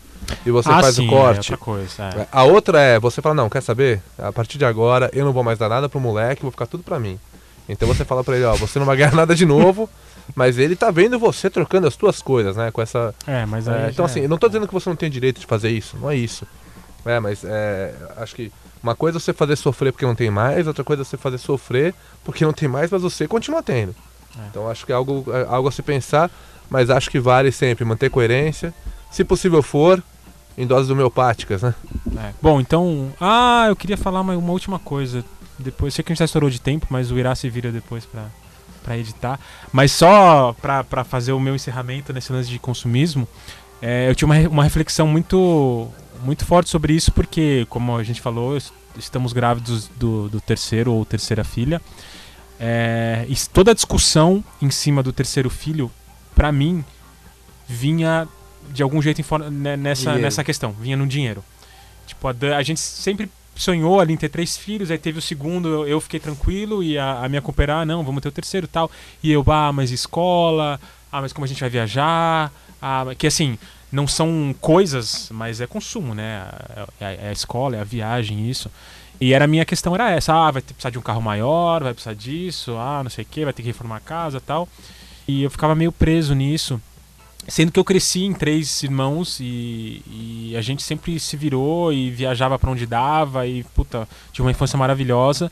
[0.46, 1.52] e você ah, faz sim, o É corte.
[1.52, 2.02] outra coisa.
[2.04, 2.26] é.
[2.32, 4.00] A outra é, você fala, não, quer saber?
[4.18, 6.82] A partir de agora eu não vou mais dar nada pro moleque, vou ficar tudo
[6.82, 7.18] pra mim.
[7.68, 9.88] Então você fala pra ele, ó, você não vai ganhar nada de novo,
[10.34, 12.70] mas ele tá vendo você trocando as tuas coisas, né?
[12.70, 13.14] Com essa.
[13.26, 15.46] É, mas é, então assim, eu não tô dizendo que você não tem direito de
[15.46, 16.46] fazer isso, não é isso.
[17.04, 18.52] É, mas é, acho que
[18.82, 21.38] uma coisa é você fazer sofrer porque não tem mais, outra coisa é você fazer
[21.38, 23.94] sofrer porque não tem mais, mas você continua tendo.
[24.38, 24.46] É.
[24.50, 26.30] Então acho que é algo, é algo a se pensar,
[26.68, 28.74] mas acho que vale sempre manter coerência.
[29.10, 30.02] Se possível for,
[30.56, 31.74] em doses homeopáticas, né?
[32.16, 32.32] É.
[32.40, 33.12] Bom, então.
[33.20, 35.24] Ah, eu queria falar uma, uma última coisa.
[35.58, 38.04] Depois, sei que a gente já estourou de tempo, mas o Irá se vira depois
[38.04, 38.26] pra,
[38.82, 39.38] pra editar.
[39.72, 43.28] Mas só pra, pra fazer o meu encerramento nesse lance de consumismo,
[43.80, 45.88] é, eu tinha uma, uma reflexão muito,
[46.22, 50.92] muito forte sobre isso, porque, como a gente falou, es- estamos grávidos do, do terceiro
[50.92, 51.80] ou terceira filha.
[52.60, 55.90] É, e toda a discussão em cima do terceiro filho,
[56.34, 56.84] pra mim,
[57.66, 58.28] vinha
[58.70, 59.20] de algum jeito
[59.50, 60.22] né, nessa, Dinheiro.
[60.22, 61.42] nessa questão, vinha no dinheiro.
[62.06, 65.22] Tipo, a, Dan- a gente sempre sonhou ali em ter três filhos, aí teve o
[65.22, 68.32] segundo, eu, eu fiquei tranquilo, e a, a minha companheira, ah, não, vamos ter o
[68.32, 68.90] terceiro tal.
[69.22, 73.58] E eu, ah, mas escola, ah, mas como a gente vai viajar, ah, que assim,
[73.92, 76.48] não são coisas, mas é consumo, né?
[77.00, 78.70] É, é- é a escola, é a viagem, isso.
[79.20, 81.92] E era a minha questão era essa, ah, vai precisar de um carro maior, vai
[81.94, 84.66] precisar disso, ah, não sei o que, vai ter que reformar a casa tal.
[85.28, 86.80] E eu ficava meio preso nisso.
[87.46, 92.08] Sendo que eu cresci em três irmãos e, e a gente sempre se virou e
[92.10, 95.50] viajava pra onde dava e, puta, tinha uma infância maravilhosa.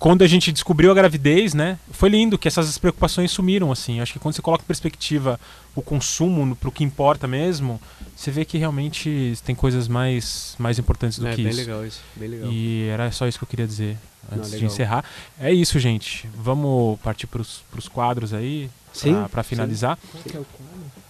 [0.00, 4.00] Quando a gente descobriu a gravidez, né, foi lindo que essas preocupações sumiram, assim.
[4.00, 5.38] Acho que quando você coloca em perspectiva
[5.76, 7.78] o consumo no- pro que importa mesmo,
[8.16, 11.60] você vê que realmente tem coisas mais, mais importantes do é que bem isso.
[11.60, 12.50] legal isso, bem legal.
[12.50, 13.98] E era só isso que eu queria dizer
[14.32, 14.70] antes de legal.
[14.72, 15.04] encerrar.
[15.38, 16.26] É isso, gente.
[16.34, 19.98] Vamos partir pros, pros quadros aí, Sim, pra, pra finalizar.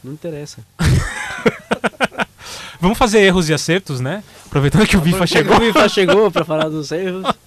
[0.02, 0.58] Não interessa.
[2.80, 4.24] Vamos fazer erros e acertos, né?
[4.46, 5.56] Aproveitando que o Bifa chegou.
[5.56, 7.24] O Bifa chegou pra falar dos erros.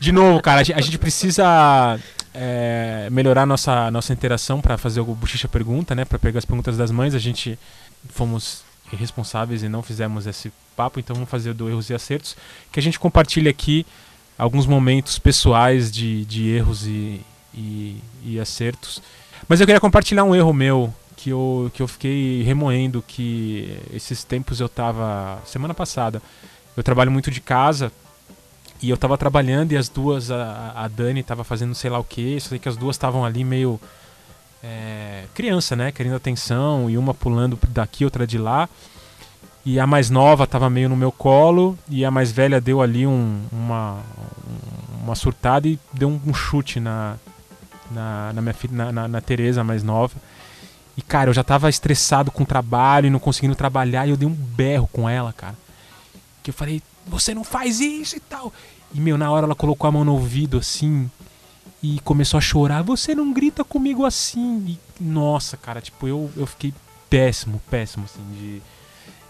[0.00, 1.98] De novo, cara, a gente, precisa
[2.34, 6.04] é, melhorar nossa, nossa interação pra fazer o Bochicha Pergunta, né?
[6.04, 7.14] Pra pegar as perguntas das mães.
[7.14, 7.58] A gente
[8.10, 8.62] fomos
[8.92, 12.36] irresponsáveis e não fizemos esse papo, então vamos fazer do erros e acertos.
[12.70, 13.86] Que a gente compartilha aqui
[14.38, 17.20] alguns momentos pessoais de, de erros e,
[17.54, 19.02] e, e acertos.
[19.48, 24.24] Mas eu queria compartilhar um erro meu que eu, que eu fiquei remoendo que esses
[24.24, 25.40] tempos eu tava.
[25.44, 26.22] Semana passada.
[26.76, 27.92] Eu trabalho muito de casa
[28.82, 32.04] e eu tava trabalhando e as duas, a, a Dani tava fazendo sei lá o
[32.04, 33.80] que, sei que as duas estavam ali meio.
[34.62, 35.90] é, criança, né?
[35.92, 38.68] Querendo atenção e uma pulando daqui, outra de lá.
[39.64, 43.06] E a mais nova tava meio no meu colo e a mais velha deu ali
[43.06, 47.16] um- uma, um- uma surtada e deu um, um chute na,
[47.90, 50.16] na, na minha filha, na, na, na Tereza, a mais nova.
[50.96, 54.16] E cara, eu já tava estressado com o trabalho e não conseguindo trabalhar e eu
[54.16, 55.54] dei um berro com ela, cara.
[56.42, 58.52] Que eu falei, você não faz isso e tal.
[58.94, 61.10] E meu, na hora ela colocou a mão no ouvido assim
[61.82, 62.82] e começou a chorar.
[62.82, 64.64] Você não grita comigo assim.
[64.68, 66.72] E, nossa, cara, tipo, eu, eu fiquei
[67.10, 68.62] péssimo, péssimo, assim, de.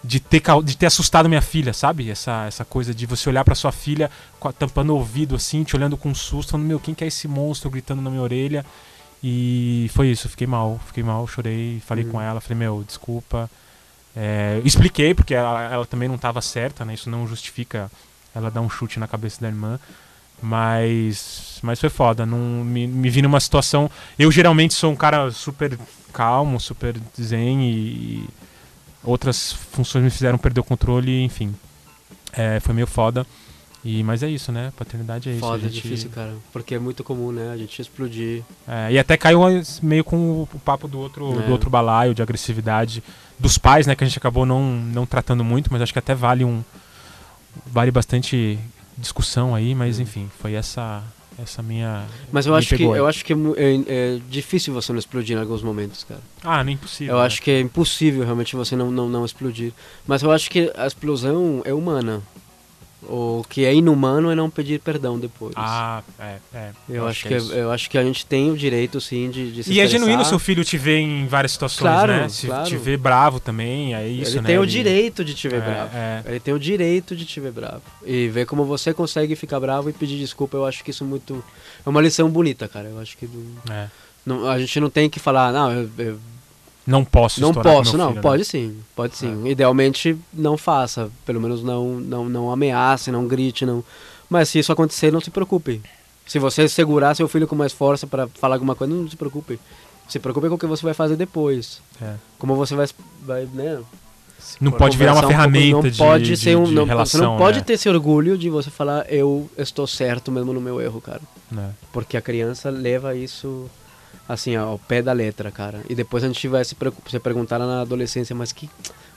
[0.03, 2.09] de ter, de ter assustado minha filha, sabe?
[2.09, 4.11] Essa, essa coisa de você olhar pra sua filha
[4.59, 7.69] tampando o ouvido assim, te olhando com susto, falando, meu, quem que é esse monstro
[7.69, 8.65] gritando na minha orelha?
[9.23, 12.11] E foi isso, fiquei mal, fiquei mal, chorei, falei Uhum.
[12.11, 13.49] com ela, falei, meu, desculpa.
[14.15, 16.93] É, expliquei, porque ela, ela também não estava certa, né?
[16.93, 17.89] Isso não justifica
[18.35, 19.79] ela dar um chute na cabeça da irmã.
[20.41, 23.89] Mas, mas foi foda, não, me, me vi numa situação.
[24.19, 25.77] Eu geralmente sou um cara super
[26.11, 28.29] calmo, super zen e
[29.03, 31.55] outras funções me fizeram perder o controle, enfim.
[32.33, 33.25] É, foi meio foda.
[33.85, 34.71] E, mas é isso, né?
[34.77, 35.41] Paternidade é isso.
[35.41, 36.33] Foda, a é gente- difícil, cara.
[36.53, 37.51] Porque é muito comum, né?
[37.51, 38.41] A gente explodir.
[38.67, 39.41] é, e até caiu
[39.81, 41.45] meio com o, o papo do outro, É.
[41.45, 43.03] do outro balaio de agressividade
[43.39, 43.95] dos pais, né?
[43.95, 46.63] Que a gente acabou não, não tratando muito, mas acho que até vale um.
[47.67, 48.59] Vale bastante
[48.97, 51.03] discussão aí, mas enfim, foi essa
[51.41, 52.05] essa minha.
[52.31, 52.89] Mas eu acho que, aí.
[52.97, 56.21] eu acho que é, é- é difícil você não explodir em alguns momentos, cara.
[56.43, 57.15] Ah, não é impossível.
[57.15, 57.25] Eu né?
[57.25, 59.73] acho que é impossível realmente você não, não, não explodir.
[60.05, 62.21] Mas eu acho que a explosão é humana.
[63.09, 65.53] O que é inumano é não pedir perdão depois.
[65.57, 66.71] Ah, é, é.
[66.89, 69.63] eu, acho que, é eu acho que a gente tem o direito, sim, de, de
[69.63, 72.29] se E é genuíno seu filho te ver em várias situações, Claro, né?
[72.29, 72.65] Se claro.
[72.67, 74.47] te ver bravo também, é isso, Ele né?
[74.47, 75.89] tem o direito de te ver é, bravo.
[75.95, 76.23] é.
[76.27, 77.81] Ele tem o direito de te ver bravo.
[78.05, 81.07] E ver como você consegue ficar bravo e pedir desculpa, eu acho que isso é
[81.07, 81.43] muito.
[81.85, 82.87] É uma lição bonita, cara.
[82.89, 83.89] Eu acho que não- é.
[84.25, 86.19] não- a gente não tem que falar, não, eu, eu
[86.85, 88.07] Não posso não posso, não.
[88.07, 88.21] filho, né?
[88.21, 89.47] Pode sim, pode sim.
[89.47, 91.09] Idealmente, não faça.
[91.25, 93.83] Pelo menos não, não, não ameace, não grite, não.
[94.29, 95.81] Mas se isso acontecer, não se preocupe.
[96.25, 99.59] Se você segurar seu filho com mais força para falar alguma coisa, não se preocupe.
[100.07, 101.81] Se preocupe com o que você vai fazer depois.
[102.01, 102.15] É.
[102.37, 102.87] Como você vai,
[103.21, 103.79] vai né,
[104.59, 106.85] Não pode virar uma um pouco, ferramenta não de, pode de- ser um, de não,
[106.85, 107.63] relação, Você não pode né?
[107.63, 111.21] ter esse orgulho de você falar eu estou certo mesmo no meu erro, cara.
[111.49, 111.71] Né?
[111.93, 113.69] Porque a criança leva isso
[114.27, 115.81] assim ao pé da letra, cara.
[115.89, 116.75] E depois a gente vai se,
[117.09, 118.69] se perguntar na adolescência, mas que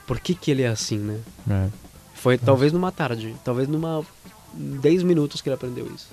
[0.05, 1.19] por que que ele é assim, né?
[1.49, 1.67] É.
[2.15, 4.03] Foi talvez numa tarde, talvez numa
[4.53, 6.07] 10 minutos que ele aprendeu isso.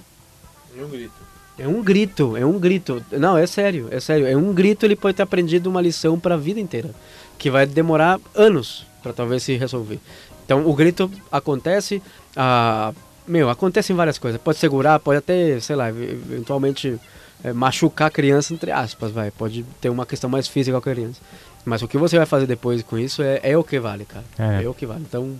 [1.56, 3.04] É um grito, é um grito.
[3.12, 4.26] Não, é sério, é sério.
[4.26, 6.90] É um grito, ele pode ter aprendido uma lição para a vida inteira,
[7.38, 10.00] que vai demorar anos para talvez se resolver.
[10.44, 12.02] Então, o grito acontece,
[12.36, 12.92] ah,
[13.26, 14.40] meu, acontece em várias coisas.
[14.40, 16.98] Pode segurar, pode até, sei lá, ev- eventualmente
[17.44, 19.30] eh, machucar a criança entre aspas, vai.
[19.30, 21.20] Pode ter uma questão mais física com a criança.
[21.64, 24.24] Mas o que você vai fazer depois com isso é, é o que vale, cara.
[24.38, 24.64] É.
[24.64, 24.68] É.
[24.68, 25.02] o que vale.
[25.02, 25.38] Então,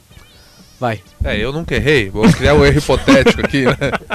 [0.79, 1.03] vai.
[1.25, 2.09] É, eu nunca errei.
[2.11, 3.75] Vou criar um erro hipotético aqui, né?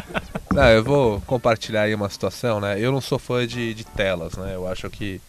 [0.53, 2.79] Não, eu vou compartilhar aí uma situação, né?
[2.79, 4.55] Eu não sou fã de, de telas, né?
[4.55, 5.21] Eu acho que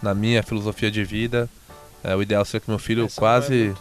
[0.00, 1.50] na minha filosofia de vida,
[2.02, 3.74] é, o ideal seria que meu filho Essa é quase.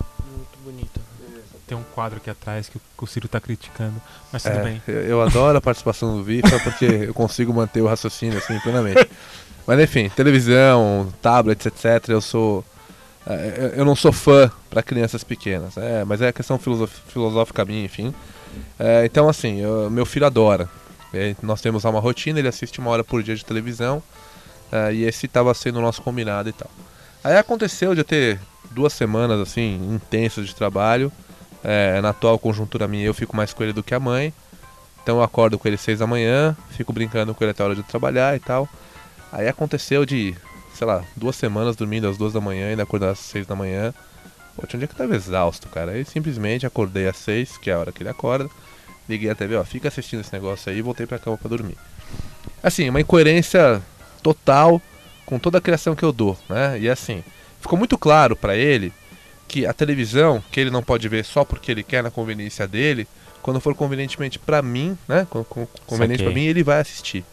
[1.67, 4.01] Tem um quadro aqui atrás que o- Ciro tá criticando.
[4.31, 4.81] Mas tudo É, bem.
[4.87, 9.09] eu, adoro a participação do Vifa porque eu consigo manter o raciocínio assim plenamente.
[9.65, 12.07] Mas enfim, televisão, tablets, etc.
[12.09, 12.63] Eu sou.
[13.25, 18.13] é, eu- não sou fã para crianças pequenas, é, mas é questão filosófica minha, enfim.
[18.79, 20.69] É, então, assim, eu- meu filho adora.
[21.13, 24.01] É, nós temos lá uma rotina, ele assiste uma hora por dia de televisão.
[24.71, 26.69] é, e esse estava sendo o nosso combinado e tal.
[27.23, 28.37] Aí aconteceu de eu ter
[28.71, 31.09] duas semanas assim intensas de trabalho.
[31.69, 34.33] É, na atual conjuntura minha eu fico mais com ele do que a mãe.
[35.03, 37.75] Então eu acordo com ele seis da manhã, fico brincando com ele até a hora
[37.75, 38.69] de trabalhar e tal.
[39.33, 40.33] Aí aconteceu de,
[40.73, 43.93] sei lá, duas semanas dormindo às duas da manhã ainda acordar às seis da manhã.
[44.55, 45.91] Pô, tinha um dia que eu tava exausto, cara.
[45.91, 48.49] Aí simplesmente acordei às seis, que é a hora que ele acorda.
[49.09, 51.75] Liguei a TV, ó, fica assistindo esse negócio aí e voltei pra cama pra dormir.
[52.63, 53.81] Assim, uma incoerência
[54.23, 54.81] total
[55.25, 56.79] com toda a criação que eu dou, né?
[56.79, 57.21] E assim,
[57.59, 58.93] ficou muito claro pra ele
[59.47, 63.07] que a televisão, que ele não pode ver só porque ele quer na conveniência dele,
[63.41, 65.25] quando for convenientemente pra mim, né?
[65.85, 66.35] Conveniente Saquei.
[66.35, 67.23] mim, ele vai assistir.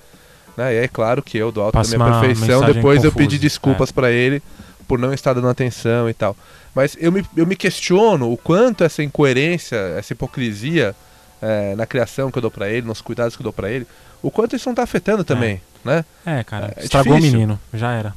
[0.57, 0.75] Né?
[0.75, 3.39] E é claro que eu, do alto Passa da minha perfeição, depois eu confusa, pedi
[3.39, 4.43] desculpas pra ele
[4.87, 6.37] por não estar dando atenção e tal.
[6.75, 10.95] Mas eu me, eu me questiono o quanto essa incoerência, essa hipocrisia
[11.41, 13.87] eh, na criação que eu dou pra ele, nos cuidados que eu dou pra ele,
[14.23, 16.05] o quanto isso não tá afetando também, né?
[16.24, 17.37] É, cara, É estragou difícil.
[17.37, 17.61] o menino.
[17.72, 18.14] Já era.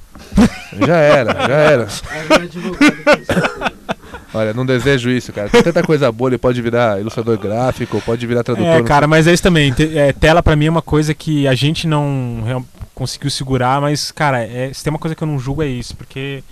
[0.85, 1.87] Já era, já era.
[4.33, 5.49] Olha, não desejo isso, cara.
[5.49, 8.69] Tem tanta coisa boa, ele pode virar ilustrador gráfico, pode virar tradutor.
[8.71, 9.71] É, cara, mas é isso também.
[9.71, 14.11] Te- é, tela pra mim é uma coisa que a gente não conseguiu segurar, mas,
[14.11, 16.43] cara, é, se tem uma coisa que eu não julgo é isso, porque,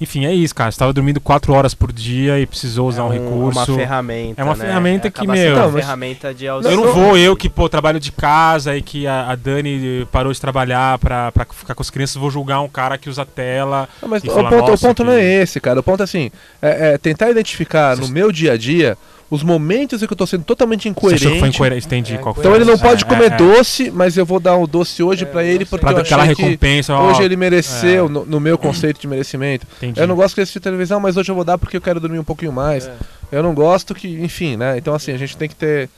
[0.00, 0.70] enfim, é isso, cara.
[0.72, 3.72] Você tava dormindo quatro horas por dia e precisou usar é um, recurso.
[3.72, 4.40] Uma ferramenta.
[4.40, 4.64] É uma né?
[4.66, 6.76] ferramenta que, Acaba sendo meu, uma mas- ferramenta de Eu auxílio.
[6.84, 10.40] não vou, eu que, pô, trabalho de casa e que a, a Dani parou de
[10.40, 13.88] trabalhar pra, pra ficar com as crianças, vou julgar um cara que usa tela.
[14.02, 15.80] Não, mas e o falar, ponto, o "Nossa, ponto que- não é esse, cara.
[15.80, 16.30] O ponto é assim,
[16.60, 18.98] é, é tentar identificar no meu dia a dia
[19.30, 21.56] os momentos em que eu tô sendo totalmente Você achou que foi incoerente.
[21.56, 21.86] incoerente?
[21.86, 22.42] Entendi É, qual foi.
[22.42, 23.36] Então ele não É, pode é, comer é.
[23.36, 26.02] doce, mas eu vou dar o doce hoje É, pra ele porque Pra eu dar
[26.02, 26.94] aquela recompensa.
[26.94, 28.08] ó, hoje ele mereceu é.
[28.08, 29.66] no, no meu conceito de merecimento.
[29.78, 29.98] Entendi.
[30.00, 32.18] Eu não gosto de assistir televisão, mas hoje eu vou dar porque eu quero dormir
[32.18, 32.86] um pouquinho mais.
[32.86, 32.94] É.
[33.32, 34.76] Eu não gosto que, enfim, né?
[34.78, 35.88] Então assim, a gente tem que ter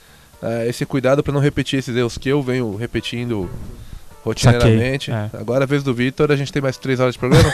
[0.43, 3.51] eh, esse cuidado pra não repetir esses erros que eu venho repetindo
[4.25, 5.11] rotineiramente.
[5.11, 7.53] Saquei, Agora a vez do Vitor, a gente tem mais três horas de programa.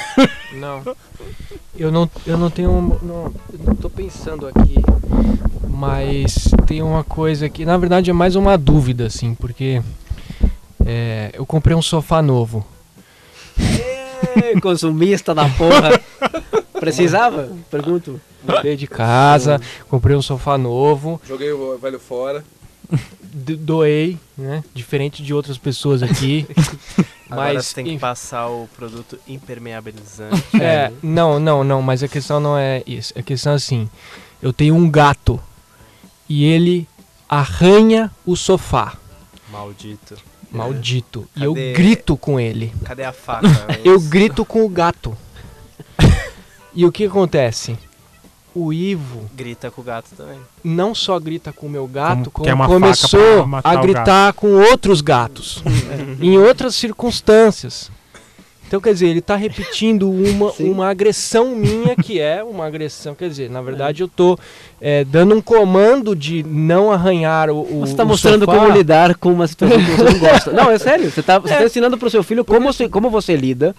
[0.54, 0.82] Não.
[1.76, 2.70] Eu não, eu não tenho.
[2.70, 4.74] um- Não, eu não tô pensando aqui.
[5.68, 9.82] Mas tem uma coisa que, na verdade, é mais uma dúvida, assim, porque.
[10.84, 12.64] é, eu comprei um sofá novo.
[13.58, 16.00] Ê, consumista da porra.
[16.78, 17.50] Precisava?
[17.70, 18.20] Pergunto.
[18.46, 22.44] Mudei de casa, comprei um sofá novo, Joguei o velho fora.
[23.32, 24.64] doei, né?
[24.74, 26.44] Diferente de outras pessoas aqui.
[27.32, 30.42] Agora mas você tem que passar o produto impermeabilizante.
[30.60, 33.12] É, não, não, não, mas a questão não é isso.
[33.18, 33.88] A questão é assim:
[34.40, 35.40] eu tenho um gato
[36.28, 36.86] e ele
[37.28, 38.96] arranha o sofá.
[39.50, 40.16] Maldito.
[40.50, 41.28] Maldito.
[41.34, 42.72] E eu grito com ele.
[42.84, 43.48] Cadê a faca?
[43.82, 45.16] Eu grito com o gato.
[46.74, 47.78] e o que acontece?
[48.54, 50.38] O Ivo Grita com o gato também.
[50.62, 55.00] não só grita com o meu gato, Como como, começou a o gritar com outros
[55.00, 55.62] gatos.
[56.20, 57.90] em outras circunstâncias.
[58.66, 60.70] Então, quer dizer, ele está repetindo uma, Sim.
[60.70, 63.14] uma agressão minha, que é uma agressão.
[63.14, 64.38] Quer dizer, na verdade, eu estou
[65.08, 67.60] dando um comando de não arranhar o.
[67.60, 68.58] o Você tá o mostrando sofá.
[68.58, 70.52] como lidar com uma situação que você não gosta.
[70.52, 71.10] Não, é sério.
[71.10, 73.76] Você tá, você tá ensinando pro seu filho como você, como você lida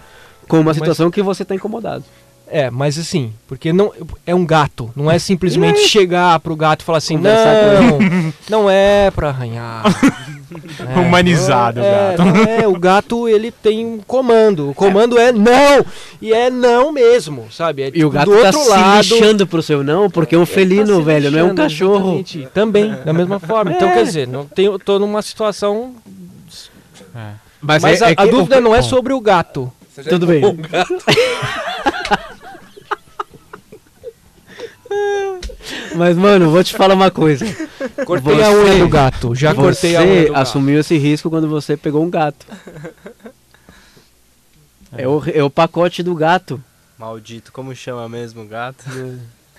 [0.47, 2.03] com uma Mas- situação que você tá incomodado.
[2.47, 3.91] É, mas assim, porque não
[4.27, 7.99] é um gato, não é simplesmente chegar pro gato e falar assim, não,
[8.49, 9.83] não é pra arranhar.
[10.87, 12.25] É, Humanizado o é, gato.
[12.25, 15.83] Não é, o gato ele tem um comando, o comando é, não,
[16.21, 17.81] e é não mesmo, sabe?
[17.81, 20.35] É, E tipo, o gato do tá outro se lado, lixando pro seu não, porque
[20.35, 22.19] é um tá felino, se velho, não é um cachorro.
[22.23, 22.47] exatamente.
[22.53, 23.71] Também, da mesma forma.
[23.71, 23.93] Então, É.
[23.93, 25.95] quer dizer, não tenho, tô numa situação.
[27.15, 27.31] É.
[27.59, 29.71] Mas, é- a, é que a dúvida não é sobre o gato.
[30.07, 30.43] Tudo bem.
[35.95, 37.45] Mas, mano, vou te falar uma coisa.
[38.05, 39.35] Cortei Você- a unha do gato.
[39.35, 42.45] Já cortei a unha Você assumiu esse risco quando você pegou um gato.
[44.95, 46.61] É o, é o pacote do gato.
[46.97, 48.83] Maldito, como chama mesmo o gato?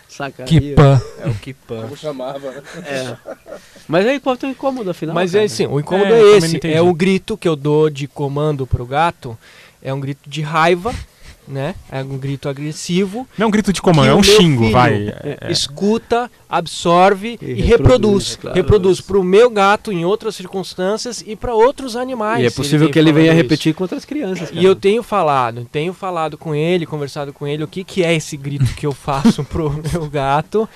[0.09, 0.47] Sacaria.
[0.47, 1.03] Kipan.
[1.19, 1.97] É o Kipan.
[1.97, 2.63] chamava, né?
[2.87, 3.17] É.
[3.89, 5.15] Mas aí qual é o incômodo, afinal?
[5.15, 5.43] Mas cara?
[5.43, 6.61] é assim, o incômodo É, é, esse.
[6.73, 9.37] É o grito que eu dou de comando pro gato.
[9.83, 10.95] É um grito de raiva,
[11.47, 11.75] né?
[11.91, 13.27] É um grito agressivo.
[13.37, 15.09] Não é um grito de comando, é o um xingo, vai.
[15.09, 18.37] é, É, Escuta, absorve E e, reproduz, reproduz.
[18.37, 18.57] claro.
[18.57, 22.43] Reproduz pro meu gato em outras circunstâncias e para outros animais.
[22.43, 23.37] E é possível tem que ele venha isso.
[23.43, 24.51] repetir com outras crianças.
[24.53, 28.15] E eu tenho falado, tenho falado com ele, conversado com ele, o que, que é
[28.15, 30.69] esse grito que eu faço pro meu gato.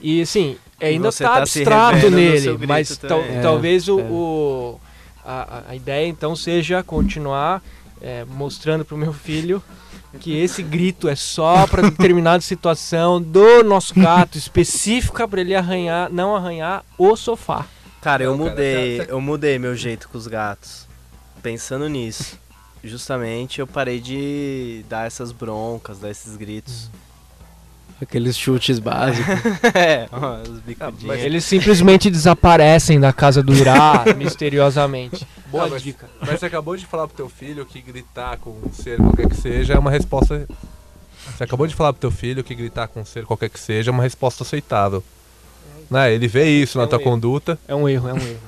[0.00, 3.20] E assim, ainda você tá, tá abstrato nele, mas tal-.
[3.20, 4.02] É, talvez o, é.
[4.04, 4.80] o-
[5.24, 7.60] a, a ideia então seja continuar
[8.00, 9.60] é, mostrando pro meu filho
[10.16, 16.10] que esse grito é só para determinada situação do nosso gato específica para ele arranhar,
[16.12, 17.64] não arranhar o sofá.
[18.00, 20.86] Cara, eu Não, cara, mudei, você- eu mudei meu jeito com os gatos.
[21.42, 22.38] Pensando nisso.
[22.84, 26.88] Justamente eu parei de dar essas broncas, dar esses gritos.
[28.00, 29.26] Aqueles chutes básicos.
[29.74, 31.18] é, ó, os bicudinhos.
[31.18, 35.26] Eles simplesmente desaparecem da casa do Irá misteriosamente.
[35.50, 36.06] Boa Ah, mas- dica.
[36.20, 39.36] Mas você acabou de falar pro teu filho que gritar com um ser qualquer que
[39.36, 40.46] seja é uma resposta.
[41.36, 43.90] Você acabou de falar pro teu filho que gritar com um ser qualquer que seja
[43.90, 45.02] é uma resposta aceitável.
[45.90, 46.12] Né?
[46.12, 47.10] Ele vê isso É na um tua erro.
[47.10, 47.58] conduta.
[47.66, 48.40] É um erro, é um erro.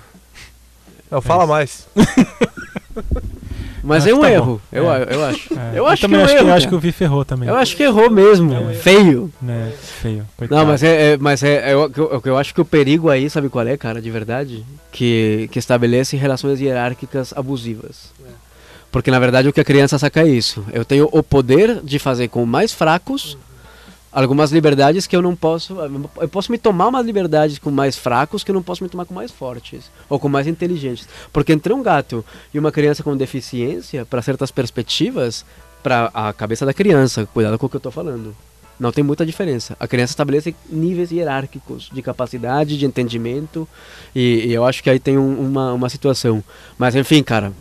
[1.11, 1.87] Não, fala mais.
[3.89, 5.07] Mas Acho é um tá erro, eu, É.
[5.11, 5.55] eu acho.
[5.55, 5.79] é.
[5.79, 7.49] Eu acho também que é um acho, erro, eu acho que o Vi ferrou também.
[7.49, 8.53] Eu acho que errou mesmo.
[8.71, 8.75] É.
[8.75, 9.33] Feio.
[9.41, 9.73] Né?
[9.83, 10.27] Feio.
[10.37, 10.61] Coitado.
[10.61, 13.09] Não, mas é, é- mas é, é o que eu, eu acho que o perigo
[13.09, 14.65] aí, sabe qual é, cara, de verdade?
[14.93, 18.13] Que, que estabelece relações hierárquicas abusivas.
[18.91, 20.65] Porque na verdade o que a criança saca é isso.
[20.73, 23.37] Eu tenho o poder de fazer com mais fracos
[24.25, 25.77] algumas liberdades que eu não posso.
[26.21, 29.05] Eu posso me tomar umas liberdades com mais fracos que eu não posso me tomar
[29.05, 31.09] com mais fortes ou com mais inteligentes.
[31.33, 35.45] Porque entre um gato e uma criança com deficiência, para certas perspectivas,
[35.83, 38.35] para a cabeça da criança, cuidado com o que eu tô falando.
[38.81, 39.77] Não tem muita diferença.
[39.81, 43.67] A criança estabelece níveis hierárquicos de capacidade, de entendimento,
[44.15, 46.45] e, e eu acho que aí tem um- uma, uma situação.
[46.79, 47.53] Mas enfim, cara,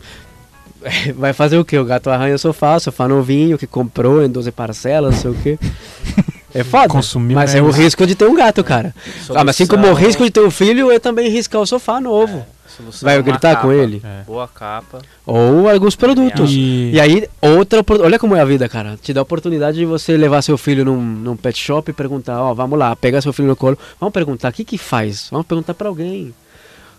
[1.16, 1.78] vai fazer o quê?
[1.80, 5.58] O gato arranha o sofá, sofá novinho que comprou em 12 parcelas, sei o quê.
[6.60, 6.88] É foda.
[6.90, 8.94] Consumiu mas é o risco de ter um gato, cara.
[9.30, 11.66] Ah, mas assim como o Solução- risco de ter um filho é também riscar o
[11.66, 12.46] sofá novo.
[12.76, 13.62] Solução Vai é gritar capa.
[13.62, 14.02] com ele?
[14.04, 14.24] É.
[14.26, 15.00] Boa capa.
[15.26, 16.52] Ou alguns produtos.
[16.52, 18.98] E, E aí, outra Olha como é a vida, cara.
[19.02, 22.40] Te dá a oportunidade de você levar seu filho num, num pet shop e perguntar:
[22.42, 23.78] Ó, vamos lá, pegar seu filho no colo.
[24.00, 25.28] Vamos perguntar: o que que faz?
[25.32, 26.34] Vamos perguntar pra alguém.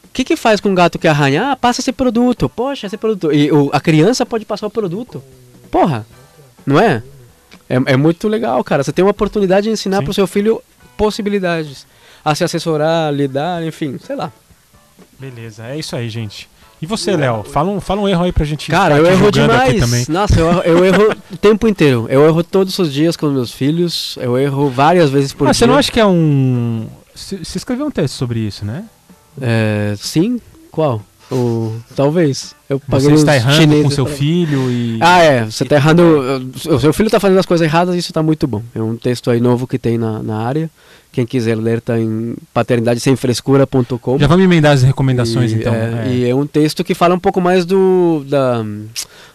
[0.04, 1.52] O que que faz com um gato que arranha?
[1.52, 2.48] Ah, passa esse produto.
[2.48, 3.32] Poxa, esse produto.
[3.32, 5.22] E o- a criança pode passar o produto.
[5.70, 6.04] Porra,
[6.66, 7.02] não é?
[7.68, 8.82] É, é muito legal, cara.
[8.82, 10.04] Você tem uma oportunidade de ensinar Sim.
[10.04, 10.62] pro seu filho
[10.96, 11.86] possibilidades.
[12.24, 14.30] A se assessorar, lidar, enfim, sei lá.
[15.18, 16.48] beleza, é isso aí, gente.
[16.80, 17.42] E você, Léo?
[17.44, 20.06] Fala um, fala um erro aí pra gente Cara, eu erro demais.
[20.08, 22.06] Nossa, eu, eu erro o tempo inteiro.
[22.08, 24.16] Eu erro todos os dias com meus filhos.
[24.20, 25.58] Eu erro várias vezes por Ah, dia.
[25.58, 26.86] você não acha que é um.
[27.14, 28.84] Você você escreveu um texto sobre isso, né?
[29.40, 30.40] É, sim?
[30.70, 31.02] Qual?
[31.30, 32.54] O, talvez.
[32.70, 34.98] Eu paguei Você está errando com seu pra- filho e.
[35.00, 35.44] Ah, é.
[35.44, 36.50] Você tá errando.
[36.70, 38.62] O seu filho tá fazendo as coisas erradas e isso tá muito bom.
[38.74, 40.70] É um texto aí novo que tem na, na área.
[41.12, 44.18] Quem quiser ler tá em paternidadesemfrescura.com.
[44.18, 45.74] Já vamos emendar as recomendações e, então.
[45.74, 46.12] É, É.
[46.12, 48.64] E é um texto que fala um pouco mais do da,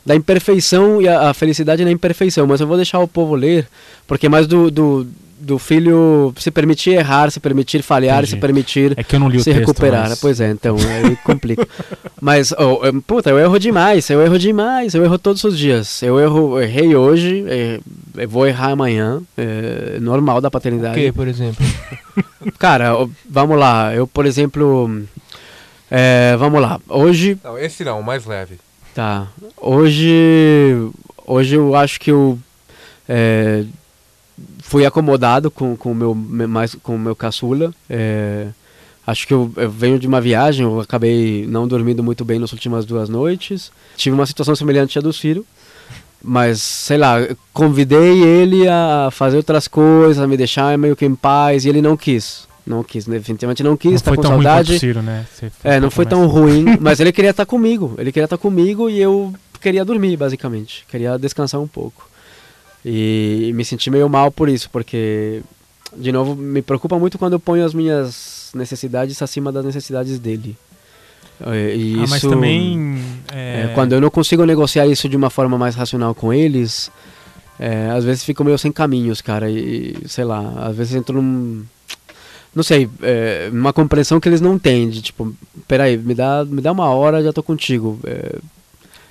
[0.05, 2.45] da imperfeição e a, a felicidade na imperfeição.
[2.47, 3.67] Mas eu vou deixar o povo ler,
[4.07, 5.07] porque é mais do, do,
[5.45, 8.29] do filho se permitir errar, se permitir falhar, Entendi.
[8.31, 9.59] se permitir É que eu não li o se texto.
[9.59, 10.09] recuperar.
[10.09, 11.67] mas- Pois é, então, aí complica.
[12.21, 16.01] Mas, oh, puta, eu erro demais, eu erro demais, eu erro todos os dias.
[16.01, 17.79] Eu erro, errei hoje, eh,
[18.15, 20.95] eu vou errar amanhã, é normal da O paternidade.
[20.97, 21.65] que, por exemplo?
[22.57, 22.93] Cara,
[23.29, 25.01] vamos lá, eu, por exemplo,
[25.91, 28.57] é, vamos lá, hoje, Não, esse não, o mais leve.
[28.95, 30.89] tá, hoje,
[31.27, 32.39] hoje eu acho que eu
[33.09, 33.65] é,
[34.63, 37.73] fui acomodado com com o meu me- mais com meu caçula.
[37.89, 38.47] é,
[39.05, 42.51] acho que eu, eu venho de uma viagem, eu acabei não dormindo muito bem nas
[42.53, 43.71] últimas duas noites.
[43.97, 45.45] Tive uma situação semelhante à do Ciro.
[46.25, 47.15] Mas, sei lá,
[47.51, 51.81] convidei ele a fazer outras coisas, a me deixar meio que em paz, e ele
[51.81, 52.47] não quis.
[52.65, 54.73] Não quis, definitivamente não quis, Não tá foi com tão ruim saudade.
[54.73, 55.25] o Ciro, né?
[55.33, 57.93] Você É, não foi tão ruim, mas ele queria estar comigo.
[57.97, 60.85] Ele queria estar comigo e eu queria dormir, basicamente.
[60.89, 62.07] Queria descansar um pouco.
[62.85, 65.41] E me senti meio mal por isso, porque,
[65.95, 70.57] de novo, me preocupa muito quando eu ponho as minhas necessidades acima das necessidades dele.
[71.41, 73.01] É, E Ah, isso, mas também.
[73.33, 76.91] É, é, quando eu não consigo negociar isso de uma forma mais racional com eles,
[77.59, 79.49] é, às vezes fico meio sem caminhos, cara.
[79.49, 81.63] E, sei lá, às vezes entro num.
[82.53, 84.89] Não sei, é, uma compreensão que eles não têm.
[84.89, 85.33] De tipo,
[85.67, 87.99] peraí, me dá, me dá uma hora, já tô contigo.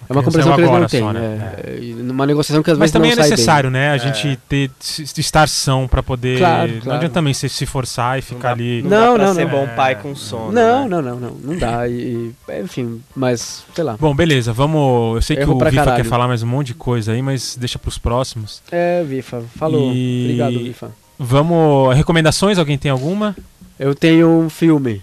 [0.09, 1.01] É, é uma compreensão é que eles não agora têm.
[1.01, 1.53] só, né?
[1.65, 3.31] É, e numa negociação que às Mas vezes também é não sai bem.
[3.33, 3.91] necessário, né?
[3.91, 6.39] A gente ter se- estar são pra poder.
[6.39, 6.97] Claro, Não claro.
[6.99, 8.83] adianta também se, se forçar e ficar dá- ali.
[8.83, 9.51] Não, Não, dá pra não, ser não.
[9.51, 9.67] bom É.
[9.69, 10.53] pai com sono.
[10.53, 10.89] Não, né?
[10.89, 11.31] não, não, não.
[11.43, 11.89] Não dá.
[11.89, 13.97] E, enfim, mas, sei lá.
[13.99, 15.17] Bom, beleza, vamos.
[15.17, 16.03] Eu sei que o Vifa caralho.
[16.03, 18.63] quer falar mais um monte de coisa aí, mas deixa pros próximos.
[18.71, 19.93] É, Vifa, falou.
[19.95, 20.91] E- Obrigado, Vifa.
[21.19, 21.95] Vamos.
[21.97, 22.59] Recomendações?
[22.59, 23.37] Alguém tem alguma?
[23.79, 25.03] Eu tenho um filme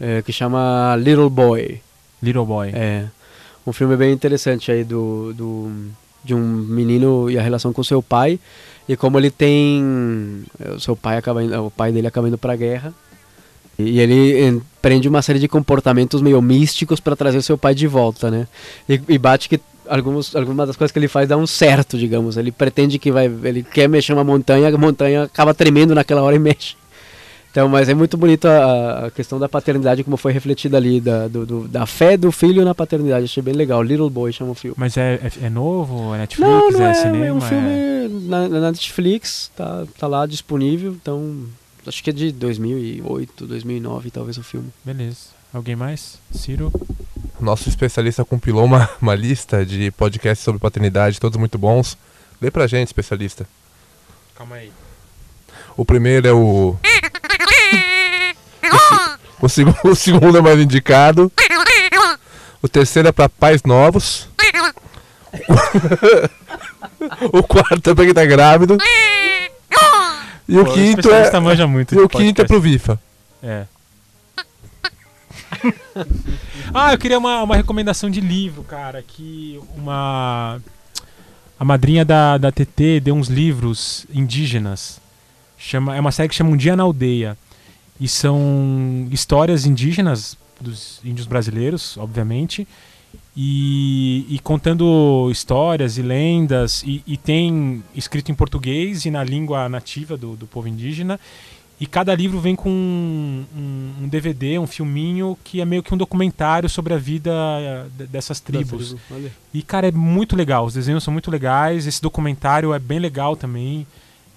[0.00, 1.80] é, que chama Little Boy.
[2.22, 2.70] Little Boy.
[2.74, 3.04] É.
[3.66, 5.70] Um filme bem interessante aí do, do
[6.24, 8.38] de um menino e a relação com seu pai
[8.88, 10.44] e como ele tem
[10.76, 12.92] o seu pai acaba indo, o pai dele acaba indo para guerra
[13.78, 18.30] e ele empreende uma série de comportamentos meio místicos para trazer seu pai de volta,
[18.30, 18.46] né?
[18.88, 19.58] E, e bate que
[19.88, 22.36] alguns, algumas das coisas que ele faz dá um certo, digamos.
[22.36, 26.36] Ele pretende que vai, ele quer mexer uma montanha, a montanha acaba tremendo naquela hora
[26.36, 26.76] e mexe.
[27.50, 31.26] Então, mas é muito bonito a, a questão da paternidade, como foi refletida ali, da,
[31.26, 33.24] do- do- da fé do filho na paternidade.
[33.24, 33.82] Achei bem legal.
[33.82, 34.76] Little Boy chama o filme.
[34.78, 36.14] Mas é, é, é novo?
[36.14, 36.48] É Netflix?
[36.48, 37.26] Não, não é, é, cinema?
[37.26, 40.92] é um é- filme na, na Netflix, tá, tá lá disponível.
[40.92, 41.44] Então,
[41.84, 44.68] acho que é de 2008, 2009, talvez o filme.
[44.84, 45.18] Beleza.
[45.52, 46.18] Alguém mais?
[46.30, 46.70] Ciro?
[47.40, 51.98] Nosso especialista compilou uma, uma lista de podcasts sobre paternidade, todos muito bons.
[52.40, 53.44] Lê pra gente, especialista.
[54.36, 54.70] Calma aí.
[55.80, 56.76] O primeiro é o.
[59.42, 61.32] O, se- o segu- o segundo é mais indicado.
[62.60, 64.28] O terceiro é pra pais novos.
[67.32, 68.76] o quarto é pra quem tá grávido.
[70.46, 71.00] E o Pô, quinto é.
[71.00, 72.46] especialista manja muito E o quinto é podcast.
[72.48, 73.00] pro Vifa.
[73.42, 73.64] É.
[76.74, 79.02] ah, eu queria uma, uma recomendação de livro, cara.
[79.02, 80.60] Que uma.
[81.58, 84.99] A madrinha da, da TT deu uns livros indígenas.
[85.62, 87.36] Chama, é uma série que chama Um Dia na Aldeia.
[88.00, 92.66] E são histórias indígenas dos índios brasileiros, obviamente.
[93.36, 96.82] E, e contando histórias e lendas.
[96.82, 101.20] E, e tem escrito em português e na língua nativa do, do povo indígena.
[101.78, 105.92] E cada livro vem com um, um- um DVD, um filminho, que é meio que
[105.94, 108.96] um documentário sobre a vida eh, de- dessas tribos.
[109.10, 109.32] Olha.
[109.54, 110.66] E, cara, é muito legal.
[110.66, 111.86] Os desenhos são muito legais.
[111.86, 113.86] Esse documentário é bem legal também.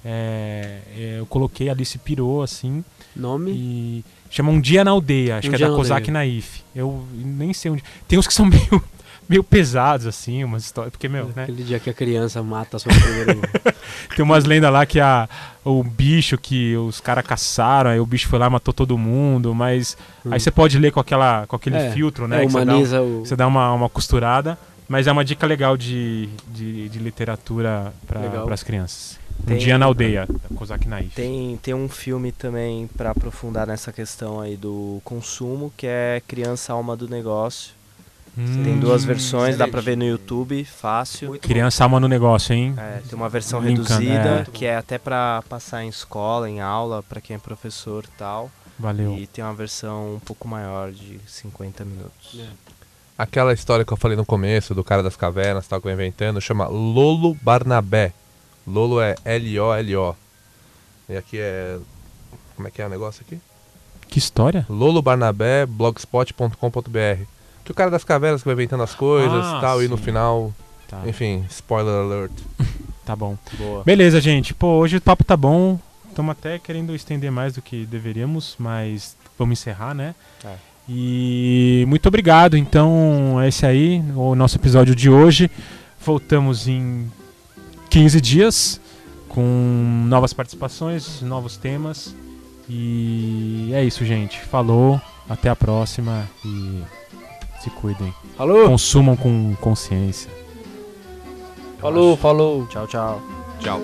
[0.06, 2.84] É, é, eu coloquei Alice Pirou, assim.
[3.16, 3.52] Nome?
[3.52, 6.10] E Chama Um Dia na Aldeia, acho Um que é da na Kozak.
[6.12, 6.62] Naif.
[6.76, 7.84] Eu nem sei onde.
[8.08, 8.84] Tem uns que são meio,
[9.30, 10.92] meio pesados, assim, umas histórias.
[10.92, 11.44] Porque, meu, né?
[11.44, 13.42] Aquele dia que a criança mata seu primeiro.
[14.16, 15.30] Tem umas lendas lá que a,
[15.64, 19.54] o bicho que os caras caçaram, aí o bicho foi lá e matou todo mundo,
[19.56, 19.96] mas
[20.30, 22.44] aí você pode ler com, aquela, com aquele É, filtro, né?
[22.44, 23.20] é, que você dá um- humaniza o.
[23.26, 24.58] Você dá uma, uma costurada,
[24.90, 29.20] mas é uma dica legal de, de, de literatura para as crianças.
[29.42, 31.14] Um Tem- dia na aldeia, da Kozak Naif.
[31.16, 36.72] Tem, tem um filme também pra aprofundar nessa questão aí do consumo, que é Criança
[36.74, 37.72] Alma do Negócio.
[38.38, 41.38] Hum, Tem duas versões, dá pra ver no YouTube, fácil.
[41.40, 42.74] Criança alma no negócio, hein?
[42.78, 44.46] É, tem uma versão Linkando, reduzida, é.
[44.52, 48.50] que é até pra passar em escola, em aula, pra quem é professor e tal.
[48.80, 49.16] Valeu.
[49.20, 52.40] E tem uma versão um pouco maior, de 50 minutos.
[53.16, 56.42] Aquela história que eu falei no começo do cara das cavernas, tal, que eu inventando,
[56.42, 58.14] chama Lolo Barnabé.
[58.68, 60.16] Lolo é L-O-L-O.
[61.10, 61.78] E aqui é.
[62.56, 63.40] Como é que é o negócio aqui?
[64.08, 64.66] Que história?
[64.70, 67.24] Lolo Barnabé, blogspot.com.br.
[67.64, 69.98] Que o cara das cavernas que vai inventando as coisas Ah, e tal, e no
[69.98, 70.04] sim.
[70.04, 70.54] final.
[70.88, 72.32] Tá, Enfim, spoiler alert.
[73.06, 73.38] tá bom.
[73.58, 73.84] Boa.
[73.84, 74.54] Beleza, gente.
[74.54, 75.80] Pô, hoje o papo tá bom.
[76.10, 80.14] Estamos até querendo estender mais do que deveríamos, mas vamos encerrar, né?
[80.46, 80.56] É.
[80.88, 82.56] E muito obrigado.
[82.58, 85.50] Então, é esse aí, o nosso episódio de hoje.
[86.06, 87.10] Voltamos em
[87.94, 88.82] 15 dias
[89.30, 92.16] com novas participações, novos temas.
[92.68, 94.40] E é isso, gente.
[94.40, 95.00] Falou,
[95.30, 96.82] até a próxima e
[97.62, 98.12] se cuidem.
[98.36, 98.68] Falou!
[98.68, 100.32] Consumam com consciência.
[101.78, 102.66] Falou, falou.
[102.66, 103.22] Tchau, tchau.
[103.60, 103.80] Tchau.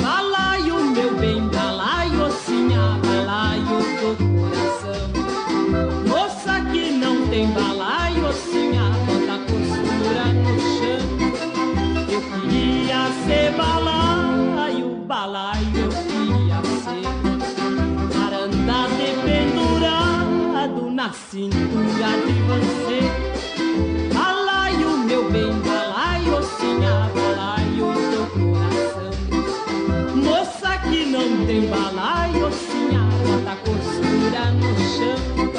[0.00, 5.10] Balaio, meu bem, balaio, sinha, balaio do coração.
[6.06, 7.75] Moça que não tem balaio,
[15.06, 17.06] balaio, queria ser.
[18.12, 23.00] Para andar dependurado na cintura de você.
[24.12, 29.12] Balaio, meu bem, balaio, sinha, balaio do coração.
[30.16, 35.55] Moça que não tem balaio, sinha, bota costura no chão.